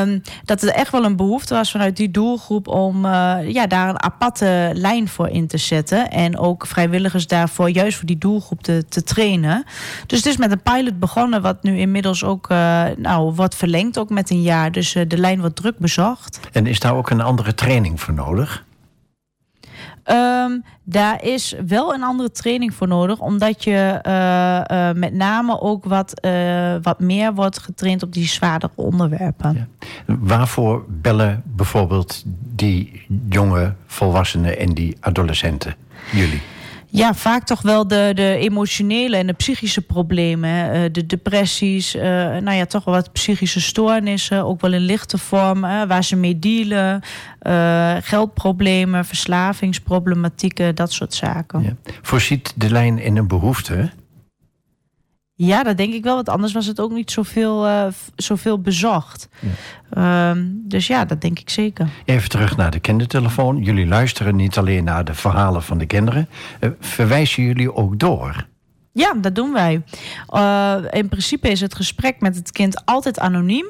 Um, 0.01 0.23
dat 0.45 0.62
er 0.62 0.69
echt 0.69 0.90
wel 0.90 1.05
een 1.05 1.16
behoefte 1.16 1.55
was 1.55 1.71
vanuit 1.71 1.97
die 1.97 2.11
doelgroep 2.11 2.69
om 2.69 3.05
ja, 3.47 3.66
daar 3.66 3.88
een 3.88 4.03
aparte 4.03 4.71
lijn 4.75 5.09
voor 5.09 5.29
in 5.29 5.47
te 5.47 5.59
zetten 5.59 6.11
en 6.11 6.38
ook 6.38 6.66
vrijwilligers 6.66 7.27
daarvoor 7.27 7.71
juist 7.71 7.97
voor 7.97 8.07
die 8.07 8.19
doelgroep 8.19 8.62
te, 8.62 8.85
te 8.88 9.03
trainen. 9.03 9.64
Dus 10.07 10.19
het 10.19 10.27
is 10.27 10.37
met 10.37 10.51
een 10.51 10.62
pilot 10.62 10.99
begonnen, 10.99 11.42
wat 11.42 11.62
nu 11.62 11.79
inmiddels 11.79 12.25
ook 12.25 12.49
nou, 12.97 13.33
wordt 13.35 13.55
verlengd, 13.55 13.99
ook 13.99 14.11
met 14.11 14.31
een 14.31 14.42
jaar. 14.46 14.72
Dus 14.72 14.94
uh, 14.94 15.02
de 15.09 15.18
lijn 15.18 15.40
wordt 15.40 15.56
druk 15.56 15.78
bezocht. 15.78 16.40
En 16.52 16.66
is 16.66 16.80
daar 16.80 16.94
ook 16.94 17.11
een 17.11 17.20
andere 17.20 17.54
training 17.54 18.00
voor 18.00 18.14
nodig? 18.14 18.64
Um, 20.11 20.64
daar 20.85 21.22
is 21.22 21.54
wel 21.66 21.94
een 21.94 22.02
andere 22.02 22.30
training 22.30 22.74
voor 22.74 22.88
nodig, 22.88 23.18
omdat 23.18 23.64
je 23.64 24.00
uh, 24.06 24.78
uh, 24.78 24.94
met 24.94 25.12
name 25.12 25.61
ook 25.61 25.85
wat, 25.85 26.20
uh, 26.24 26.74
wat 26.82 27.00
meer 27.00 27.35
wordt 27.35 27.59
getraind 27.59 28.02
op 28.02 28.12
die 28.12 28.26
zwaardere 28.26 28.72
onderwerpen. 28.74 29.68
Ja. 30.06 30.16
Waarvoor 30.18 30.85
bellen 30.88 31.42
bijvoorbeeld 31.44 32.22
die 32.54 33.06
jonge 33.28 33.74
volwassenen 33.87 34.59
en 34.59 34.74
die 34.74 34.96
adolescenten 35.00 35.74
jullie? 36.12 36.42
Ja, 36.96 37.14
vaak 37.14 37.44
toch 37.44 37.62
wel 37.62 37.88
de, 37.88 38.12
de 38.14 38.37
emotionele 38.37 39.16
en 39.16 39.26
de 39.26 39.32
psychische 39.32 39.80
problemen. 39.80 40.72
Eh, 40.72 40.92
de 40.92 41.06
depressies, 41.06 41.94
uh, 41.94 42.02
nou 42.02 42.52
ja, 42.52 42.66
toch 42.66 42.85
wel 42.85 42.94
wat 42.94 43.12
psychische 43.12 43.61
stoornissen. 43.61 44.44
Ook 44.44 44.61
wel 44.61 44.72
in 44.72 44.80
lichte 44.80 45.18
vorm, 45.18 45.61
waar 45.61 46.04
ze 46.04 46.16
mee 46.16 46.38
dealen. 46.38 47.02
Uh, 47.42 47.96
geldproblemen, 48.00 49.04
verslavingsproblematieken, 49.04 50.74
dat 50.74 50.92
soort 50.92 51.14
zaken. 51.14 51.62
Ja. 51.62 51.92
Voorziet 52.02 52.52
de 52.56 52.70
lijn 52.70 52.98
in 52.98 53.16
een 53.16 53.28
behoefte? 53.28 53.90
Ja, 55.38 55.62
dat 55.62 55.77
denk 55.77 55.94
ik 55.94 56.03
wel. 56.03 56.14
Want 56.14 56.29
anders 56.29 56.53
was 56.53 56.66
het 56.66 56.81
ook 56.81 56.92
niet 56.92 57.11
zoveel, 57.11 57.66
uh, 57.66 57.87
zoveel 58.16 58.61
bezocht. 58.61 59.29
Ja. 59.94 60.31
Um, 60.31 60.62
dus 60.64 60.87
ja, 60.87 61.05
dat 61.05 61.20
denk 61.20 61.38
ik 61.38 61.51
zeker. 61.51 61.88
Even 62.05 62.29
terug 62.29 62.57
naar 62.57 62.70
de 62.70 62.81
kindertelefoon. 62.81 63.62
Jullie 63.62 63.87
luisteren 63.87 64.37
niet 64.37 64.59
alleen 64.59 64.85
naar 64.85 65.05
de 65.05 65.14
verhalen 65.14 65.62
van 65.62 65.79
de 65.79 65.87
kinderen. 65.87 66.29
Uh, 66.61 66.70
verwijzen 66.81 67.42
jullie 67.42 67.75
ook 67.75 67.99
door? 67.99 68.46
Ja, 68.92 69.14
dat 69.20 69.35
doen 69.35 69.53
wij. 69.53 69.83
Uh, 70.35 70.77
in 70.90 71.09
principe 71.09 71.49
is 71.49 71.61
het 71.61 71.75
gesprek 71.75 72.20
met 72.20 72.37
het 72.37 72.53
kind 72.53 72.85
altijd 72.85 73.18
anoniem. 73.18 73.66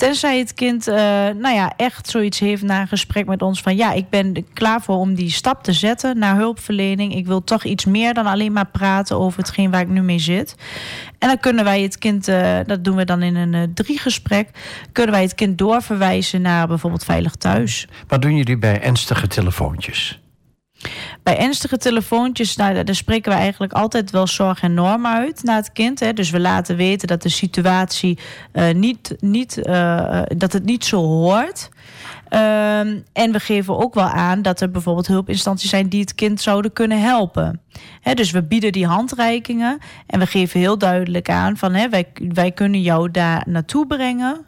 Tenzij 0.00 0.38
het 0.38 0.54
kind 0.54 0.88
uh, 0.88 0.94
nou 0.94 1.54
ja, 1.54 1.72
echt 1.76 2.08
zoiets 2.08 2.38
heeft 2.38 2.62
na 2.62 2.80
een 2.80 2.88
gesprek 2.88 3.26
met 3.26 3.42
ons 3.42 3.60
van... 3.60 3.76
ja, 3.76 3.92
ik 3.92 4.08
ben 4.08 4.46
klaar 4.52 4.82
voor 4.82 4.96
om 4.96 5.14
die 5.14 5.30
stap 5.30 5.62
te 5.62 5.72
zetten 5.72 6.18
naar 6.18 6.36
hulpverlening. 6.36 7.14
Ik 7.14 7.26
wil 7.26 7.44
toch 7.44 7.64
iets 7.64 7.84
meer 7.84 8.14
dan 8.14 8.26
alleen 8.26 8.52
maar 8.52 8.66
praten 8.66 9.18
over 9.18 9.38
hetgeen 9.38 9.70
waar 9.70 9.80
ik 9.80 9.88
nu 9.88 10.02
mee 10.02 10.18
zit. 10.18 10.54
En 11.18 11.28
dan 11.28 11.38
kunnen 11.38 11.64
wij 11.64 11.82
het 11.82 11.98
kind, 11.98 12.28
uh, 12.28 12.58
dat 12.66 12.84
doen 12.84 12.96
we 12.96 13.04
dan 13.04 13.22
in 13.22 13.36
een 13.36 13.52
uh, 13.52 13.62
driegesprek... 13.74 14.48
kunnen 14.92 15.12
wij 15.12 15.22
het 15.22 15.34
kind 15.34 15.58
doorverwijzen 15.58 16.42
naar 16.42 16.66
bijvoorbeeld 16.68 17.04
Veilig 17.04 17.34
Thuis. 17.34 17.88
Wat 18.08 18.22
doen 18.22 18.36
jullie 18.36 18.58
bij 18.58 18.80
ernstige 18.80 19.26
telefoontjes? 19.26 20.20
Bij 21.22 21.38
ernstige 21.38 21.76
telefoontjes, 21.76 22.56
nou, 22.56 22.84
daar 22.84 22.94
spreken 22.94 23.32
we 23.32 23.38
eigenlijk 23.38 23.72
altijd 23.72 24.10
wel 24.10 24.26
zorg 24.26 24.62
en 24.62 24.74
norm 24.74 25.06
uit 25.06 25.42
naar 25.42 25.56
het 25.56 25.72
kind. 25.72 26.00
Hè. 26.00 26.12
Dus 26.12 26.30
we 26.30 26.40
laten 26.40 26.76
weten 26.76 27.08
dat 27.08 27.22
de 27.22 27.28
situatie 27.28 28.18
uh, 28.52 28.70
niet, 28.74 29.16
niet, 29.18 29.56
uh, 29.56 30.22
dat 30.36 30.52
het 30.52 30.64
niet 30.64 30.84
zo 30.84 30.96
hoort. 30.96 31.68
Um, 32.32 33.04
en 33.12 33.32
we 33.32 33.40
geven 33.40 33.78
ook 33.78 33.94
wel 33.94 34.08
aan 34.08 34.42
dat 34.42 34.60
er 34.60 34.70
bijvoorbeeld 34.70 35.06
hulpinstanties 35.06 35.70
zijn 35.70 35.88
die 35.88 36.00
het 36.00 36.14
kind 36.14 36.40
zouden 36.40 36.72
kunnen 36.72 37.00
helpen. 37.00 37.60
He, 38.00 38.14
dus 38.14 38.30
we 38.30 38.42
bieden 38.42 38.72
die 38.72 38.86
handreikingen 38.86 39.78
en 40.06 40.18
we 40.18 40.26
geven 40.26 40.60
heel 40.60 40.78
duidelijk 40.78 41.30
aan 41.30 41.56
van 41.56 41.72
wij, 41.90 42.06
wij 42.14 42.52
kunnen 42.52 42.82
jou 42.82 43.10
daar 43.10 43.44
naartoe 43.48 43.86
brengen 43.86 44.44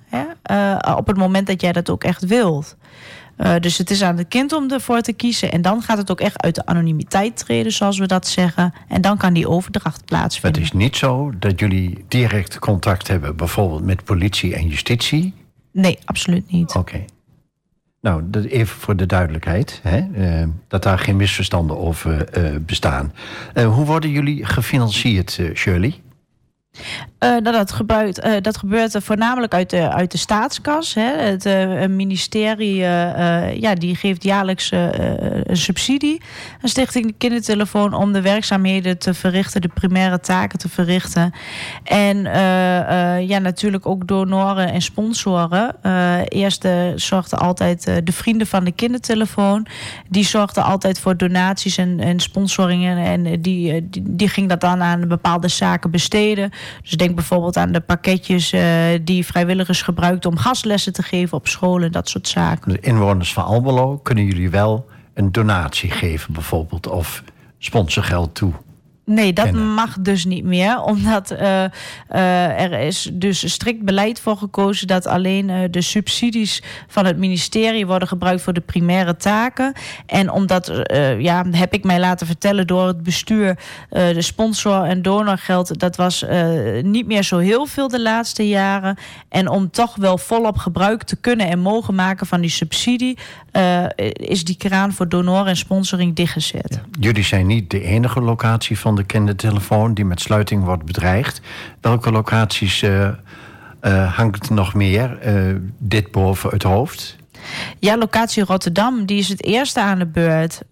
op 0.96 1.06
het 1.06 1.16
moment 1.16 1.46
dat 1.46 1.60
jij 1.60 1.72
dat 1.72 1.90
ook 1.90 2.04
echt 2.04 2.26
wilt. 2.26 2.76
Uh, 3.38 3.54
dus 3.60 3.78
het 3.78 3.90
is 3.90 4.02
aan 4.02 4.18
het 4.18 4.28
kind 4.28 4.52
om 4.52 4.70
ervoor 4.70 5.00
te 5.00 5.12
kiezen. 5.12 5.52
En 5.52 5.62
dan 5.62 5.82
gaat 5.82 5.98
het 5.98 6.10
ook 6.10 6.20
echt 6.20 6.42
uit 6.42 6.54
de 6.54 6.66
anonimiteit 6.66 7.36
treden, 7.36 7.72
zoals 7.72 7.98
we 7.98 8.06
dat 8.06 8.26
zeggen. 8.26 8.74
En 8.88 9.00
dan 9.00 9.16
kan 9.16 9.32
die 9.32 9.48
overdracht 9.48 10.04
plaatsvinden. 10.04 10.62
Het 10.62 10.72
is 10.72 10.78
niet 10.78 10.96
zo 10.96 11.32
dat 11.38 11.60
jullie 11.60 12.04
direct 12.08 12.58
contact 12.58 13.08
hebben, 13.08 13.36
bijvoorbeeld 13.36 13.84
met 13.84 14.04
politie 14.04 14.54
en 14.54 14.68
justitie? 14.68 15.34
Nee, 15.72 15.98
absoluut 16.04 16.50
niet. 16.50 16.68
Oké. 16.68 16.78
Okay. 16.78 17.04
Nou, 18.00 18.30
even 18.48 18.76
voor 18.76 18.96
de 18.96 19.06
duidelijkheid, 19.06 19.80
hè, 19.82 20.06
uh, 20.16 20.48
dat 20.68 20.82
daar 20.82 20.98
geen 20.98 21.16
misverstanden 21.16 21.78
over 21.78 22.38
uh, 22.38 22.56
bestaan. 22.60 23.12
hoe 23.54 23.84
worden 23.84 24.10
jullie 24.10 24.44
gefinancierd, 24.44 25.40
Shirley? 25.54 25.94
Uh, 27.22 27.36
dat, 27.42 27.72
gebeurt, 27.72 28.24
uh, 28.24 28.32
dat 28.40 28.56
gebeurt 28.56 28.96
voornamelijk 29.00 29.54
uit 29.54 29.70
de, 29.70 29.90
uit 29.90 30.10
de 30.10 30.18
staatskas. 30.18 30.94
Hè. 30.94 31.16
Het 31.16 31.46
uh, 31.46 31.86
ministerie 31.86 32.76
ja, 33.60 33.74
die 33.74 33.96
geeft 33.96 34.22
jaarlijks 34.22 34.70
een 34.70 35.56
subsidie 35.56 36.22
aan 36.62 36.68
Stichting 36.68 37.06
de 37.06 37.14
Kindertelefoon 37.18 37.94
om 37.94 38.12
de 38.12 38.20
werkzaamheden 38.20 38.98
te 38.98 39.14
verrichten, 39.14 39.60
de 39.60 39.68
primaire 39.68 40.20
taken 40.20 40.58
te 40.58 40.68
verrichten. 40.68 41.32
En 41.84 42.22
ja, 43.26 43.38
natuurlijk 43.38 43.86
ook 43.86 44.06
donoren 44.06 44.72
en 44.72 44.82
sponsoren. 44.82 45.76
eerst 46.28 46.68
zorgden 46.94 47.38
altijd 47.38 47.84
de 48.04 48.12
vrienden 48.12 48.46
van 48.46 48.64
de 48.64 48.72
kindertelefoon. 48.72 49.66
Die 50.08 50.24
zorgden 50.24 50.64
altijd 50.64 51.00
voor 51.00 51.16
donaties 51.16 51.76
en, 51.76 52.00
en 52.00 52.20
sponsoringen. 52.20 52.98
En 52.98 53.42
die, 53.42 53.88
die 54.00 54.28
ging 54.28 54.48
dat 54.48 54.60
dan 54.60 54.82
aan 54.82 55.08
bepaalde 55.08 55.48
zaken 55.48 55.90
besteden. 55.90 56.50
Dus 56.82 56.90
denk 56.90 57.14
bijvoorbeeld 57.14 57.56
aan 57.56 57.72
de 57.72 57.80
pakketjes 57.80 58.52
uh, 58.52 58.62
die 59.02 59.26
vrijwilligers 59.26 59.82
gebruikten 59.82 60.30
om 60.30 60.36
gastlessen 60.36 60.92
te 60.92 61.02
geven 61.02 61.36
op 61.36 61.48
scholen, 61.48 61.92
dat 61.92 62.08
soort 62.08 62.28
zaken. 62.28 62.72
De 62.72 62.80
inwoners 62.80 63.32
van 63.32 63.44
Almelo 63.44 63.98
kunnen 63.98 64.24
jullie 64.24 64.50
wel 64.50 64.88
een 65.14 65.32
donatie 65.32 65.90
geven, 65.90 66.32
bijvoorbeeld, 66.32 66.88
of 66.88 67.22
sponsorgeld 67.58 68.34
toe 68.34 68.52
Nee, 69.04 69.32
dat 69.32 69.52
mag 69.52 69.96
dus 70.00 70.24
niet 70.24 70.44
meer. 70.44 70.80
Omdat 70.80 71.30
eh, 71.30 71.64
eh, 71.64 71.70
er 72.60 72.72
is 72.72 73.10
dus 73.12 73.52
strikt 73.52 73.82
beleid 73.82 74.20
voor 74.20 74.36
gekozen 74.36 74.86
dat 74.86 75.06
alleen 75.06 75.50
eh, 75.50 75.58
de 75.70 75.80
subsidies 75.80 76.62
van 76.88 77.04
het 77.04 77.18
ministerie 77.18 77.86
worden 77.86 78.08
gebruikt 78.08 78.42
voor 78.42 78.52
de 78.52 78.60
primaire 78.60 79.16
taken. 79.16 79.72
En 80.06 80.30
omdat, 80.30 80.72
ja, 81.18 81.44
heb 81.50 81.74
ik 81.74 81.84
mij 81.84 82.00
laten 82.00 82.26
vertellen 82.26 82.66
door 82.66 82.86
het 82.86 83.02
bestuur, 83.02 83.58
de 83.88 84.22
sponsor- 84.22 84.84
en 84.84 85.02
donorgeld, 85.02 85.78
dat 85.78 85.96
was 85.96 86.24
niet 86.82 87.06
meer 87.06 87.22
zo 87.22 87.38
heel 87.38 87.66
veel 87.66 87.88
de 87.88 88.00
laatste 88.00 88.48
jaren. 88.48 88.96
En 89.28 89.48
om 89.48 89.70
toch 89.70 89.96
wel 89.96 90.18
volop 90.18 90.56
gebruik 90.56 91.02
te 91.02 91.16
kunnen 91.16 91.48
en 91.48 91.58
mogen 91.58 91.94
maken 91.94 92.26
van 92.26 92.40
die 92.40 92.50
subsidie, 92.50 93.18
eh, 93.52 93.84
is 94.12 94.44
die 94.44 94.56
kraan 94.56 94.92
voor 94.92 95.08
donor 95.08 95.46
en 95.46 95.56
sponsoring 95.56 96.14
dichtgezet. 96.16 96.80
Jullie 97.00 97.24
zijn 97.24 97.46
niet 97.46 97.70
de 97.70 97.82
enige 97.82 98.20
locatie 98.20 98.78
van 98.78 98.96
de 98.96 99.04
kindertelefoon 99.04 99.94
die 99.94 100.04
met 100.04 100.20
sluiting 100.20 100.64
wordt 100.64 100.84
bedreigd. 100.84 101.40
Welke 101.80 102.10
locaties 102.10 102.82
eh, 102.82 103.08
hangt 104.16 104.50
nog 104.50 104.74
meer 104.74 105.18
dit 105.78 106.10
boven 106.10 106.50
het 106.50 106.62
hoofd? 106.62 107.16
Ja, 107.78 107.98
locatie 107.98 108.44
Rotterdam, 108.44 109.06
die 109.06 109.18
is 109.18 109.28
het 109.28 109.44
eerste 109.44 109.80
aan 109.80 109.98
de 109.98 110.06
beurt. 110.06 110.62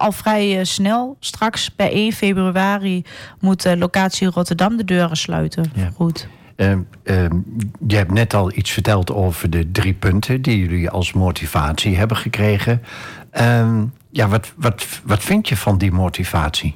Al 0.00 0.12
vrij 0.12 0.64
snel, 0.64 1.16
straks 1.20 1.68
per 1.68 1.90
1 1.90 2.12
februari 2.12 3.04
moet 3.40 3.76
locatie 3.76 4.28
Rotterdam 4.28 4.76
de 4.76 4.84
deuren 4.84 5.16
sluiten. 5.16 5.72
Ja. 5.74 5.90
Goed. 5.94 6.28
Ehm, 6.56 6.80
ehm, 7.02 7.38
je 7.86 7.96
hebt 7.96 8.12
net 8.12 8.34
al 8.34 8.52
iets 8.52 8.70
verteld 8.70 9.12
over 9.12 9.50
de 9.50 9.70
drie 9.70 9.94
punten 9.94 10.42
die 10.42 10.58
jullie 10.58 10.90
als 10.90 11.12
motivatie 11.12 11.96
hebben 11.96 12.16
gekregen. 12.16 12.82
Ehm, 13.30 13.84
ja, 14.10 14.28
wat, 14.28 14.52
wat, 14.56 14.86
wat 15.04 15.22
vind 15.22 15.48
je 15.48 15.56
van 15.56 15.78
die 15.78 15.92
motivatie? 15.92 16.74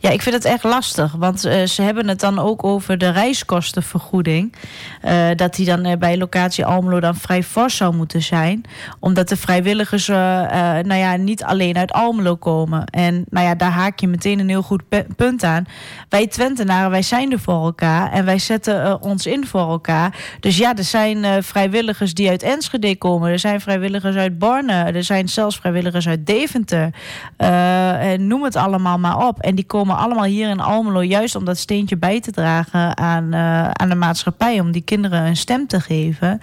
Ja, 0.00 0.10
ik 0.10 0.22
vind 0.22 0.34
het 0.34 0.44
echt 0.44 0.64
lastig, 0.64 1.12
want 1.12 1.44
eh, 1.44 1.64
ze 1.64 1.82
hebben 1.82 2.08
het 2.08 2.20
dan 2.20 2.38
ook 2.38 2.64
over 2.64 2.98
de 2.98 3.10
reiskostenvergoeding. 3.10 4.52
Eh, 5.00 5.28
dat 5.36 5.54
die 5.54 5.66
dan 5.66 5.84
eh, 5.84 5.96
bij 5.96 6.18
locatie 6.18 6.64
Almelo 6.64 7.00
dan 7.00 7.14
vrij 7.14 7.42
fors 7.42 7.76
zou 7.76 7.94
moeten 7.94 8.22
zijn. 8.22 8.62
Omdat 9.00 9.28
de 9.28 9.36
vrijwilligers 9.36 10.06
nou 10.06 10.94
ja, 10.94 11.16
niet 11.16 11.44
alleen 11.44 11.76
uit 11.76 11.92
Almelo 11.92 12.36
komen. 12.36 12.84
En 12.84 13.24
nou 13.30 13.46
ja, 13.46 13.54
daar 13.54 13.70
haak 13.70 14.00
je 14.00 14.08
meteen 14.08 14.38
een 14.38 14.48
heel 14.48 14.62
goed 14.62 14.82
punt 15.16 15.42
aan. 15.44 15.66
Wij 16.08 16.26
Twentenaren, 16.26 16.90
wij 16.90 17.02
zijn 17.02 17.32
er 17.32 17.40
voor 17.40 17.64
elkaar 17.64 18.12
en 18.12 18.24
wij 18.24 18.38
zetten 18.38 19.02
ons 19.02 19.26
in 19.26 19.46
voor 19.46 19.70
elkaar. 19.70 20.16
Dus 20.40 20.56
ja, 20.56 20.76
er 20.76 20.84
zijn 20.84 21.42
vrijwilligers 21.42 22.14
die 22.14 22.28
uit 22.28 22.42
Enschede 22.42 22.96
komen. 22.96 23.30
Er 23.30 23.38
zijn 23.38 23.60
vrijwilligers 23.60 24.16
uit 24.16 24.38
Borne. 24.38 24.72
Er 24.72 25.04
zijn 25.04 25.28
zelfs 25.28 25.56
vrijwilligers 25.56 26.08
uit 26.08 26.26
Deventer. 26.26 26.90
En 27.36 28.26
noem 28.26 28.42
het 28.42 28.56
allemaal 28.56 28.98
maar 28.98 29.26
op. 29.26 29.42
die 29.58 29.66
komen 29.66 29.96
allemaal 29.96 30.24
hier 30.24 30.48
in 30.48 30.60
Almelo 30.60 31.02
juist 31.02 31.34
om 31.34 31.44
dat 31.44 31.58
steentje 31.58 31.96
bij 31.96 32.20
te 32.20 32.30
dragen 32.30 32.96
aan, 32.96 33.32
eh, 33.32 33.70
aan 33.70 33.88
de 33.88 33.94
maatschappij. 33.94 34.60
Om 34.60 34.72
die 34.72 34.82
kinderen 34.82 35.26
een 35.26 35.36
stem 35.36 35.66
te 35.66 35.80
geven. 35.80 36.38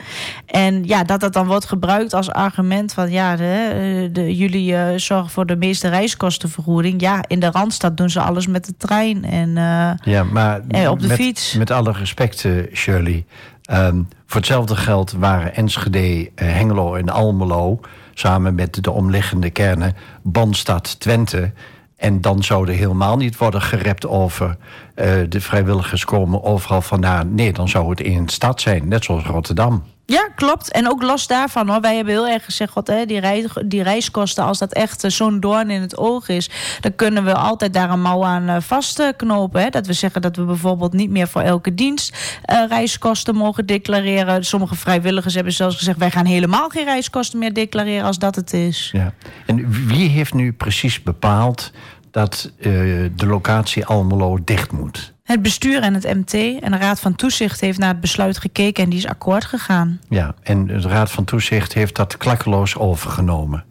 En 0.45 0.83
ja, 0.83 1.03
dat 1.03 1.19
dat 1.19 1.33
dan 1.33 1.47
wordt 1.47 1.65
gebruikt 1.65 2.13
als 2.13 2.31
argument 2.31 2.93
van 2.93 3.11
ja, 3.11 3.35
de, 3.35 4.09
de, 4.11 4.35
jullie 4.35 4.75
eh, 4.75 4.97
zorgen 4.97 5.29
voor 5.29 5.45
de 5.45 5.55
meeste 5.55 5.87
reiskostenvergoeding. 5.87 7.01
Ja, 7.01 7.23
in 7.27 7.39
de 7.39 7.51
Randstad 7.51 7.97
doen 7.97 8.09
ze 8.09 8.19
alles 8.19 8.47
met 8.47 8.65
de 8.65 8.73
trein. 8.77 9.23
En 9.23 9.57
eh, 9.57 10.13
Ja, 10.13 10.23
maar 10.23 10.61
Eh, 10.67 10.89
op 10.89 10.99
de 10.99 11.07
met, 11.07 11.17
fiets. 11.17 11.53
Met 11.53 11.71
alle 11.71 11.91
respect, 11.91 12.45
eh, 12.45 12.51
Shirley. 12.73 13.25
ehm, 13.63 14.01
voor 14.25 14.37
hetzelfde 14.39 14.75
geld 14.75 15.11
waren 15.11 15.55
Enschede, 15.55 16.31
eh, 16.35 16.47
Hengelo 16.47 16.95
en 16.95 17.09
Almelo... 17.09 17.79
samen 18.17 18.55
met 18.55 18.83
de 18.83 18.91
omliggende 18.91 19.49
kernen 19.49 19.95
Bandstad 20.23 20.99
Twente... 20.99 21.51
En 21.95 22.21
dan 22.21 22.43
zou 22.43 22.67
er 22.67 22.73
helemaal 22.73 23.17
niet 23.17 23.37
worden 23.37 23.61
gerept 23.61 24.07
over 24.07 24.57
eh, 24.95 25.13
de 25.29 25.41
vrijwilligers 25.41 26.05
komen 26.05 26.43
overal 26.43 26.81
vandaan. 26.81 27.35
Nee, 27.35 27.53
dan 27.53 27.69
zou 27.69 27.89
het 27.89 28.01
één 28.01 28.29
stad 28.29 28.61
zijn, 28.61 28.87
net 28.87 29.03
zoals 29.03 29.23
Rotterdam. 29.23 29.83
Ja, 30.05 30.29
klopt. 30.35 30.71
En 30.71 30.89
ook 30.89 31.01
los 31.01 31.27
daarvan 31.27 31.69
hoor. 31.69 31.81
Wij 31.81 31.95
hebben 31.95 32.13
heel 32.13 32.27
erg 32.27 32.45
gezegd, 32.45 32.71
God, 32.71 32.87
hè, 32.87 33.05
die, 33.05 33.19
reis, 33.19 33.45
die 33.65 33.83
reiskosten, 33.83 34.43
als 34.43 34.57
dat 34.57 34.73
echt 34.73 35.03
eh, 35.03 35.11
zo'n 35.11 35.39
doorn 35.39 35.69
in 35.69 35.81
het 35.81 35.97
oog 35.97 36.27
is, 36.27 36.49
dan 36.81 36.95
kunnen 36.95 37.23
we 37.23 37.33
altijd 37.33 37.73
daar 37.73 37.89
een 37.89 38.01
mouw 38.01 38.23
aan 38.23 38.47
eh, 38.47 38.57
vastknopen. 38.61 39.61
Hè. 39.61 39.69
Dat 39.69 39.87
we 39.87 39.93
zeggen 39.93 40.21
dat 40.21 40.35
we 40.35 40.43
bijvoorbeeld 40.43 40.93
niet 40.93 41.09
meer 41.09 41.27
voor 41.27 41.41
elke 41.41 41.73
dienst 41.73 42.39
eh, 42.41 42.63
reiskosten 42.67 43.35
mogen 43.35 43.65
declareren. 43.65 44.45
Sommige 44.45 44.75
vrijwilligers 44.75 45.33
hebben 45.33 45.53
zelfs 45.53 45.77
gezegd, 45.77 45.97
wij 45.97 46.11
gaan 46.11 46.25
helemaal 46.25 46.69
geen 46.69 46.85
reiskosten 46.85 47.39
meer 47.39 47.53
declareren 47.53 48.05
als 48.05 48.19
dat 48.19 48.35
het 48.35 48.53
is. 48.53 48.89
Ja. 48.93 49.13
En 49.45 49.87
wie 49.87 50.09
heeft 50.09 50.33
nu 50.33 50.53
precies 50.53 51.03
bepaald 51.03 51.71
dat 52.15 52.51
eh, 52.57 52.71
de 53.15 53.25
locatie 53.25 53.85
Almelo 53.85 54.39
dicht 54.43 54.71
moet? 54.71 55.13
Het 55.23 55.41
bestuur 55.41 55.81
en 55.81 55.93
het 55.93 56.03
MT 56.03 56.33
en 56.33 56.71
de 56.71 56.77
Raad 56.77 56.99
van 56.99 57.15
Toezicht 57.15 57.61
heeft 57.61 57.79
naar 57.79 57.89
het 57.89 57.99
besluit 57.99 58.37
gekeken 58.37 58.83
en 58.83 58.89
die 58.89 58.99
is 58.99 59.07
akkoord 59.07 59.45
gegaan. 59.45 59.99
Ja, 60.09 60.35
en 60.41 60.67
de 60.67 60.79
Raad 60.79 61.11
van 61.11 61.23
Toezicht 61.23 61.73
heeft 61.73 61.95
dat 61.95 62.17
klakkeloos 62.17 62.77
overgenomen. 62.77 63.63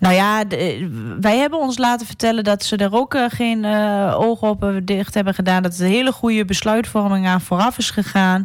Nou 0.00 0.14
ja, 0.14 0.44
de- 0.44 1.16
wij 1.20 1.36
hebben 1.38 1.58
ons 1.60 1.78
laten 1.78 2.06
vertellen 2.06 2.44
dat 2.44 2.62
ze 2.64 2.76
er 2.76 2.92
ook 2.94 3.14
eh, 3.14 3.24
geen 3.28 3.64
eh, 3.64 4.14
ogen 4.20 4.48
op 4.48 4.64
eh, 4.64 4.70
dicht 4.82 5.14
hebben 5.14 5.34
gedaan. 5.34 5.62
Dat 5.62 5.76
er 5.78 5.84
een 5.84 5.90
hele 5.90 6.12
goede 6.12 6.44
besluitvorming 6.44 7.26
aan 7.26 7.40
vooraf 7.40 7.78
is 7.78 7.90
gegaan. 7.90 8.42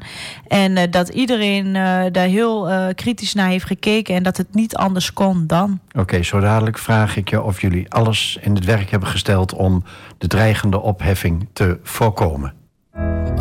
En 0.48 0.78
eh, 0.78 0.92
dat 0.92 1.10
iedereen 1.10 1.66
eh, 1.76 2.04
daar 2.12 2.28
heel 2.28 2.70
eh, 2.70 2.88
kritisch 2.96 3.34
naar 3.34 3.48
heeft 3.50 3.66
gekeken. 3.66 4.16
En 4.16 4.24
dat 4.24 4.38
het 4.38 4.54
niet 4.54 4.76
anders 4.76 5.14
kon 5.14 5.48
dan. 5.48 5.80
Oké, 5.98 6.24
zo 6.24 6.40
dadelijk 6.40 6.78
vraag 6.78 7.16
ik 7.18 7.30
je 7.30 7.42
of 7.42 7.62
jullie 7.62 7.92
alles 7.92 8.38
in 8.42 8.56
het 8.56 8.66
werk 8.66 8.90
hebben 8.92 9.10
gesteld 9.10 9.54
om 9.54 9.84
de 10.18 10.28
dreigende 10.28 10.82
opheffing 10.82 11.48
te 11.54 11.80
voorkomen. 11.84 12.54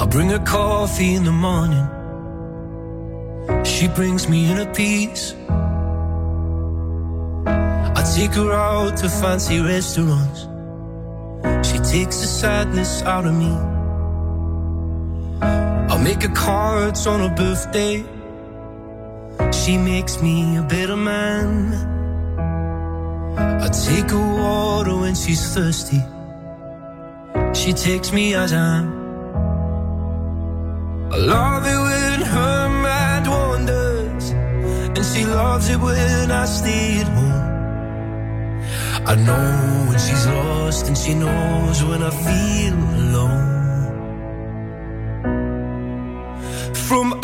I 0.02 0.06
bring 0.08 0.30
her 0.30 0.42
coffee 0.42 1.06
in 1.12 1.22
the 1.24 1.30
morning. 1.32 1.88
She 3.62 3.88
brings 3.90 4.26
me 4.26 4.36
in 4.36 4.58
a 4.58 4.64
piece. 4.66 5.34
Take 8.14 8.34
her 8.34 8.52
out 8.52 8.96
to 8.98 9.08
fancy 9.08 9.58
restaurants. 9.58 10.42
She 11.68 11.78
takes 11.78 12.20
the 12.20 12.28
sadness 12.28 13.02
out 13.02 13.26
of 13.26 13.34
me. 13.34 13.50
I'll 15.90 15.98
make 15.98 16.22
her 16.22 16.32
cards 16.32 17.08
on 17.08 17.18
her 17.28 17.34
birthday. 17.34 18.04
She 19.50 19.76
makes 19.76 20.22
me 20.22 20.56
a 20.58 20.62
better 20.62 20.96
man. 20.96 21.74
I 23.36 23.68
take 23.68 24.10
her 24.10 24.34
water 24.42 24.96
when 24.96 25.16
she's 25.16 25.52
thirsty. 25.52 26.00
She 27.52 27.72
takes 27.72 28.12
me 28.12 28.36
as 28.36 28.52
I 28.52 28.76
am. 28.76 28.86
I 31.12 31.16
love 31.16 31.64
it 31.66 31.80
when 31.88 32.20
her 32.34 32.68
mind 32.68 33.26
wanders, 33.26 34.30
and 34.30 35.04
she 35.04 35.24
loves 35.24 35.68
it 35.68 35.80
when 35.80 36.30
I 36.30 36.44
stay 36.44 37.00
at 37.00 37.08
home. 37.08 37.53
I 39.06 39.14
know 39.16 39.86
when 39.88 39.98
she's 39.98 40.26
lost, 40.26 40.86
and 40.88 40.96
she 40.96 41.14
knows 41.14 41.84
when 41.84 42.02
I 42.02 42.10
feel 42.10 42.74
alone. 42.74 43.54
From 46.74 47.23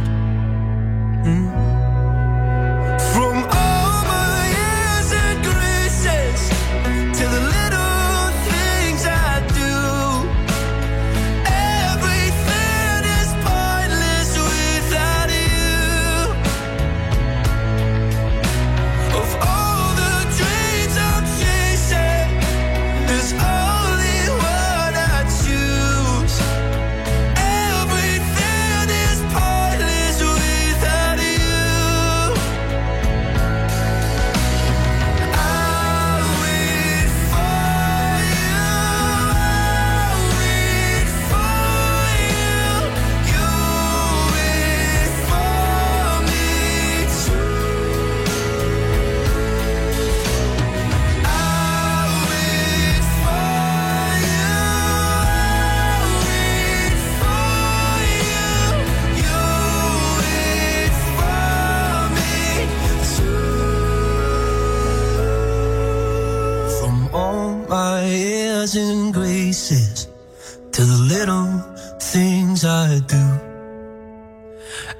Things 72.11 72.65
I 72.65 72.99
do. 73.07 73.25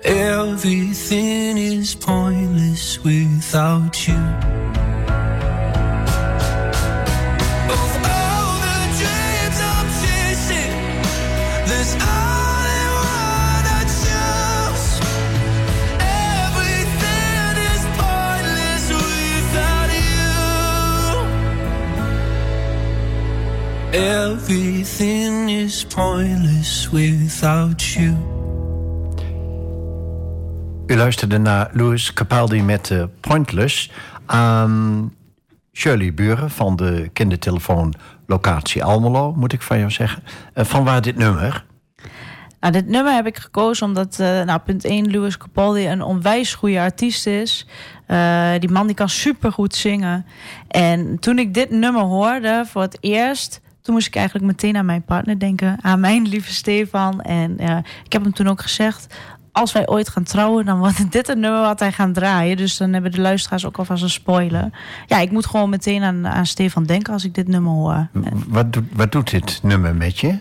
Everything 0.06 1.58
is 1.58 1.94
pointless 1.94 3.04
without 3.04 4.08
you. 4.08 4.71
Everything 23.92 25.50
is 25.50 25.86
pointless 25.86 26.90
without 26.90 27.84
you. 27.84 28.16
U 30.86 30.96
luisterde 30.96 31.38
naar 31.38 31.70
Louis 31.74 32.14
Capaldi 32.14 32.64
met 32.64 32.90
uh, 32.90 33.04
Pointless. 33.20 33.92
Aan 34.26 35.14
Shirley 35.74 36.14
Buren 36.14 36.50
van 36.50 36.76
de 36.76 37.10
kindertelefoon 37.14 37.94
Locatie 38.26 38.84
Almelo, 38.84 39.34
moet 39.34 39.54
ik 39.54 39.62
van 39.62 39.78
jou 39.78 39.92
zeggen. 39.92 40.24
Uh, 40.56 40.66
van 40.66 40.84
waar 40.84 41.02
dit 41.02 41.16
nummer? 41.16 41.66
Nou, 42.60 42.74
dit 42.74 42.88
nummer 42.88 43.14
heb 43.14 43.26
ik 43.26 43.38
gekozen 43.38 43.88
omdat, 43.88 44.18
uh, 44.22 44.42
nou, 44.42 44.60
punt 44.60 44.86
1, 44.86 45.12
Louis 45.12 45.38
Capaldi 45.38 45.88
een 45.88 46.02
onwijs 46.02 46.54
goede 46.54 46.80
artiest 46.80 47.28
is. 47.28 47.68
Uh, 48.08 48.52
die 48.60 48.72
man 48.72 48.88
die 48.88 48.96
kan 48.96 49.10
supergoed 49.10 49.76
zingen. 49.76 50.26
En 50.68 51.20
toen 51.20 51.40
ik 51.40 51.54
dit 51.54 51.70
nummer 51.70 52.02
hoorde 52.02 52.64
voor 52.68 52.82
het 52.82 52.98
eerst, 53.00 53.62
toen 53.82 53.94
moest 53.94 54.08
ik 54.08 54.16
eigenlijk 54.16 54.46
meteen 54.46 54.78
aan 54.78 54.86
mijn 54.86 55.04
partner 55.04 55.40
denken, 55.40 55.78
aan 55.82 56.00
mijn 56.00 56.28
lieve 56.28 56.54
Stefan. 56.54 57.22
En 57.22 57.58
uh, 57.60 57.78
ik 58.04 58.14
heb 58.14 58.24
hem 58.24 58.34
toen 58.34 58.48
ook 58.48 58.62
gezegd, 58.62 59.08
als 59.52 59.72
wij 59.72 59.88
ooit 59.88 60.10
gaan 60.10 60.24
trouwen, 60.24 60.66
dan 60.66 60.80
wordt 60.80 61.12
dit 61.12 61.28
het 61.28 61.38
nummer 61.38 61.62
wat 61.62 61.80
hij 61.80 61.92
gaan 61.92 62.14
draaien. 62.14 62.58
Dus 62.58 62.78
dan 62.78 62.94
hebben 62.94 63.12
de 63.12 63.22
luisteraars 63.22 63.66
ook 63.66 63.78
alvast 63.78 64.04
een 64.04 64.10
spoiler. 64.10 64.70
Ja, 65.08 65.20
ik 65.20 65.32
moet 65.32 65.46
gewoon 65.46 65.70
meteen 65.70 66.04
aan, 66.04 66.28
aan 66.28 66.46
Stefan 66.46 66.84
denken 66.84 67.14
als 67.14 67.26
ik 67.26 67.36
dit 67.36 67.48
nummer 67.48 67.72
hoor. 67.72 68.08
Wat, 68.48 68.74
doet, 68.74 68.86
wat 68.94 69.12
doet 69.12 69.30
dit 69.30 69.60
nummer 69.64 69.96
met 69.96 70.20
je? 70.20 70.40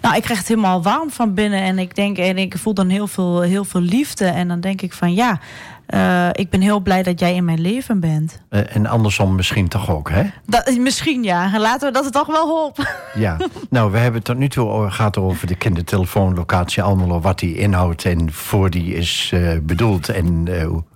Nou, 0.00 0.16
ik 0.16 0.22
krijg 0.22 0.38
het 0.38 0.48
helemaal 0.48 0.82
warm 0.82 1.10
van 1.10 1.34
binnen. 1.34 1.62
En 1.62 1.78
ik 1.78 1.94
denk, 1.94 2.18
en 2.18 2.38
ik 2.38 2.58
voel 2.58 2.74
dan 2.74 2.88
heel 2.88 3.06
veel, 3.06 3.40
heel 3.40 3.64
veel 3.64 3.80
liefde. 3.80 4.24
En 4.24 4.48
dan 4.48 4.60
denk 4.60 4.82
ik 4.82 4.92
van 4.92 5.14
ja, 5.14 5.40
uh, 5.88 6.28
ik 6.32 6.50
ben 6.50 6.60
heel 6.60 6.80
blij 6.80 7.02
dat 7.02 7.20
jij 7.20 7.34
in 7.34 7.44
mijn 7.44 7.60
leven 7.60 8.00
bent. 8.00 8.42
Uh, 8.50 8.76
en 8.76 8.86
andersom 8.86 9.34
misschien 9.34 9.68
toch 9.68 9.90
ook, 9.90 10.10
hè? 10.10 10.22
Dat, 10.46 10.76
misschien 10.78 11.22
ja. 11.22 11.58
Laten 11.58 11.88
we 11.88 11.94
dat 11.94 12.04
het 12.04 12.12
toch 12.12 12.26
wel 12.26 12.64
op. 12.66 12.96
Ja, 13.14 13.36
nou, 13.70 13.90
we 13.90 13.98
hebben 13.98 14.14
het 14.14 14.24
tot 14.24 14.36
nu 14.36 14.48
toe 14.48 14.90
gehad 14.90 15.16
over 15.18 15.46
de 15.46 15.54
kindertelefoonlocatie 15.54 16.82
Almelo, 16.82 17.20
wat 17.20 17.38
die 17.38 17.56
inhoudt 17.56 18.04
en 18.04 18.32
voor 18.32 18.70
die 18.70 18.94
is 18.94 19.30
uh, 19.34 19.50
bedoeld 19.62 20.08
en 20.08 20.48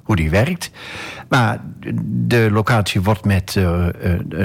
hoe 0.03 0.17
die 0.17 0.31
werkt. 0.31 0.71
Maar 1.29 1.61
de 2.07 2.49
locatie 2.53 3.03
wordt 3.03 3.25
met 3.25 3.61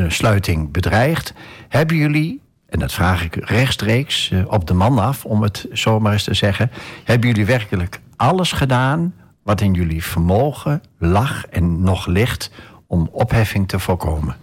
sluiting 0.08 0.72
bedreigd. 0.72 1.34
Hebben 1.68 1.98
jullie 1.98 2.42
en 2.70 2.80
dat 2.80 2.94
vraag 2.94 3.24
ik 3.24 3.36
rechtstreeks 3.36 4.32
op 4.48 4.68
de 4.68 4.74
man 4.74 5.00
af, 5.00 5.26
om 5.26 5.42
het 5.42 5.66
zomaar 5.72 6.14
eens 6.14 6.24
te 6.24 6.34
zeggen. 6.34 6.72
Hebben 7.04 7.30
jullie 7.30 7.46
werkelijk 7.46 8.00
alles 8.16 8.52
gedaan 8.52 9.14
wat 9.44 9.62
in 9.62 9.74
jullie 9.74 10.04
vermogen 10.04 10.82
lag 10.98 11.46
en 11.46 11.82
nog 11.82 12.06
ligt 12.06 12.52
om 12.88 13.10
opheffing 13.12 13.68
te 13.68 13.80
voorkomen? 13.80 14.36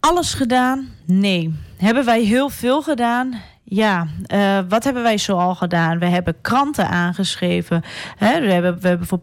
Alles 0.00 0.34
gedaan? 0.34 0.88
Nee. 1.04 1.54
Hebben 1.76 2.04
wij 2.04 2.22
heel 2.22 2.48
veel 2.48 2.82
gedaan? 2.82 3.40
Ja, 3.68 4.06
uh, 4.34 4.58
wat 4.68 4.84
hebben 4.84 5.02
wij 5.02 5.18
zoal 5.18 5.54
gedaan? 5.54 5.98
We 5.98 6.06
hebben 6.06 6.40
kranten 6.40 6.88
aangeschreven. 6.88 7.82
Hè? 8.16 8.40
We, 8.40 8.52
hebben, 8.52 8.80
we 8.80 8.88
hebben 8.88 9.06
voor 9.06 9.20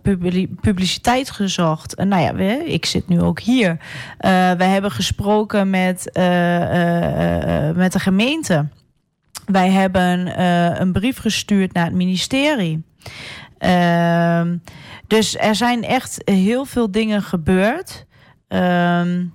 publiciteit 0.61 1.31
gezocht. 1.31 1.99
Uh, 1.99 2.05
nou 2.05 2.21
ja, 2.21 2.53
ik 2.65 2.85
zit 2.85 3.07
nu 3.07 3.21
ook 3.21 3.39
hier. 3.39 3.69
Uh, 3.69 3.77
we 4.51 4.63
hebben 4.63 4.91
gesproken 4.91 5.69
met, 5.69 6.09
met 7.75 7.91
de 7.91 7.99
gemeente. 7.99 8.67
Wij 9.45 9.69
hebben 9.69 10.41
een 10.81 10.91
brief 10.91 11.17
gestuurd 11.17 11.73
naar 11.73 11.85
het 11.85 11.93
ministerie. 11.93 12.83
Ehm, 13.57 14.57
dus 15.07 15.37
er 15.37 15.55
zijn 15.55 15.83
echt 15.83 16.21
heel 16.25 16.65
veel 16.65 16.91
dingen 16.91 17.21
gebeurd. 17.21 18.05
Ehm, 18.47 19.25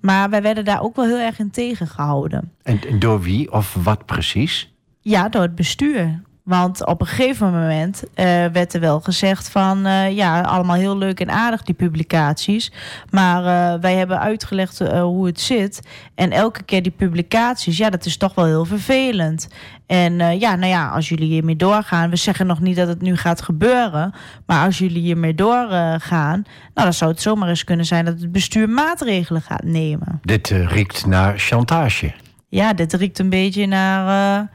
maar 0.00 0.30
wij 0.30 0.42
werden 0.42 0.64
daar 0.64 0.82
ook 0.82 0.96
wel 0.96 1.04
heel 1.04 1.18
erg 1.18 1.38
in 1.38 1.50
tegengehouden. 1.50 2.52
En 2.62 2.98
door 2.98 3.20
wie 3.20 3.52
of 3.52 3.74
wat 3.82 4.06
precies? 4.06 4.74
Ja, 5.00 5.28
door 5.28 5.42
het 5.42 5.54
bestuur. 5.54 6.20
Want 6.42 6.86
op 6.86 7.00
een 7.00 7.06
gegeven 7.06 7.52
moment 7.52 8.02
uh, 8.04 8.24
werd 8.46 8.74
er 8.74 8.80
wel 8.80 9.00
gezegd 9.00 9.48
van... 9.48 9.86
Uh, 9.86 10.10
ja, 10.10 10.40
allemaal 10.40 10.76
heel 10.76 10.98
leuk 10.98 11.20
en 11.20 11.30
aardig 11.30 11.62
die 11.62 11.74
publicaties. 11.74 12.72
Maar 13.10 13.38
uh, 13.74 13.80
wij 13.80 13.94
hebben 13.94 14.20
uitgelegd 14.20 14.78
hoe 14.78 15.26
het 15.26 15.40
zit. 15.40 15.80
En 16.14 16.30
elke 16.30 16.62
keer 16.62 16.82
die 16.82 16.92
publicaties, 16.92 17.76
ja, 17.76 17.90
dat 17.90 18.04
is 18.04 18.16
toch 18.16 18.34
wel 18.34 18.44
heel 18.44 18.64
vervelend. 18.64 19.48
En 19.86 20.38
ja, 20.38 20.56
nou 20.56 20.66
ja, 20.72 20.88
als 20.88 21.08
jullie 21.08 21.28
hiermee 21.28 21.56
doorgaan... 21.56 22.10
we 22.10 22.16
zeggen 22.16 22.46
nog 22.46 22.60
niet 22.60 22.76
dat 22.76 22.88
het 22.88 23.02
nu 23.02 23.16
gaat 23.16 23.42
gebeuren... 23.42 24.14
maar 24.46 24.64
als 24.64 24.78
jullie 24.78 25.02
hiermee 25.02 25.34
doorgaan... 25.34 26.42
nou, 26.74 26.86
dan 26.86 26.92
zou 26.92 27.10
het 27.10 27.20
zomaar 27.20 27.48
eens 27.48 27.64
kunnen 27.64 27.86
zijn... 27.86 28.04
dat 28.04 28.20
het 28.20 28.32
bestuur 28.32 28.68
maatregelen 28.68 29.42
gaat 29.42 29.64
nemen. 29.64 30.20
Dit 30.22 30.48
riekt 30.48 31.06
naar 31.06 31.38
chantage. 31.38 32.12
Ja, 32.48 32.72
dit 32.72 32.92
riekt 32.92 33.18
een 33.18 33.30
beetje 33.30 33.66
naar 33.66 34.48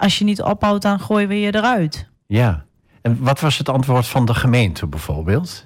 als 0.00 0.18
je 0.18 0.24
niet 0.24 0.42
ophoudt, 0.42 0.82
dan 0.82 1.00
gooien 1.00 1.28
we 1.28 1.40
je 1.40 1.54
eruit. 1.54 2.08
Ja. 2.26 2.64
En 3.02 3.16
wat 3.20 3.40
was 3.40 3.58
het 3.58 3.68
antwoord 3.68 4.06
van 4.06 4.24
de 4.24 4.34
gemeente 4.34 4.86
bijvoorbeeld? 4.86 5.64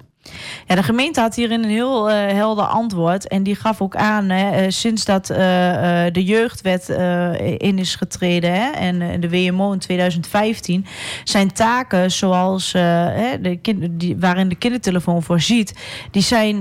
De 0.67 0.83
gemeente 0.83 1.19
had 1.19 1.35
hierin 1.35 1.63
een 1.63 1.69
heel 1.69 2.09
uh, 2.09 2.15
helder 2.15 2.65
antwoord. 2.65 3.27
En 3.27 3.43
die 3.43 3.55
gaf 3.55 3.81
ook 3.81 3.95
aan, 3.95 4.29
hè, 4.29 4.63
uh, 4.63 4.69
sinds 4.69 5.05
dat 5.05 5.29
uh, 5.29 5.37
de 6.11 6.23
jeugdwet 6.23 6.89
in 7.57 7.79
is 7.79 7.95
getreden 7.95 8.53
hè, 8.53 8.69
en 8.69 9.19
de 9.19 9.29
WMO 9.29 9.71
in 9.71 9.79
2015, 9.79 10.85
zijn 11.23 11.53
taken 11.53 12.11
zoals 12.11 12.71
hè, 12.73 13.41
de 13.41 13.59
die, 13.91 14.17
waarin 14.17 14.49
de 14.49 14.55
kindertelefoon 14.55 15.23
voorziet, 15.23 15.73
die 16.11 16.21
zijn, 16.21 16.59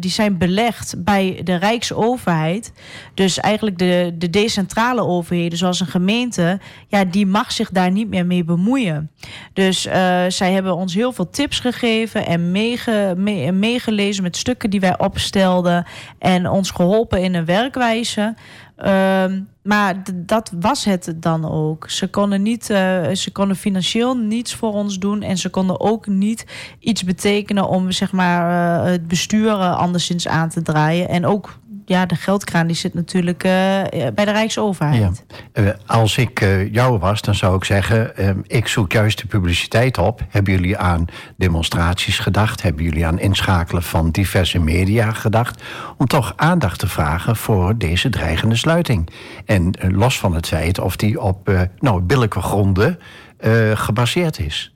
die 0.00 0.10
zijn 0.10 0.38
belegd 0.38 0.94
bij 1.04 1.40
de 1.44 1.54
Rijksoverheid. 1.54 2.72
Dus 3.14 3.40
eigenlijk 3.40 3.78
de, 3.78 4.14
de 4.18 4.30
decentrale 4.30 5.04
overheden, 5.04 5.58
zoals 5.58 5.80
een 5.80 5.86
gemeente, 5.86 6.60
ja, 6.88 7.04
die 7.04 7.26
mag 7.26 7.52
zich 7.52 7.70
daar 7.70 7.90
niet 7.90 8.08
meer 8.08 8.26
mee 8.26 8.44
bemoeien. 8.44 9.10
Dus 9.52 9.80
zij 10.28 10.52
hebben 10.52 10.76
ons 10.76 10.94
heel 10.94 11.12
veel 11.12 11.30
tips 11.30 11.58
gegeven 11.60 12.26
en 12.26 12.50
mee 12.50 12.69
meege, 12.70 13.14
mee- 13.16 13.52
meegelezen 13.52 14.22
met 14.22 14.36
stukken 14.36 14.70
die 14.70 14.80
wij 14.80 14.98
opstelden 14.98 15.84
en 16.18 16.48
ons 16.48 16.70
geholpen 16.70 17.22
in 17.22 17.34
een 17.34 17.44
werkwijze. 17.44 18.34
Ehm, 18.76 19.40
maar 19.62 20.02
dat 20.14 20.52
was 20.60 20.84
het 20.84 21.12
dan 21.16 21.50
ook. 21.50 21.90
Ze 21.90 22.08
konden, 22.08 22.42
niet, 22.42 22.70
eh, 22.70 23.10
ze 23.10 23.30
konden 23.32 23.56
financieel 23.56 24.16
niets 24.16 24.54
voor 24.54 24.72
ons 24.72 24.98
doen. 24.98 25.22
En 25.22 25.38
ze 25.38 25.48
konden 25.48 25.80
ook 25.80 26.06
niet 26.06 26.46
iets 26.78 27.04
betekenen 27.04 27.68
om 27.68 27.90
zeg 27.90 28.12
maar, 28.12 28.82
eh, 28.84 28.90
het 28.90 29.08
bestuur 29.08 29.50
eh, 29.50 29.76
anderszins 29.76 30.28
aan 30.28 30.48
te 30.48 30.62
draaien. 30.62 31.08
En 31.08 31.26
ook 31.26 31.58
ja, 31.90 32.06
de 32.06 32.14
geldkraan 32.14 32.66
die 32.66 32.76
zit 32.76 32.94
natuurlijk 32.94 33.44
eh, 33.44 33.50
bij 34.14 34.24
de 34.24 34.30
Rijksoverheid. 34.30 35.24
Eh, 35.52 35.68
als 35.86 36.16
ik 36.16 36.40
eh, 36.40 36.72
jou 36.72 36.98
was, 36.98 37.22
dan 37.22 37.34
zou 37.34 37.56
ik 37.56 37.64
zeggen... 37.64 38.12
ik 38.46 38.68
zoek 38.68 38.92
juist 38.92 39.18
de 39.18 39.26
publiciteit 39.26 39.98
op. 39.98 40.20
Hebben 40.28 40.52
jullie 40.52 40.78
aan 40.78 41.04
demonstraties 41.36 42.18
gedacht? 42.18 42.62
Hebben 42.62 42.84
jullie 42.84 43.06
aan 43.06 43.18
inschakelen 43.18 43.82
van 43.82 44.10
diverse 44.10 44.58
media 44.58 45.12
gedacht? 45.12 45.62
Om 45.96 46.06
toch 46.06 46.32
aandacht 46.36 46.78
te 46.78 46.88
vragen 46.88 47.36
voor 47.36 47.78
deze 47.78 48.08
dreigende 48.08 48.56
sluiting. 48.56 49.08
En 49.44 49.74
los 49.80 50.18
van 50.18 50.34
het 50.34 50.46
feit 50.46 50.78
of 50.78 50.96
die 50.96 51.20
op 51.20 51.68
nou, 51.78 52.00
billijke 52.00 52.40
gronden 52.40 52.98
gebaseerd 53.74 54.38
is. 54.38 54.69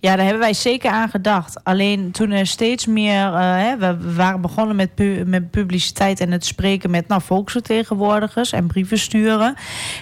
Ja, 0.00 0.16
daar 0.16 0.24
hebben 0.24 0.42
wij 0.42 0.54
zeker 0.54 0.90
aan 0.90 1.08
gedacht. 1.08 1.64
Alleen 1.64 2.10
toen 2.10 2.30
er 2.30 2.46
steeds 2.46 2.86
meer... 2.86 3.34
eh, 3.34 3.56
hè, 3.56 3.76
we 3.76 4.14
waren 4.14 4.40
begonnen 4.40 4.76
met, 4.76 4.90
met 5.26 5.50
publiciteit 5.50 6.20
en 6.20 6.32
het 6.32 6.44
spreken 6.44 6.90
met 6.90 7.08
nou, 7.08 7.22
volksvertegenwoordigers 7.22 8.52
en 8.52 8.66
brieven 8.66 8.98
sturen. 8.98 9.54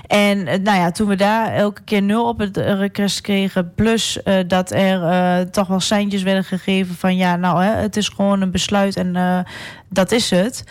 En 0.06 0.46
eh, 0.46 0.58
nou 0.58 0.78
ja, 0.78 0.90
toen 0.90 1.08
we 1.08 1.16
daar 1.16 1.52
elke 1.52 1.82
keer 1.82 2.02
nul 2.02 2.28
op 2.28 2.38
het 2.38 2.56
request 2.56 3.20
kregen... 3.20 3.72
plus 3.74 4.22
eh, 4.22 4.34
dat 4.46 4.70
er 4.70 5.50
toch 5.50 5.66
wel 5.66 5.80
seintjes 5.80 6.22
werden 6.22 6.44
gegeven 6.44 6.94
van... 6.94 7.16
ja, 7.16 7.36
nou, 7.36 7.62
hè, 7.62 7.70
het 7.70 7.96
is 7.96 8.08
gewoon 8.08 8.40
een 8.40 8.50
besluit 8.50 8.96
en 8.96 9.44
dat 9.88 10.12
is 10.12 10.30
het... 10.30 10.64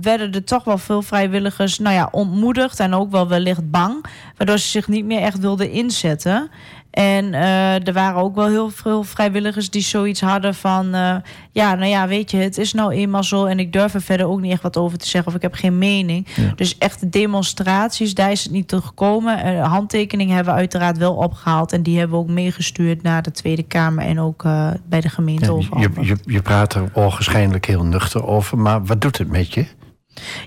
werden 0.00 0.32
er 0.32 0.44
toch 0.44 0.64
wel 0.64 0.78
veel 0.78 1.02
vrijwilligers 1.02 1.78
nou 1.78 1.94
ja, 1.94 2.08
ontmoedigd 2.10 2.80
en 2.80 2.94
ook 2.94 3.10
wel 3.10 3.28
wellicht 3.28 3.70
bang. 3.70 4.04
Waardoor 4.36 4.58
ze 4.58 4.68
zich 4.68 4.88
niet 4.88 5.04
meer 5.04 5.20
echt 5.20 5.38
wilden 5.38 5.70
inzetten. 5.70 6.50
En 6.96 7.34
eh, 7.34 7.86
er 7.86 7.92
waren 7.92 8.22
ook 8.22 8.34
wel 8.34 8.48
heel 8.48 8.70
veel 8.70 9.02
vrijwilligers 9.02 9.70
die 9.70 9.82
zoiets 9.82 10.20
hadden 10.20 10.54
van... 10.54 10.94
eh, 10.94 11.16
ja, 11.52 11.74
nou 11.74 11.90
ja, 11.90 12.08
weet 12.08 12.30
je, 12.30 12.36
het 12.36 12.58
is 12.58 12.72
nou 12.72 12.92
eenmaal 12.92 13.24
zo... 13.24 13.44
en 13.44 13.58
ik 13.58 13.72
durf 13.72 13.94
er 13.94 14.02
verder 14.02 14.26
ook 14.26 14.40
niet 14.40 14.52
echt 14.52 14.62
wat 14.62 14.76
over 14.76 14.98
te 14.98 15.08
zeggen... 15.08 15.30
of 15.30 15.36
ik 15.36 15.42
heb 15.42 15.54
geen 15.54 15.78
mening. 15.78 16.26
Dus 16.54 16.78
echte 16.78 17.08
demonstraties, 17.08 18.14
daar 18.14 18.30
is 18.30 18.42
het 18.42 18.52
niet 18.52 18.68
toe 18.68 18.80
gekomen. 18.80 19.42
Eh, 19.42 19.72
handtekeningen 19.72 20.34
hebben 20.34 20.52
we 20.52 20.58
uiteraard 20.58 20.98
wel 20.98 21.14
opgehaald... 21.14 21.72
en 21.72 21.82
die 21.82 21.98
hebben 21.98 22.16
we 22.16 22.22
ook 22.24 22.30
meegestuurd 22.30 23.02
naar 23.02 23.22
de 23.22 23.30
Tweede 23.30 23.62
Kamer... 23.62 24.04
en 24.04 24.20
ook 24.20 24.42
bij 24.88 25.00
de 25.00 25.08
gemeente 25.08 25.66
Ja, 25.70 25.80
je, 25.80 25.90
je, 26.00 26.16
je 26.24 26.42
praat 26.42 26.74
er 26.74 26.90
waarschijnlijk 26.94 27.66
heel 27.66 27.84
nuchter 27.84 28.26
over, 28.26 28.58
maar 28.58 28.84
wat 28.84 29.00
doet 29.00 29.18
het 29.18 29.28
met 29.28 29.54
je? 29.54 29.66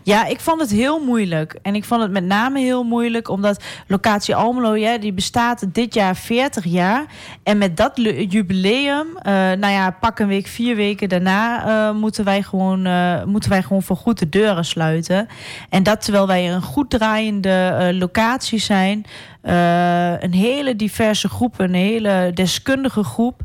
Ja, 0.03 0.25
ik 0.25 0.39
vond 0.39 0.61
het 0.61 0.71
heel 0.71 0.99
moeilijk. 0.99 1.57
En 1.61 1.75
ik 1.75 1.83
vond 1.83 2.01
het 2.01 2.11
met 2.11 2.25
name 2.25 2.59
heel 2.59 2.83
moeilijk 2.83 3.29
omdat 3.29 3.63
locatie 3.87 4.35
Almelo, 4.35 4.75
ja, 4.75 4.97
die 4.97 5.13
bestaat 5.13 5.73
dit 5.73 5.93
jaar 5.93 6.15
40 6.15 6.65
jaar. 6.65 7.05
En 7.43 7.57
met 7.57 7.77
dat 7.77 7.91
jubileum, 8.29 9.07
eh, 9.17 9.33
nou 9.33 9.67
ja, 9.67 9.91
pak 9.99 10.19
een 10.19 10.27
week, 10.27 10.47
vier 10.47 10.75
weken 10.75 11.09
daarna, 11.09 11.65
eh, 11.65 11.95
moeten, 11.95 12.23
wij 12.23 12.41
gewoon, 12.41 12.85
eh, 12.85 13.23
moeten 13.23 13.49
wij 13.49 13.61
gewoon 13.61 13.83
voor 13.83 13.95
goed 13.95 14.19
de 14.19 14.29
deuren 14.29 14.65
sluiten. 14.65 15.27
En 15.69 15.83
dat 15.83 16.01
terwijl 16.01 16.27
wij 16.27 16.53
een 16.53 16.61
goed 16.61 16.89
draaiende 16.89 17.89
locatie 17.93 18.59
zijn. 18.59 19.05
Een 19.41 20.33
hele 20.33 20.75
diverse 20.75 21.29
groep, 21.29 21.59
een 21.59 21.73
hele 21.73 22.31
deskundige 22.33 23.03
groep. 23.03 23.41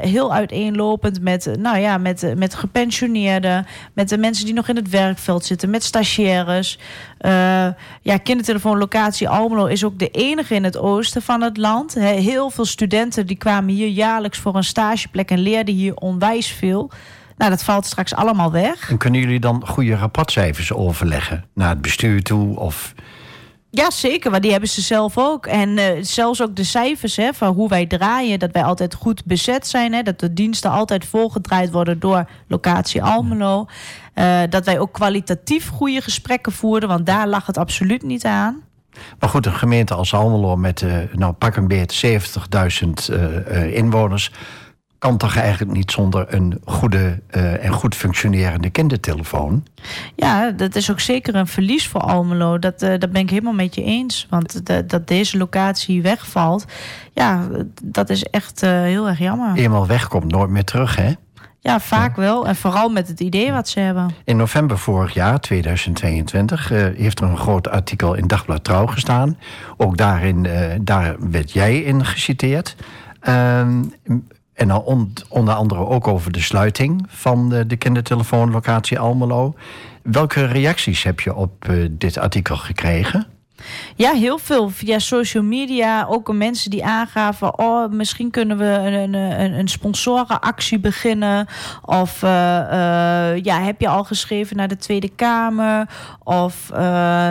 Heel 0.00 0.32
uiteenlopend 0.32 1.20
met, 1.20 1.50
nou 1.58 1.78
ja, 1.78 1.98
met, 1.98 2.34
met 2.36 2.54
gepensioneerden, 2.54 3.66
met 3.92 4.08
de 4.08 4.18
mensen 4.18 4.44
die 4.44 4.54
nog 4.54 4.68
in 4.68 4.76
het 4.76 4.88
werkveld 4.88 5.31
zitten, 5.40 5.70
met 5.70 5.84
stagiaires. 5.84 6.78
Eh, 7.18 7.32
ja, 8.02 8.16
kindertelefoon 8.22 8.78
locatie 8.78 9.28
Almelo 9.28 9.66
is 9.66 9.84
ook 9.84 9.98
de 9.98 10.08
enige 10.08 10.54
in 10.54 10.64
het 10.64 10.78
oosten 10.78 11.22
van 11.22 11.40
het 11.42 11.56
land. 11.56 11.94
He- 11.94 12.00
heel 12.20 12.50
veel 12.50 12.64
studenten 12.64 13.26
die 13.26 13.36
kwamen 13.36 13.74
hier 13.74 13.88
jaarlijks 13.88 14.38
voor 14.38 14.54
een 14.56 14.64
stageplek 14.64 15.30
en 15.30 15.38
leerden 15.38 15.74
hier 15.74 15.94
onwijs 15.94 16.46
veel. 16.48 16.90
Nou, 17.36 17.50
dat 17.50 17.62
valt 17.64 17.86
straks 17.86 18.14
allemaal 18.14 18.52
weg. 18.52 18.90
En 18.90 18.98
kunnen 18.98 19.20
jullie 19.20 19.40
dan 19.40 19.66
goede 19.68 19.96
rapportcijfers 19.96 20.72
overleggen 20.72 21.44
naar 21.54 21.68
het 21.68 21.82
bestuur 21.82 22.22
toe? 22.22 22.58
Of 22.58 22.94
Ja, 23.70 23.90
zeker, 23.90 24.30
maar 24.30 24.40
die 24.40 24.50
hebben 24.50 24.68
ze 24.68 24.80
zelf 24.80 25.18
ook. 25.18 25.46
En 25.46 25.78
eh, 25.78 25.86
zelfs 26.00 26.42
ook 26.42 26.56
de 26.56 26.64
cijfers 26.64 27.16
hè, 27.16 27.32
van 27.34 27.54
hoe 27.54 27.68
wij 27.68 27.86
draaien, 27.86 28.38
dat 28.38 28.50
wij 28.52 28.64
altijd 28.64 28.94
goed 28.94 29.24
bezet 29.24 29.66
zijn. 29.66 29.92
Hè, 29.92 30.02
dat 30.02 30.20
de 30.20 30.32
diensten 30.32 30.70
altijd 30.70 31.04
volgedraaid 31.04 31.70
worden 31.70 32.00
door 32.00 32.24
locatie 32.48 33.02
Almelo. 33.02 33.66
Eh, 34.14 34.40
dat 34.50 34.64
wij 34.64 34.78
ook 34.78 34.92
kwalitatief 34.92 35.68
goede 35.68 36.00
gesprekken 36.00 36.52
voerden, 36.52 36.88
want 36.88 37.06
daar 37.06 37.28
lag 37.28 37.46
het 37.46 37.58
absoluut 37.58 38.02
niet 38.02 38.24
aan. 38.24 38.60
Maar 39.18 39.28
goed, 39.28 39.46
een 39.46 39.52
gemeente 39.52 39.94
als 39.94 40.14
Almelo 40.14 40.56
met 40.56 40.82
eh, 40.82 40.96
nou, 41.12 41.32
pak 41.32 41.56
een 41.56 41.68
beet 41.68 42.04
70.000 42.06 42.88
eh, 43.14 43.76
inwoners... 43.76 44.32
kan 44.98 45.16
toch 45.16 45.36
eigenlijk 45.36 45.76
niet 45.76 45.90
zonder 45.90 46.34
een 46.34 46.60
goede 46.64 47.22
en 47.60 47.72
goed 47.72 47.94
functionerende 47.94 48.70
kindertelefoon? 48.70 49.66
Ja, 50.16 50.50
dat 50.50 50.74
is 50.74 50.90
ook 50.90 51.00
zeker 51.00 51.34
een 51.34 51.46
verlies 51.46 51.88
voor 51.88 52.00
Almelo. 52.00 52.58
Dat, 52.58 52.80
dat 52.80 53.12
ben 53.12 53.22
ik 53.22 53.30
helemaal 53.30 53.52
met 53.52 53.74
je 53.74 53.82
eens. 53.82 54.26
Want 54.30 54.66
de- 54.66 54.86
dat 54.86 55.08
deze 55.08 55.38
locatie 55.38 56.02
wegvalt, 56.02 56.64
ja, 57.12 57.48
dat 57.82 58.10
is 58.10 58.22
echt 58.22 58.60
heel 58.60 59.08
erg 59.08 59.18
jammer. 59.18 59.56
Eenmaal 59.56 59.86
wegkomt, 59.86 60.30
nooit 60.30 60.50
meer 60.50 60.64
terug, 60.64 60.96
hè? 60.96 61.12
Ja, 61.62 61.80
vaak 61.80 62.16
wel. 62.16 62.46
En 62.46 62.56
vooral 62.56 62.88
met 62.88 63.08
het 63.08 63.20
idee 63.20 63.52
wat 63.52 63.68
ze 63.68 63.80
hebben. 63.80 64.10
In 64.24 64.36
november 64.36 64.78
vorig 64.78 65.14
jaar, 65.14 65.40
2022, 65.40 66.70
eh, 66.72 66.78
heeft 66.96 67.20
er 67.20 67.26
een 67.28 67.36
groot 67.36 67.68
artikel 67.68 68.14
in 68.14 68.26
Dagblad 68.26 68.64
Trouw 68.64 68.86
gestaan. 68.86 69.38
Ook 69.76 69.96
daarin, 69.96 70.46
eh, 70.46 70.78
daar 70.80 71.16
werd 71.30 71.52
jij 71.52 71.78
in 71.78 72.04
geciteerd. 72.04 72.76
Ehm, 73.20 73.82
en 74.54 74.68
dan 74.68 74.82
on- 74.82 75.12
onder 75.28 75.54
andere 75.54 75.86
ook 75.86 76.08
over 76.08 76.32
de 76.32 76.40
sluiting 76.40 77.04
van 77.08 77.48
de, 77.48 77.66
de 77.66 77.76
kindertelefoonlocatie 77.76 78.98
Almelo. 78.98 79.54
Welke 80.02 80.44
reacties 80.44 81.02
heb 81.02 81.20
je 81.20 81.34
op 81.34 81.68
eh, 81.68 81.76
dit 81.90 82.18
artikel 82.18 82.56
gekregen? 82.56 83.26
Ja, 83.96 84.12
heel 84.12 84.38
veel. 84.38 84.68
Via 84.68 84.98
social 84.98 85.42
media. 85.42 86.06
Ook 86.08 86.32
mensen 86.32 86.70
die 86.70 86.84
aangaven... 86.84 87.58
oh, 87.58 87.90
misschien 87.90 88.30
kunnen 88.30 88.58
we 88.58 88.64
een, 88.64 89.14
een, 89.14 89.52
een, 89.52 89.68
sponsorenactie 89.68 90.78
beginnen. 90.78 91.46
Of 91.84 92.22
eh, 92.22 92.58
eh, 92.58 93.44
ja, 93.44 93.60
heb 93.60 93.80
je 93.80 93.88
al 93.88 94.04
geschreven 94.04 94.56
naar 94.56 94.68
de 94.68 94.76
Tweede 94.76 95.08
Kamer? 95.08 95.88
Of... 96.24 96.70
eh, 96.70 97.30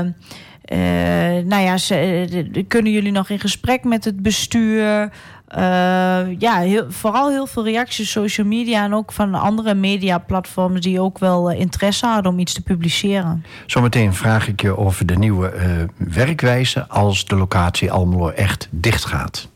nou 1.46 1.62
ja, 1.62 1.76
eh, 1.90 2.64
kunnen 2.68 2.92
jullie 2.92 3.12
nog 3.12 3.30
in 3.30 3.40
gesprek 3.40 3.84
met 3.84 4.06
het 4.06 4.22
bestuur? 4.22 5.12
Eh, 5.52 6.40
ja, 6.40 6.58
heel, 6.60 6.86
vooral 6.90 7.30
heel 7.30 7.48
veel 7.48 7.64
reacties 7.64 8.12
social 8.12 8.48
media 8.48 8.84
en 8.84 8.94
ook 8.94 9.12
van 9.12 9.34
andere 9.34 9.74
mediaplatforms 9.74 10.82
die 10.82 11.00
ook 11.00 11.20
wel 11.20 11.52
eh, 11.52 11.60
interesse 11.60 12.06
hadden 12.06 12.32
om 12.32 12.40
iets 12.40 12.54
te 12.54 12.62
publiceren. 12.62 13.46
Zometeen 13.66 14.14
vraag 14.14 14.48
ik 14.48 14.62
je 14.62 14.78
over 14.78 15.06
de 15.06 15.16
nieuwe 15.16 15.50
eh, 15.50 15.70
werkwijze 15.98 16.88
als 16.88 17.26
de 17.26 17.36
locatie 17.36 17.92
Almelo 17.92 18.30
echt 18.30 18.68
dicht 18.72 19.06
gaat. 19.06 19.50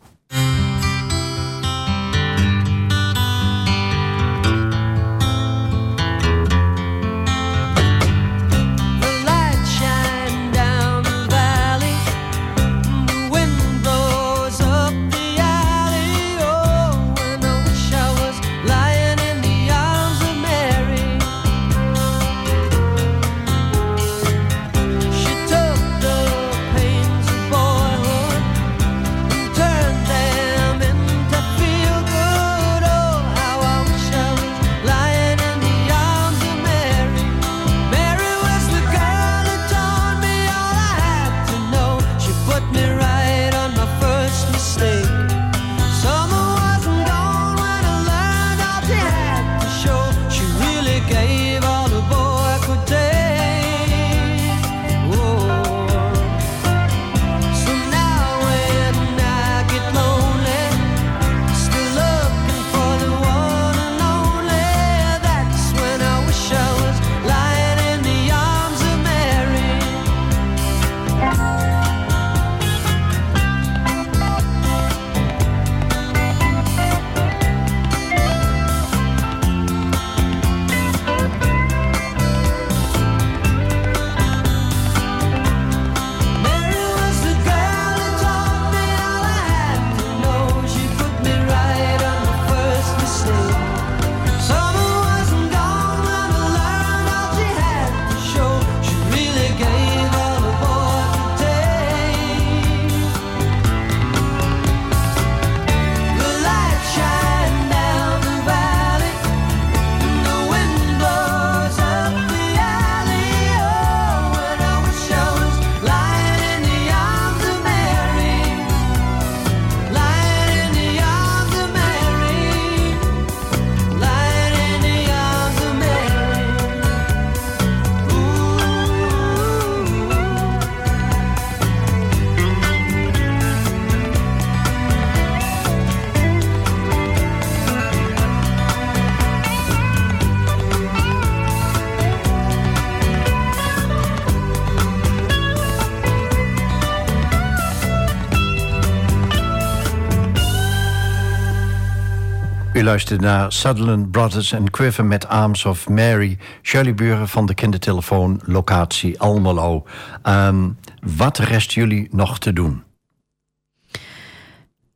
Luistert 152.85 153.21
naar 153.21 153.51
Sutherland 153.51 154.11
Brothers 154.11 154.51
en 154.51 154.69
Quiver 154.69 155.05
met 155.05 155.27
Arms 155.27 155.65
of 155.65 155.89
Mary. 155.89 156.37
Shirley 156.61 156.93
Buren 156.93 157.27
van 157.27 157.45
de 157.45 157.53
kindertelefoon, 157.53 158.41
locatie 158.43 159.19
Almelo. 159.19 159.83
Ehm, 160.21 160.69
wat 161.15 161.37
rest 161.37 161.71
jullie 161.71 162.07
nog 162.11 162.39
te 162.39 162.53
doen? 162.53 162.83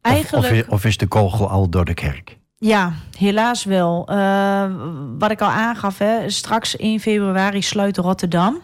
Eigenlijk... 0.02 0.68
Of, 0.68 0.74
of, 0.74 0.86
is 0.86 0.98
de 0.98 1.08
kogel 1.08 1.50
al 1.50 1.70
door 1.70 1.86
de 1.86 1.94
kerk? 1.94 2.38
Ja, 2.58 2.94
helaas 3.18 3.64
wel. 3.64 4.08
Uh, 4.12 4.66
wat 5.18 5.32
ik 5.32 5.42
al 5.42 5.50
aangaf, 5.50 5.98
hè, 5.98 6.30
straks 6.30 6.76
1 6.78 7.00
februari 7.00 7.62
sluit 7.62 7.98
Rotterdam. 7.98 8.62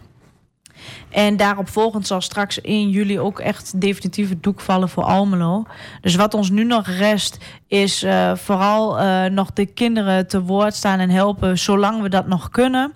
En 1.10 1.38
daarop 1.38 1.70
volgend 1.70 2.08
zal 2.08 2.22
straks 2.22 2.62
1 2.62 2.90
juli 2.90 3.20
ook 3.20 3.40
echt 3.40 3.82
definitief 3.82 4.34
doek 4.40 4.60
vallen 4.60 4.90
voor 4.90 5.04
Almelo. 5.04 5.66
Dus 6.02 6.16
wat 6.16 6.34
ons 6.34 6.50
nu 6.50 6.64
nog 6.64 6.88
rest 6.88 7.38
is 7.68 8.04
uh, 8.04 8.36
vooral 8.36 9.00
uh, 9.00 9.26
nog 9.26 9.54
de 9.54 9.66
kinderen 9.66 10.28
te 10.28 10.42
woord 10.42 10.76
staan 10.76 11.00
en 11.00 11.10
helpen 11.10 11.58
zolang 11.58 12.02
we 12.02 12.10
dat 12.10 12.28
nog 12.28 12.50
kunnen. 12.50 12.94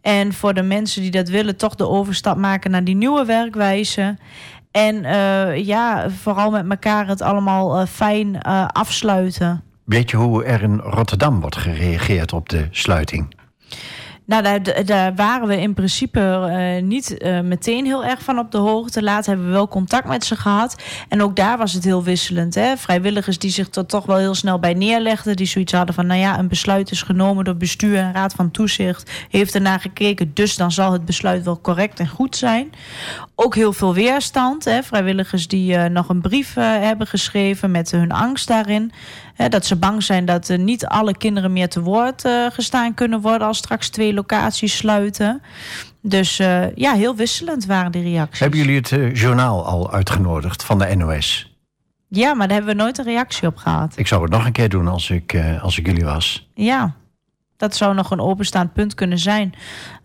En 0.00 0.32
voor 0.32 0.54
de 0.54 0.62
mensen 0.62 1.02
die 1.02 1.10
dat 1.10 1.28
willen, 1.28 1.56
toch 1.56 1.74
de 1.74 1.88
overstap 1.88 2.36
maken 2.36 2.70
naar 2.70 2.84
die 2.84 2.96
nieuwe 2.96 3.24
werkwijze. 3.24 4.18
En 4.70 5.04
uh, 5.04 5.56
ja, 5.66 6.10
vooral 6.10 6.50
met 6.50 6.70
elkaar 6.70 7.06
het 7.06 7.22
allemaal 7.22 7.86
fijn 7.86 8.42
afsluiten. 8.72 9.62
Weet 9.84 10.10
je 10.10 10.16
hoe 10.16 10.44
er 10.44 10.62
in 10.62 10.78
Rotterdam 10.78 11.40
wordt 11.40 11.56
gereageerd 11.56 12.32
op 12.32 12.48
de 12.48 12.68
sluiting? 12.70 13.34
Nou, 14.26 14.42
daar, 14.42 14.84
daar, 14.84 15.14
waren 15.14 15.48
we 15.48 15.60
in 15.60 15.74
principe 15.74 16.20
uh, 16.20 16.82
niet 16.82 17.14
uh, 17.18 17.40
meteen 17.40 17.84
heel 17.84 18.04
erg 18.04 18.22
van 18.22 18.38
op 18.38 18.50
de 18.50 18.58
hoogte. 18.58 19.02
Later 19.02 19.28
hebben 19.28 19.46
we 19.46 19.52
wel 19.52 19.68
contact 19.68 20.08
met 20.08 20.24
ze 20.24 20.36
gehad. 20.36 20.82
En 21.08 21.22
ook 21.22 21.36
daar 21.36 21.58
was 21.58 21.72
het 21.72 21.84
heel 21.84 22.02
wisselend. 22.02 22.54
Hè? 22.54 22.76
Vrijwilligers 22.76 23.38
die 23.38 23.50
zich 23.50 23.74
er 23.74 23.86
toch 23.86 24.06
wel 24.06 24.16
heel 24.16 24.34
snel 24.34 24.58
bij 24.58 24.74
neerlegden. 24.74 25.36
Die 25.36 25.46
zoiets 25.46 25.72
hadden 25.72 25.94
van, 25.94 26.06
nou 26.06 26.20
ja, 26.20 26.38
een 26.38 26.48
besluit 26.48 26.90
is 26.90 27.02
genomen 27.02 27.44
door 27.44 27.56
bestuur 27.56 27.98
en 27.98 28.12
raad 28.12 28.32
van 28.32 28.50
toezicht. 28.50 29.10
Heeft 29.30 29.54
ernaar 29.54 29.80
gekeken, 29.80 30.30
dus 30.34 30.56
dan 30.56 30.72
zal 30.72 30.92
het 30.92 31.04
besluit 31.04 31.44
wel 31.44 31.60
correct 31.60 32.00
en 32.00 32.08
goed 32.08 32.36
zijn. 32.36 32.72
Ook 33.34 33.54
heel 33.54 33.72
veel 33.72 33.94
weerstand. 33.94 34.64
Hè? 34.64 34.82
Vrijwilligers 34.82 35.48
die 35.48 35.74
uh, 35.74 35.84
nog 35.84 36.08
een 36.08 36.20
brief 36.20 36.54
hebben 36.54 37.06
geschreven 37.06 37.70
met 37.70 37.90
hun 37.90 38.12
angst 38.12 38.48
daarin. 38.48 38.92
Hè, 39.34 39.48
dat 39.48 39.66
ze 39.66 39.76
bang 39.76 40.02
zijn 40.02 40.24
dat 40.24 40.48
uh, 40.48 40.58
niet 40.58 40.86
alle 40.86 41.16
kinderen 41.16 41.52
meer 41.52 41.68
te 41.68 41.80
woord 41.80 42.24
uh, 42.24 42.46
gestaan 42.50 42.94
kunnen 42.94 43.20
worden 43.20 43.46
als 43.46 43.58
straks 43.58 43.88
twee 43.88 44.14
locaties 44.14 44.76
sluiten. 44.76 45.42
Dus 46.02 46.40
uh, 46.40 46.76
ja, 46.76 46.92
heel 46.92 47.16
wisselend 47.16 47.66
waren 47.66 47.92
die 47.92 48.02
reacties. 48.02 48.40
Hebben 48.40 48.58
jullie 48.58 48.76
het 48.76 49.18
journaal 49.18 49.66
al 49.66 49.92
uitgenodigd 49.92 50.64
van 50.64 50.78
de 50.78 50.94
NOS? 50.96 51.56
Ja, 52.08 52.34
maar 52.34 52.48
daar 52.48 52.56
hebben 52.56 52.76
we 52.76 52.82
nooit 52.82 52.98
een 52.98 53.04
reactie 53.04 53.48
op 53.48 53.56
gehad. 53.56 53.92
Ik 53.96 54.06
zou 54.06 54.22
het 54.22 54.30
nog 54.30 54.46
een 54.46 54.52
keer 54.52 54.68
doen 54.68 54.88
als 54.88 55.10
ik, 55.10 55.40
als 55.60 55.78
ik 55.78 55.86
jullie 55.86 56.04
was. 56.04 56.50
Ja, 56.54 56.94
dat 57.56 57.76
zou 57.76 57.94
nog 57.94 58.10
een 58.10 58.20
openstaand 58.20 58.72
punt 58.72 58.94
kunnen 58.94 59.18
zijn. 59.18 59.54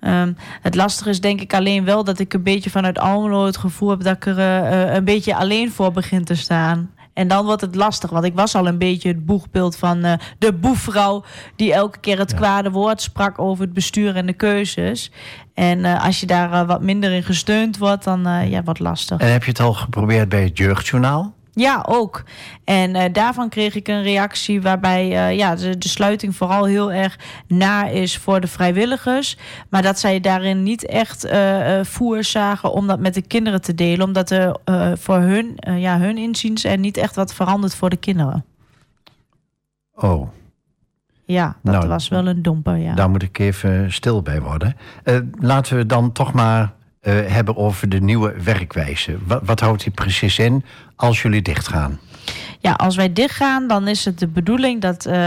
Um, 0.01 0.35
het 0.61 0.75
lastige 0.75 1.09
is 1.09 1.21
denk 1.21 1.41
ik 1.41 1.53
alleen 1.53 1.85
wel 1.85 2.03
dat 2.03 2.19
ik 2.19 2.33
een 2.33 2.43
beetje 2.43 2.69
vanuit 2.69 2.99
Almelo 2.99 3.45
het 3.45 3.57
gevoel 3.57 3.89
heb 3.89 4.03
dat 4.03 4.15
ik 4.15 4.25
er 4.25 4.37
uh, 4.37 4.93
een 4.93 5.03
beetje 5.03 5.35
alleen 5.35 5.71
voor 5.71 5.91
begin 5.91 6.23
te 6.23 6.35
staan. 6.35 6.91
En 7.19 7.27
dan 7.27 7.45
wordt 7.45 7.61
het 7.61 7.75
lastig, 7.75 8.09
want 8.09 8.25
ik 8.25 8.35
was 8.35 8.55
al 8.55 8.67
een 8.67 8.77
beetje 8.77 9.09
het 9.09 9.25
boegbeeld 9.25 9.75
van 9.75 10.05
uh, 10.05 10.13
de 10.37 10.53
boefvrouw... 10.53 11.23
die 11.55 11.73
elke 11.73 11.99
keer 11.99 12.17
het 12.17 12.31
ja. 12.31 12.37
kwade 12.37 12.71
woord 12.71 13.01
sprak 13.01 13.39
over 13.39 13.63
het 13.63 13.73
bestuur 13.73 14.15
en 14.15 14.25
de 14.25 14.33
keuzes. 14.33 15.11
En 15.53 15.79
uh, 15.79 16.05
als 16.05 16.19
je 16.19 16.25
daar 16.25 16.51
uh, 16.51 16.67
wat 16.67 16.81
minder 16.81 17.11
in 17.11 17.23
gesteund 17.23 17.77
wordt, 17.77 18.03
dan 18.03 18.49
ja, 18.49 18.63
wordt 18.63 18.79
lastig. 18.79 19.19
En 19.19 19.31
heb 19.31 19.43
je 19.43 19.49
het 19.49 19.59
al 19.59 19.73
geprobeerd 19.73 20.29
bij 20.29 20.43
het 20.43 20.57
Jeugdjournaal? 20.57 21.33
Ja, 21.59 21.85
ook. 21.87 22.23
En 22.63 22.95
uh, 22.95 23.03
daarvan 23.11 23.49
kreeg 23.49 23.75
ik 23.75 23.87
een 23.87 24.03
reactie 24.03 24.61
waarbij 24.61 25.05
uh, 25.05 25.37
ja, 25.37 25.55
de, 25.55 25.77
de, 25.77 25.87
sluiting 25.87 26.35
vooral 26.35 26.65
heel 26.65 26.91
erg 26.91 27.19
naar 27.47 27.91
is 27.93 28.17
voor 28.17 28.39
de 28.39 28.47
vrijwilligers. 28.47 29.37
Maar 29.69 29.81
dat 29.81 29.99
zij 29.99 30.19
daarin 30.19 30.63
niet 30.63 30.85
echt 30.85 31.25
uh, 31.25 31.79
voer 31.83 32.23
zagen 32.23 32.71
om 32.71 32.87
dat 32.87 32.99
met 32.99 33.13
de 33.13 33.21
kinderen 33.21 33.61
te 33.61 33.75
delen. 33.75 34.05
Omdat 34.05 34.29
er 34.29 34.57
voor 34.97 35.17
hun, 35.17 35.57
ja, 35.75 35.99
hun 35.99 36.17
inziens 36.17 36.63
er 36.63 36.77
niet 36.77 36.97
echt 36.97 37.15
wat 37.15 37.33
verandert 37.33 37.75
voor 37.75 37.89
de 37.89 37.97
kinderen. 37.97 38.45
Oh. 39.95 40.27
Ja, 41.25 41.55
dat 41.63 41.73
nou, 41.73 41.87
was 41.87 42.07
wel 42.07 42.27
een 42.27 42.41
domper, 42.41 42.77
ja. 42.77 42.93
Daar 42.93 43.09
moet 43.09 43.23
ik 43.23 43.39
even 43.39 43.93
stil 43.93 44.21
bij 44.21 44.41
worden. 44.41 44.75
laten 45.39 45.77
we 45.77 45.85
dan 45.85 46.11
toch 46.11 46.33
maar 46.33 46.73
uh, 47.01 47.13
hebben 47.27 47.57
over 47.57 47.89
de 47.89 48.01
nieuwe 48.01 48.33
werkwijze. 48.43 49.17
Wat, 49.25 49.41
wat 49.45 49.59
houdt 49.59 49.83
die 49.83 49.91
precies 49.91 50.39
in 50.39 50.63
als 50.99 51.21
jullie 51.21 51.41
dichtgaan? 51.41 51.99
Ja, 52.61 52.71
als 52.71 52.95
wij 52.95 53.13
dichtgaan, 53.13 53.67
dan 53.67 53.87
is 53.87 54.05
het 54.05 54.19
de 54.19 54.27
bedoeling 54.27 54.81
dat, 54.81 55.05
uh, 55.05 55.13
uh, 55.13 55.19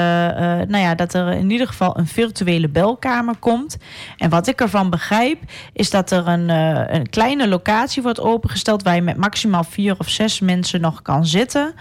nou 0.68 0.76
ja, 0.76 0.94
dat 0.94 1.14
er 1.14 1.32
in 1.32 1.50
ieder 1.50 1.66
geval 1.66 1.98
een 1.98 2.06
virtuele 2.06 2.68
belkamer 2.68 3.36
komt. 3.38 3.76
En 4.16 4.30
wat 4.30 4.46
ik 4.46 4.60
ervan 4.60 4.90
begrijp, 4.90 5.38
is 5.72 5.90
dat 5.90 6.10
er 6.10 6.28
een, 6.28 6.48
uh, 6.48 6.82
een 6.86 7.10
kleine 7.10 7.48
locatie 7.48 8.02
wordt 8.02 8.20
opengesteld 8.20 8.82
waar 8.82 8.94
je 8.94 9.02
met 9.02 9.16
maximaal 9.16 9.64
vier 9.64 9.94
of 9.98 10.08
zes 10.08 10.40
mensen 10.40 10.80
nog 10.80 11.02
kan 11.02 11.26
zitten. 11.26 11.74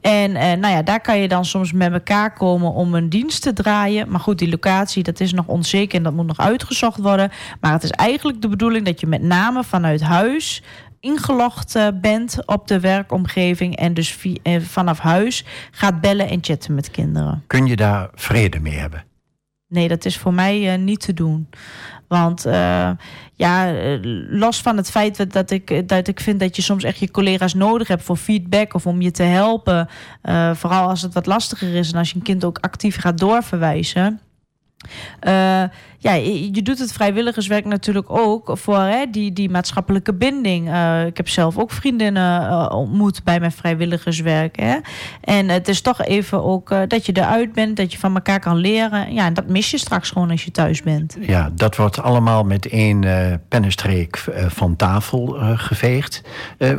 En 0.00 0.32
nou 0.32 0.74
ja, 0.74 0.82
daar 0.82 1.00
kan 1.00 1.18
je 1.18 1.28
dan 1.28 1.44
soms 1.44 1.72
met 1.72 1.92
elkaar 1.92 2.32
komen 2.32 2.72
om 2.72 2.94
een 2.94 3.08
dienst 3.08 3.42
te 3.42 3.52
draaien. 3.52 4.10
Maar 4.10 4.20
goed, 4.20 4.38
die 4.38 4.50
locatie, 4.50 5.02
dat 5.02 5.20
is 5.20 5.32
nog 5.32 5.46
onzeker 5.46 5.96
en 5.98 6.02
dat 6.02 6.12
moet 6.12 6.26
nog 6.26 6.38
uitgezocht 6.38 6.98
worden. 6.98 7.30
Maar 7.60 7.72
het 7.72 7.82
is 7.82 7.90
eigenlijk 7.90 8.42
de 8.42 8.48
bedoeling 8.48 8.84
dat 8.86 9.00
je 9.00 9.06
met 9.06 9.22
name 9.22 9.64
vanuit 9.64 10.02
huis 10.02 10.62
ingelogd 11.04 11.76
uh, 11.76 11.88
bent 11.94 12.46
op 12.46 12.68
de 12.68 12.80
werkomgeving 12.80 13.76
en 13.76 13.94
dus 13.94 14.12
via, 14.12 14.36
uh, 14.42 14.60
vanaf 14.60 14.98
huis 14.98 15.44
gaat 15.70 16.00
bellen 16.00 16.28
en 16.28 16.38
chatten 16.40 16.74
met 16.74 16.90
kinderen. 16.90 17.42
Kun 17.46 17.66
je 17.66 17.76
daar 17.76 18.08
vrede 18.14 18.60
mee 18.60 18.74
hebben? 18.74 19.04
Nee, 19.68 19.88
dat 19.88 20.04
is 20.04 20.18
voor 20.18 20.34
mij 20.34 20.72
uh, 20.72 20.78
niet 20.78 21.00
te 21.00 21.14
doen. 21.14 21.48
Want 22.08 22.46
ja, 23.34 23.72
los 24.28 24.60
van 24.60 24.76
het 24.76 24.90
feit 24.90 25.32
dat 25.32 25.50
ik, 25.50 25.88
dat 25.88 26.08
ik 26.08 26.20
vind 26.20 26.40
dat 26.40 26.56
je 26.56 26.62
soms 26.62 26.84
echt 26.84 26.98
je 26.98 27.10
collega's 27.10 27.54
nodig 27.54 27.88
hebt 27.88 28.02
voor 28.02 28.16
feedback 28.16 28.74
of 28.74 28.86
om 28.86 29.00
je 29.00 29.10
te 29.10 29.22
helpen. 29.22 29.88
vooral 30.54 30.88
als 30.88 31.02
het 31.02 31.14
wat 31.14 31.26
lastiger 31.26 31.74
is 31.74 31.92
en 31.92 31.98
als 31.98 32.10
je 32.10 32.16
een 32.16 32.22
kind 32.22 32.44
ook 32.44 32.58
actief 32.60 33.00
gaat 33.00 33.18
doorverwijzen. 33.18 34.20
Uh, 35.22 35.62
ja, 35.98 36.12
je 36.52 36.62
doet 36.62 36.78
het 36.78 36.92
vrijwilligerswerk 36.92 37.64
natuurlijk 37.64 38.10
ook 38.10 38.50
voor 38.54 38.78
hè, 38.78 39.04
die, 39.10 39.32
die 39.32 39.50
maatschappelijke 39.50 40.14
binding. 40.14 40.68
Uh, 40.68 41.06
ik 41.06 41.16
heb 41.16 41.28
zelf 41.28 41.58
ook 41.58 41.70
vriendinnen 41.70 42.42
uh, 42.42 42.66
ontmoet 42.70 43.24
bij 43.24 43.40
mijn 43.40 43.52
vrijwilligerswerk. 43.52 44.56
Hè. 44.56 44.76
En 45.20 45.48
het 45.48 45.68
is 45.68 45.80
toch 45.80 46.02
even 46.02 46.44
ook 46.44 46.88
dat 46.88 47.06
je 47.06 47.12
eruit 47.12 47.52
bent, 47.52 47.76
dat 47.76 47.92
je 47.92 47.98
van 47.98 48.14
elkaar 48.14 48.40
kan 48.40 48.56
leren. 48.56 49.12
Ja, 49.12 49.26
en 49.26 49.34
dat 49.34 49.48
mis 49.48 49.70
je 49.70 49.78
straks 49.78 50.10
gewoon 50.10 50.30
als 50.30 50.44
je 50.44 50.50
thuis 50.50 50.82
bent. 50.82 51.16
Ja, 51.20 51.50
dat 51.54 51.76
wordt 51.76 52.02
allemaal 52.02 52.44
met 52.44 52.68
één 52.68 53.00
pennenstreek 53.48 54.24
van 54.48 54.76
tafel 54.76 55.36
geveegd. 55.56 56.22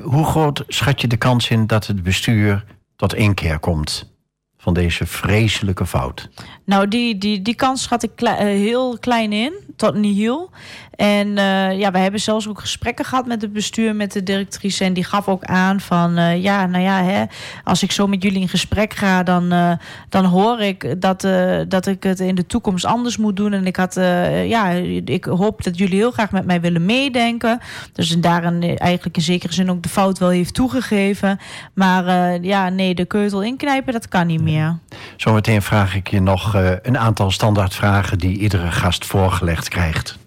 hoe 0.04 0.26
groot 0.26 0.64
schat 0.68 1.02
je 1.02 1.08
de 1.08 1.18
kans 1.18 1.50
in 1.50 1.68
dat 1.68 1.88
het 1.88 2.04
bestuur 2.04 2.66
tot 2.96 3.14
inkeer 3.14 3.60
komt? 3.60 4.15
Van 4.66 4.74
deze 4.74 5.06
vreselijke 5.06 5.86
fout? 5.86 6.30
Nou, 6.64 6.88
die, 6.88 7.18
die, 7.18 7.42
die 7.42 7.56
kans 7.56 7.84
schat 7.84 8.04
ik 8.04 8.12
kle 8.16 8.36
heel 8.36 8.98
klein 9.00 9.34
in, 9.34 9.54
tot 9.76 9.96
nihil. 9.96 10.50
En 10.96 11.28
uh, 11.28 11.80
ja, 11.80 11.92
we 11.92 11.98
hebben 11.98 12.20
zelfs 12.20 12.48
ook 12.48 12.60
gesprekken 12.60 13.06
gehad 13.06 13.26
met 13.26 13.42
het 13.42 13.54
bestuur, 13.54 13.96
met 13.96 14.12
de 14.12 14.24
directrice. 14.24 14.84
En 14.84 14.94
die 14.94 15.04
gaf 15.04 15.28
ook 15.28 15.44
aan 15.44 15.80
van, 15.80 16.20
uh, 16.20 16.44
ja, 16.44 16.66
nou 16.66 16.84
ja, 16.84 17.04
hè, 17.04 17.24
als 17.64 17.84
ik 17.84 17.92
zo 17.92 18.08
met 18.08 18.24
jullie 18.24 18.42
in 18.42 18.50
gesprek 18.50 18.94
ga, 18.94 19.24
dan, 19.24 19.78
dan 20.10 20.26
hoor 20.26 20.60
ik 20.60 21.02
dat, 21.02 21.28
dat 21.68 21.86
ik 21.86 22.04
het 22.04 22.20
in 22.20 22.36
de 22.36 22.46
toekomst 22.46 22.86
anders 22.86 23.18
moet 23.18 23.36
doen. 23.36 23.54
En 23.54 23.66
ik 23.66 23.76
had, 23.76 23.94
ja, 24.46 24.70
ik 25.06 25.26
hoop 25.26 25.64
dat 25.64 25.78
jullie 25.78 25.98
heel 25.98 26.12
graag 26.12 26.32
met 26.32 26.46
mij 26.46 26.62
willen 26.62 26.86
meedenken. 26.86 27.60
Dus 27.94 28.10
daarin 28.10 28.78
eigenlijk 28.78 29.18
in 29.18 29.24
zekere 29.24 29.54
zin 29.54 29.70
ook 29.70 29.84
de 29.84 29.90
fout 29.90 30.20
wel 30.20 30.30
heeft 30.30 30.54
toegegeven. 30.54 31.40
Maar 31.74 32.38
ja, 32.42 32.70
nee, 32.70 32.96
de 32.96 33.06
keutel 33.06 33.44
inknijpen, 33.44 33.94
dat 33.94 34.08
kan 34.08 34.28
niet 34.28 34.42
meer. 34.42 34.55
Zometeen 35.18 35.62
vraag 35.62 35.96
ik 35.96 36.08
je 36.08 36.22
nog 36.22 36.54
een 36.82 36.98
aantal 36.98 37.32
standaardvragen 37.32 38.18
die 38.18 38.38
iedere 38.38 38.72
gast 38.72 39.06
voorgelegd 39.06 39.68
krijgt. 39.68 40.18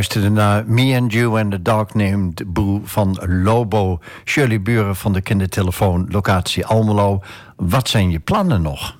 Luisterde 0.00 0.30
naar 0.30 0.64
Me 0.66 0.96
and 0.96 1.12
You 1.12 1.38
and 1.38 1.50
the 1.50 1.62
Dog 1.62 1.94
Named 1.94 2.42
Boo 2.46 2.80
van 2.84 3.18
Lobo. 3.42 3.98
Shirley 4.24 4.62
Buren 4.62 4.96
van 4.96 5.12
de 5.12 5.20
kindertelefoon 5.20 6.06
locatie 6.10 6.66
Almelo. 6.66 7.22
Wat 7.56 7.88
zijn 7.88 8.10
je 8.10 8.18
plannen 8.18 8.62
nog? 8.62 8.98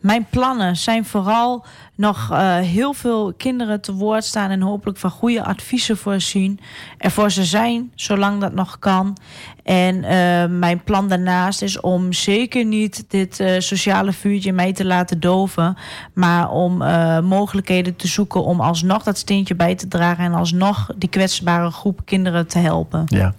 Mijn 0.00 0.26
plannen 0.30 0.76
zijn 0.76 1.04
vooral 1.04 1.64
nog 1.94 2.30
uh, 2.32 2.56
heel 2.56 2.92
veel 2.92 3.32
kinderen 3.36 3.80
te 3.80 3.94
woord 3.94 4.24
staan 4.24 4.50
en 4.50 4.60
hopelijk 4.60 4.98
van 4.98 5.10
goede 5.10 5.44
adviezen 5.44 5.96
voorzien. 5.96 6.60
Er 6.98 7.10
voor 7.10 7.30
ze 7.30 7.44
zijn, 7.44 7.92
zolang 7.94 8.40
dat 8.40 8.52
nog 8.52 8.78
kan. 8.78 9.16
En 9.62 9.94
uh, 9.96 10.58
mijn 10.58 10.82
plan 10.84 11.08
daarnaast 11.08 11.62
is 11.62 11.80
om 11.80 12.12
zeker 12.12 12.64
niet 12.64 13.04
dit 13.08 13.40
uh, 13.40 13.58
sociale 13.58 14.12
vuurtje 14.12 14.52
mee 14.52 14.72
te 14.72 14.84
laten 14.84 15.20
doven, 15.20 15.76
maar 16.14 16.50
om 16.50 16.76
mogelijkheden 17.24 17.96
te 17.96 18.08
zoeken 18.08 18.44
om 18.44 18.60
alsnog 18.60 19.02
dat 19.02 19.18
steentje 19.18 19.54
bij 19.54 19.74
te 19.74 19.88
dragen 19.88 20.24
en 20.24 20.34
alsnog 20.34 20.90
die 20.96 21.08
kwetsbare 21.08 21.70
groep 21.70 22.00
kinderen 22.04 22.46
te 22.46 22.58
helpen. 22.58 23.02
Ja, 23.06 23.34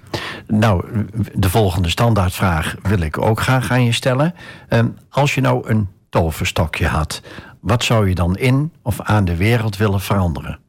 nou, 0.48 1.06
de 1.34 1.50
volgende 1.50 1.90
standaardvraag 1.90 2.76
wil 2.82 3.00
ik 3.00 3.18
ook 3.18 3.42
graag 3.42 3.72
aan 3.72 3.84
je 3.84 3.92
stellen. 3.92 4.34
Ehm, 4.68 4.88
als 5.10 5.36
je 5.36 5.42
nou 5.42 5.70
een 5.70 5.88
toverstokje 6.10 6.88
had, 6.88 7.22
wat 7.60 7.84
zou 7.84 8.10
je 8.10 8.16
dan 8.16 8.38
in 8.38 8.74
of 8.82 9.02
aan 9.02 9.26
de 9.26 9.36
wereld 9.36 9.78
willen 9.78 10.02
veranderen? 10.02 10.60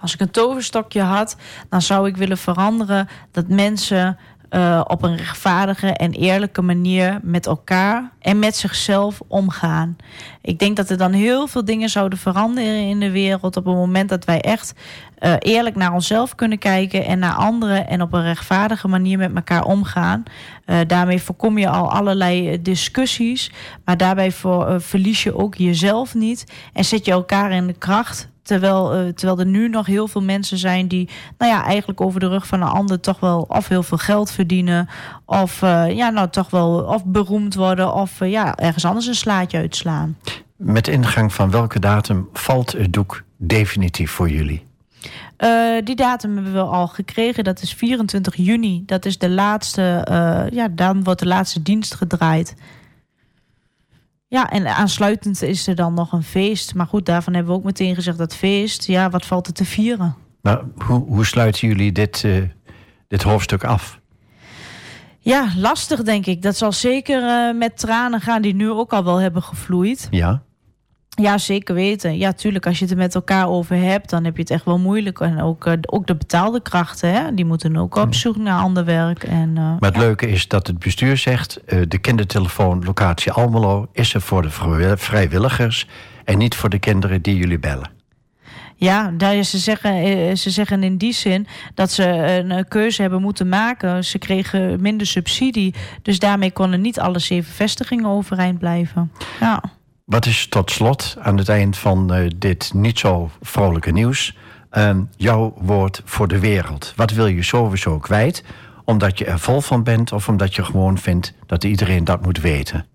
Als 0.00 0.14
ik 0.14 0.20
een 0.20 0.30
toverstokje 0.30 1.02
had, 1.02 1.36
dan 1.68 1.82
zou 1.82 2.08
ik 2.08 2.16
willen 2.16 2.38
veranderen 2.38 3.08
dat 3.30 3.48
mensen 3.48 4.18
uh, 4.54 4.80
op 4.86 5.02
een 5.02 5.16
rechtvaardige 5.16 5.86
en 5.86 6.12
eerlijke 6.12 6.62
manier 6.62 7.20
met 7.22 7.46
elkaar 7.46 8.10
en 8.20 8.38
met 8.38 8.56
zichzelf 8.56 9.20
omgaan. 9.28 9.96
Ik 10.40 10.58
denk 10.58 10.76
dat 10.76 10.90
er 10.90 10.96
dan 10.96 11.12
heel 11.12 11.46
veel 11.46 11.64
dingen 11.64 11.88
zouden 11.88 12.18
veranderen 12.18 12.88
in 12.88 13.00
de 13.00 13.10
wereld 13.10 13.56
op 13.56 13.64
het 13.64 13.74
moment 13.74 14.08
dat 14.08 14.24
wij 14.24 14.40
echt 14.40 14.74
uh, 15.18 15.34
eerlijk 15.38 15.76
naar 15.76 15.92
onszelf 15.92 16.34
kunnen 16.34 16.58
kijken 16.58 17.04
en 17.04 17.18
naar 17.18 17.34
anderen 17.34 17.88
en 17.88 18.02
op 18.02 18.12
een 18.12 18.22
rechtvaardige 18.22 18.88
manier 18.88 19.18
met 19.18 19.34
elkaar 19.34 19.64
omgaan. 19.64 20.22
Uh, 20.66 20.78
daarmee 20.86 21.22
voorkom 21.22 21.58
je 21.58 21.68
al 21.68 21.92
allerlei 21.92 22.62
discussies, 22.62 23.50
maar 23.84 23.96
daarbij 23.96 24.32
verlies 24.78 25.22
je 25.22 25.36
ook 25.36 25.54
jezelf 25.54 26.14
niet 26.14 26.52
en 26.72 26.84
zet 26.84 27.04
je 27.04 27.12
elkaar 27.12 27.50
in 27.52 27.66
de 27.66 27.78
kracht 27.78 28.31
Terwijl, 28.42 28.96
uh, 28.96 29.08
terwijl 29.08 29.38
er 29.38 29.46
nu 29.46 29.68
nog 29.68 29.86
heel 29.86 30.08
veel 30.08 30.22
mensen 30.22 30.58
zijn 30.58 30.88
die, 30.88 31.08
nou 31.38 31.52
ja, 31.52 31.64
eigenlijk 31.64 32.00
over 32.00 32.20
de 32.20 32.28
rug 32.28 32.46
van 32.46 32.62
een 32.62 32.68
ander 32.68 33.00
toch 33.00 33.20
wel 33.20 33.44
of 33.48 33.68
heel 33.68 33.82
veel 33.82 33.98
geld 33.98 34.30
verdienen. 34.30 34.88
Of 35.24 35.62
uh, 35.62 35.96
ja, 35.96 36.10
nou 36.10 36.28
toch 36.28 36.50
wel 36.50 36.78
of 36.78 37.04
beroemd 37.04 37.54
worden 37.54 37.94
of 37.94 38.20
uh, 38.20 38.30
ja, 38.30 38.56
ergens 38.56 38.84
anders 38.84 39.06
een 39.06 39.14
slaatje 39.14 39.58
uitslaan. 39.58 40.16
Met 40.56 40.88
ingang 40.88 41.32
van 41.32 41.50
welke 41.50 41.78
datum 41.78 42.28
valt 42.32 42.72
het 42.72 42.92
doek 42.92 43.22
definitief 43.36 44.10
voor 44.10 44.30
jullie? 44.30 44.70
die 45.84 45.96
datum 45.96 46.34
hebben 46.34 46.52
we 46.52 46.60
al 46.60 46.88
gekregen. 46.88 47.44
Dat 47.44 47.62
is 47.62 47.74
24 47.74 48.36
juni. 48.36 48.82
Dat 48.86 49.04
is 49.04 49.18
de 49.18 49.30
laatste, 49.30 50.06
ja, 50.52 50.68
dan 50.68 51.04
wordt 51.04 51.20
de 51.20 51.26
laatste 51.26 51.62
dienst 51.62 51.94
gedraaid. 51.94 52.54
Ja, 54.32 54.50
en 54.50 54.66
aansluitend 54.66 55.42
is 55.42 55.66
er 55.66 55.74
dan 55.74 55.94
nog 55.94 56.12
een 56.12 56.22
feest. 56.22 56.74
Maar 56.74 56.86
goed, 56.86 57.06
daarvan 57.06 57.34
hebben 57.34 57.52
we 57.52 57.58
ook 57.58 57.64
meteen 57.64 57.94
gezegd 57.94 58.18
dat 58.18 58.36
feest, 58.36 58.86
ja, 58.86 59.10
wat 59.10 59.26
valt 59.26 59.46
er 59.46 59.52
te 59.52 59.64
vieren? 59.64 60.14
Maar 60.40 60.62
hoe, 60.86 61.04
hoe 61.06 61.26
sluiten 61.26 61.68
jullie 61.68 61.92
dit, 61.92 62.22
uh, 62.22 62.42
dit 63.08 63.22
hoofdstuk 63.22 63.64
af? 63.64 64.00
Ja, 65.18 65.48
lastig 65.56 66.02
denk 66.02 66.26
ik. 66.26 66.42
Dat 66.42 66.56
zal 66.56 66.72
zeker 66.72 67.22
uh, 67.22 67.58
met 67.58 67.78
tranen 67.78 68.20
gaan 68.20 68.42
die 68.42 68.54
nu 68.54 68.70
ook 68.70 68.92
al 68.92 69.04
wel 69.04 69.16
hebben 69.16 69.42
gevloeid. 69.42 70.08
Ja. 70.10 70.42
Ja, 71.20 71.38
zeker 71.38 71.74
weten. 71.74 72.18
Ja, 72.18 72.32
tuurlijk, 72.32 72.66
als 72.66 72.78
je 72.78 72.84
het 72.84 72.92
er 72.92 72.98
met 72.98 73.14
elkaar 73.14 73.48
over 73.48 73.76
hebt, 73.76 74.10
dan 74.10 74.24
heb 74.24 74.36
je 74.36 74.42
het 74.42 74.50
echt 74.50 74.64
wel 74.64 74.78
moeilijk. 74.78 75.20
En 75.20 75.40
ook, 75.40 75.66
uh, 75.66 75.72
ook 75.80 76.06
de 76.06 76.16
betaalde 76.16 76.62
krachten, 76.62 77.12
hè, 77.12 77.34
die 77.34 77.44
moeten 77.44 77.76
ook 77.76 77.96
op 77.96 78.14
zoek 78.14 78.36
naar 78.36 78.60
ander 78.60 78.84
werk. 78.84 79.24
En, 79.24 79.48
uh, 79.48 79.56
maar 79.56 79.76
het 79.80 79.94
ja. 79.94 80.00
leuke 80.00 80.28
is 80.28 80.48
dat 80.48 80.66
het 80.66 80.78
bestuur 80.78 81.16
zegt, 81.16 81.60
uh, 81.66 81.82
de 81.88 81.98
kindertelefoon 81.98 82.84
locatie 82.84 83.32
Almelo 83.32 83.88
is 83.92 84.14
er 84.14 84.20
voor 84.20 84.42
de 84.42 84.96
vrijwilligers 84.96 85.88
en 86.24 86.38
niet 86.38 86.54
voor 86.54 86.68
de 86.68 86.78
kinderen 86.78 87.22
die 87.22 87.36
jullie 87.36 87.58
bellen. 87.58 87.90
Ja, 88.76 89.12
daar, 89.16 89.42
ze, 89.42 89.58
zeggen, 89.58 90.38
ze 90.38 90.50
zeggen 90.50 90.82
in 90.82 90.96
die 90.96 91.12
zin 91.12 91.46
dat 91.74 91.92
ze 91.92 92.04
een 92.48 92.68
keuze 92.68 93.02
hebben 93.02 93.22
moeten 93.22 93.48
maken. 93.48 94.04
Ze 94.04 94.18
kregen 94.18 94.80
minder 94.80 95.06
subsidie, 95.06 95.74
dus 96.02 96.18
daarmee 96.18 96.52
konden 96.52 96.80
niet 96.80 97.00
alle 97.00 97.18
zeven 97.18 97.52
vestigingen 97.52 98.06
overeind 98.06 98.58
blijven. 98.58 99.12
Ja. 99.40 99.62
Wat 100.04 100.26
is 100.26 100.46
tot 100.48 100.70
slot 100.70 101.16
aan 101.20 101.38
het 101.38 101.48
eind 101.48 101.78
van 101.78 102.14
uh, 102.14 102.30
dit 102.36 102.74
niet 102.74 102.98
zo 102.98 103.30
vrolijke 103.40 103.90
nieuws 103.90 104.36
uh, 104.72 104.96
jouw 105.16 105.54
woord 105.56 106.02
voor 106.04 106.28
de 106.28 106.38
wereld? 106.38 106.92
Wat 106.96 107.10
wil 107.10 107.26
je 107.26 107.42
sowieso 107.42 107.98
kwijt? 107.98 108.44
Omdat 108.84 109.18
je 109.18 109.24
er 109.24 109.38
vol 109.38 109.60
van 109.60 109.82
bent 109.82 110.12
of 110.12 110.28
omdat 110.28 110.54
je 110.54 110.64
gewoon 110.64 110.98
vindt 110.98 111.32
dat 111.46 111.64
iedereen 111.64 112.04
dat 112.04 112.22
moet 112.22 112.40
weten? 112.40 112.86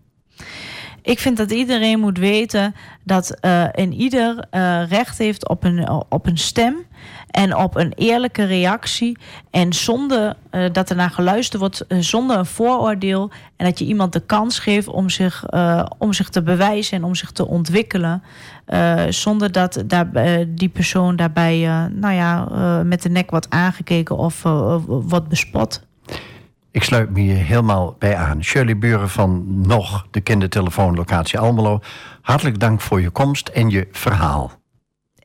Ik 1.01 1.19
vind 1.19 1.37
dat 1.37 1.51
iedereen 1.51 1.99
moet 1.99 2.17
weten 2.17 2.75
dat 3.03 3.37
uh, 3.41 3.63
een 3.71 3.93
ieder 3.93 4.47
recht 4.89 5.17
heeft 5.17 5.47
op 5.49 5.63
een, 5.63 5.89
op 6.09 6.25
een 6.25 6.37
stem 6.37 6.75
en 7.27 7.55
op 7.55 7.75
een 7.75 7.93
eerlijke 7.95 8.43
reactie. 8.43 9.17
En 9.51 9.73
zonder 9.73 10.35
uh, 10.51 10.65
dat 10.71 10.89
er 10.89 10.95
naar 10.95 11.09
geluisterd 11.09 11.61
wordt, 11.61 11.85
uh, 11.87 11.99
zonder 11.99 12.37
een 12.37 12.45
vooroordeel. 12.45 13.31
En 13.55 13.65
dat 13.65 13.79
je 13.79 13.85
iemand 13.85 14.13
de 14.13 14.19
kans 14.19 14.59
geeft 14.59 14.87
om 14.87 15.09
zich, 15.09 15.43
uh, 15.49 15.85
om 15.97 16.13
zich 16.13 16.29
te 16.29 16.43
bewijzen 16.43 16.97
en 16.97 17.03
om 17.03 17.15
zich 17.15 17.31
te 17.31 17.47
ontwikkelen. 17.47 18.23
zonder 19.09 19.51
dat 19.51 19.83
daar, 19.85 20.09
die 20.47 20.69
persoon 20.69 21.15
daarbij 21.15 21.59
nou 21.91 22.13
ja, 22.13 22.47
met 22.83 23.01
de 23.01 23.09
nek 23.09 23.29
wordt 23.29 23.49
aangekeken 23.49 24.17
of 24.17 24.41
wordt 24.87 25.27
bespot. 25.27 25.85
Ik 26.71 26.83
sluit 26.83 27.09
me 27.09 27.19
hier 27.19 27.35
helemaal 27.35 27.95
bij 27.99 28.15
aan. 28.15 28.43
Shirley 28.43 28.77
Buren 28.77 29.09
van 29.09 29.61
Nog, 29.61 30.07
de 30.11 30.21
kindertelefoonlocatie 30.21 31.39
Almelo. 31.39 31.79
Hartelijk 32.21 32.59
dank 32.59 32.81
voor 32.81 33.01
je 33.01 33.09
komst 33.09 33.47
en 33.47 33.69
je 33.69 33.87
verhaal 33.91 34.51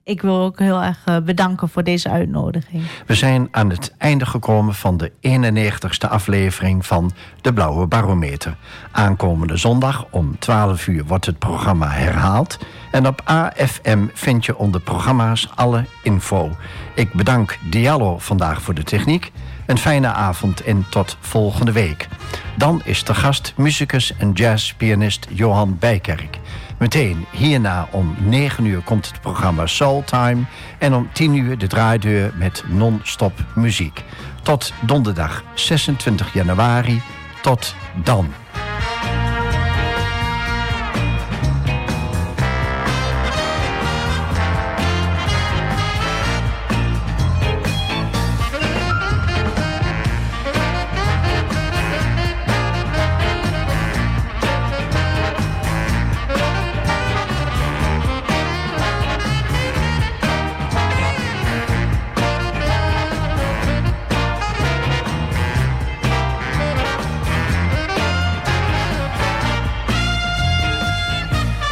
ik 0.04 0.22
wil 0.22 0.36
ook 0.36 0.58
heel 0.58 0.82
erg 0.82 0.98
uh, 1.08 1.16
bedanken 1.18 1.68
voor 1.68 1.84
deze 1.84 2.08
uitnodiging. 2.08 2.82
We 3.06 3.14
zijn 3.14 3.48
aan 3.50 3.70
het 3.70 3.94
einde 3.98 4.26
gekomen 4.26 4.74
van 4.74 4.96
de 4.96 5.12
91ste 5.28 6.08
aflevering 6.08 6.86
van 6.86 7.12
De 7.40 7.52
Blauwe 7.52 7.86
Barometer. 7.86 8.56
Aankomende 8.90 9.56
zondag 9.56 10.06
om 10.10 10.38
12 10.38 10.86
uur 10.86 11.04
wordt 11.04 11.26
het 11.26 11.38
programma 11.38 11.88
herhaald. 11.88 12.58
En 12.90 13.06
op 13.06 13.20
AFM 13.24 14.06
vind 14.12 14.44
je 14.44 14.56
onder 14.56 14.80
programma's 14.80 15.48
alle 15.54 15.84
info. 16.02 16.50
Ik 16.94 17.12
bedank 17.12 17.58
Diallo 17.70 18.18
vandaag 18.18 18.62
voor 18.62 18.74
de 18.74 18.82
techniek. 18.82 19.32
Een 19.66 19.78
fijne 19.78 20.08
avond 20.08 20.62
en 20.62 20.86
tot 20.90 21.16
volgende 21.20 21.72
week. 21.72 22.08
Dan 22.56 22.80
is 22.84 23.04
de 23.04 23.14
gast 23.14 23.52
muzikus 23.56 24.16
en 24.16 24.32
jazzpianist 24.32 25.26
Johan 25.30 25.76
Bijkerk. 25.78 26.38
Meteen 26.82 27.26
hierna 27.30 27.88
om 27.90 28.14
9 28.18 28.64
uur 28.64 28.80
komt 28.80 29.06
het 29.06 29.20
programma 29.20 29.66
Soul 29.66 30.04
Time. 30.04 30.42
En 30.78 30.94
om 30.94 31.08
10 31.12 31.34
uur 31.34 31.58
de 31.58 31.66
draaideur 31.66 32.32
met 32.36 32.64
non-stop 32.68 33.44
muziek. 33.54 34.04
Tot 34.42 34.72
donderdag 34.80 35.44
26 35.54 36.32
januari. 36.32 37.02
Tot 37.42 37.74
dan. 38.04 38.41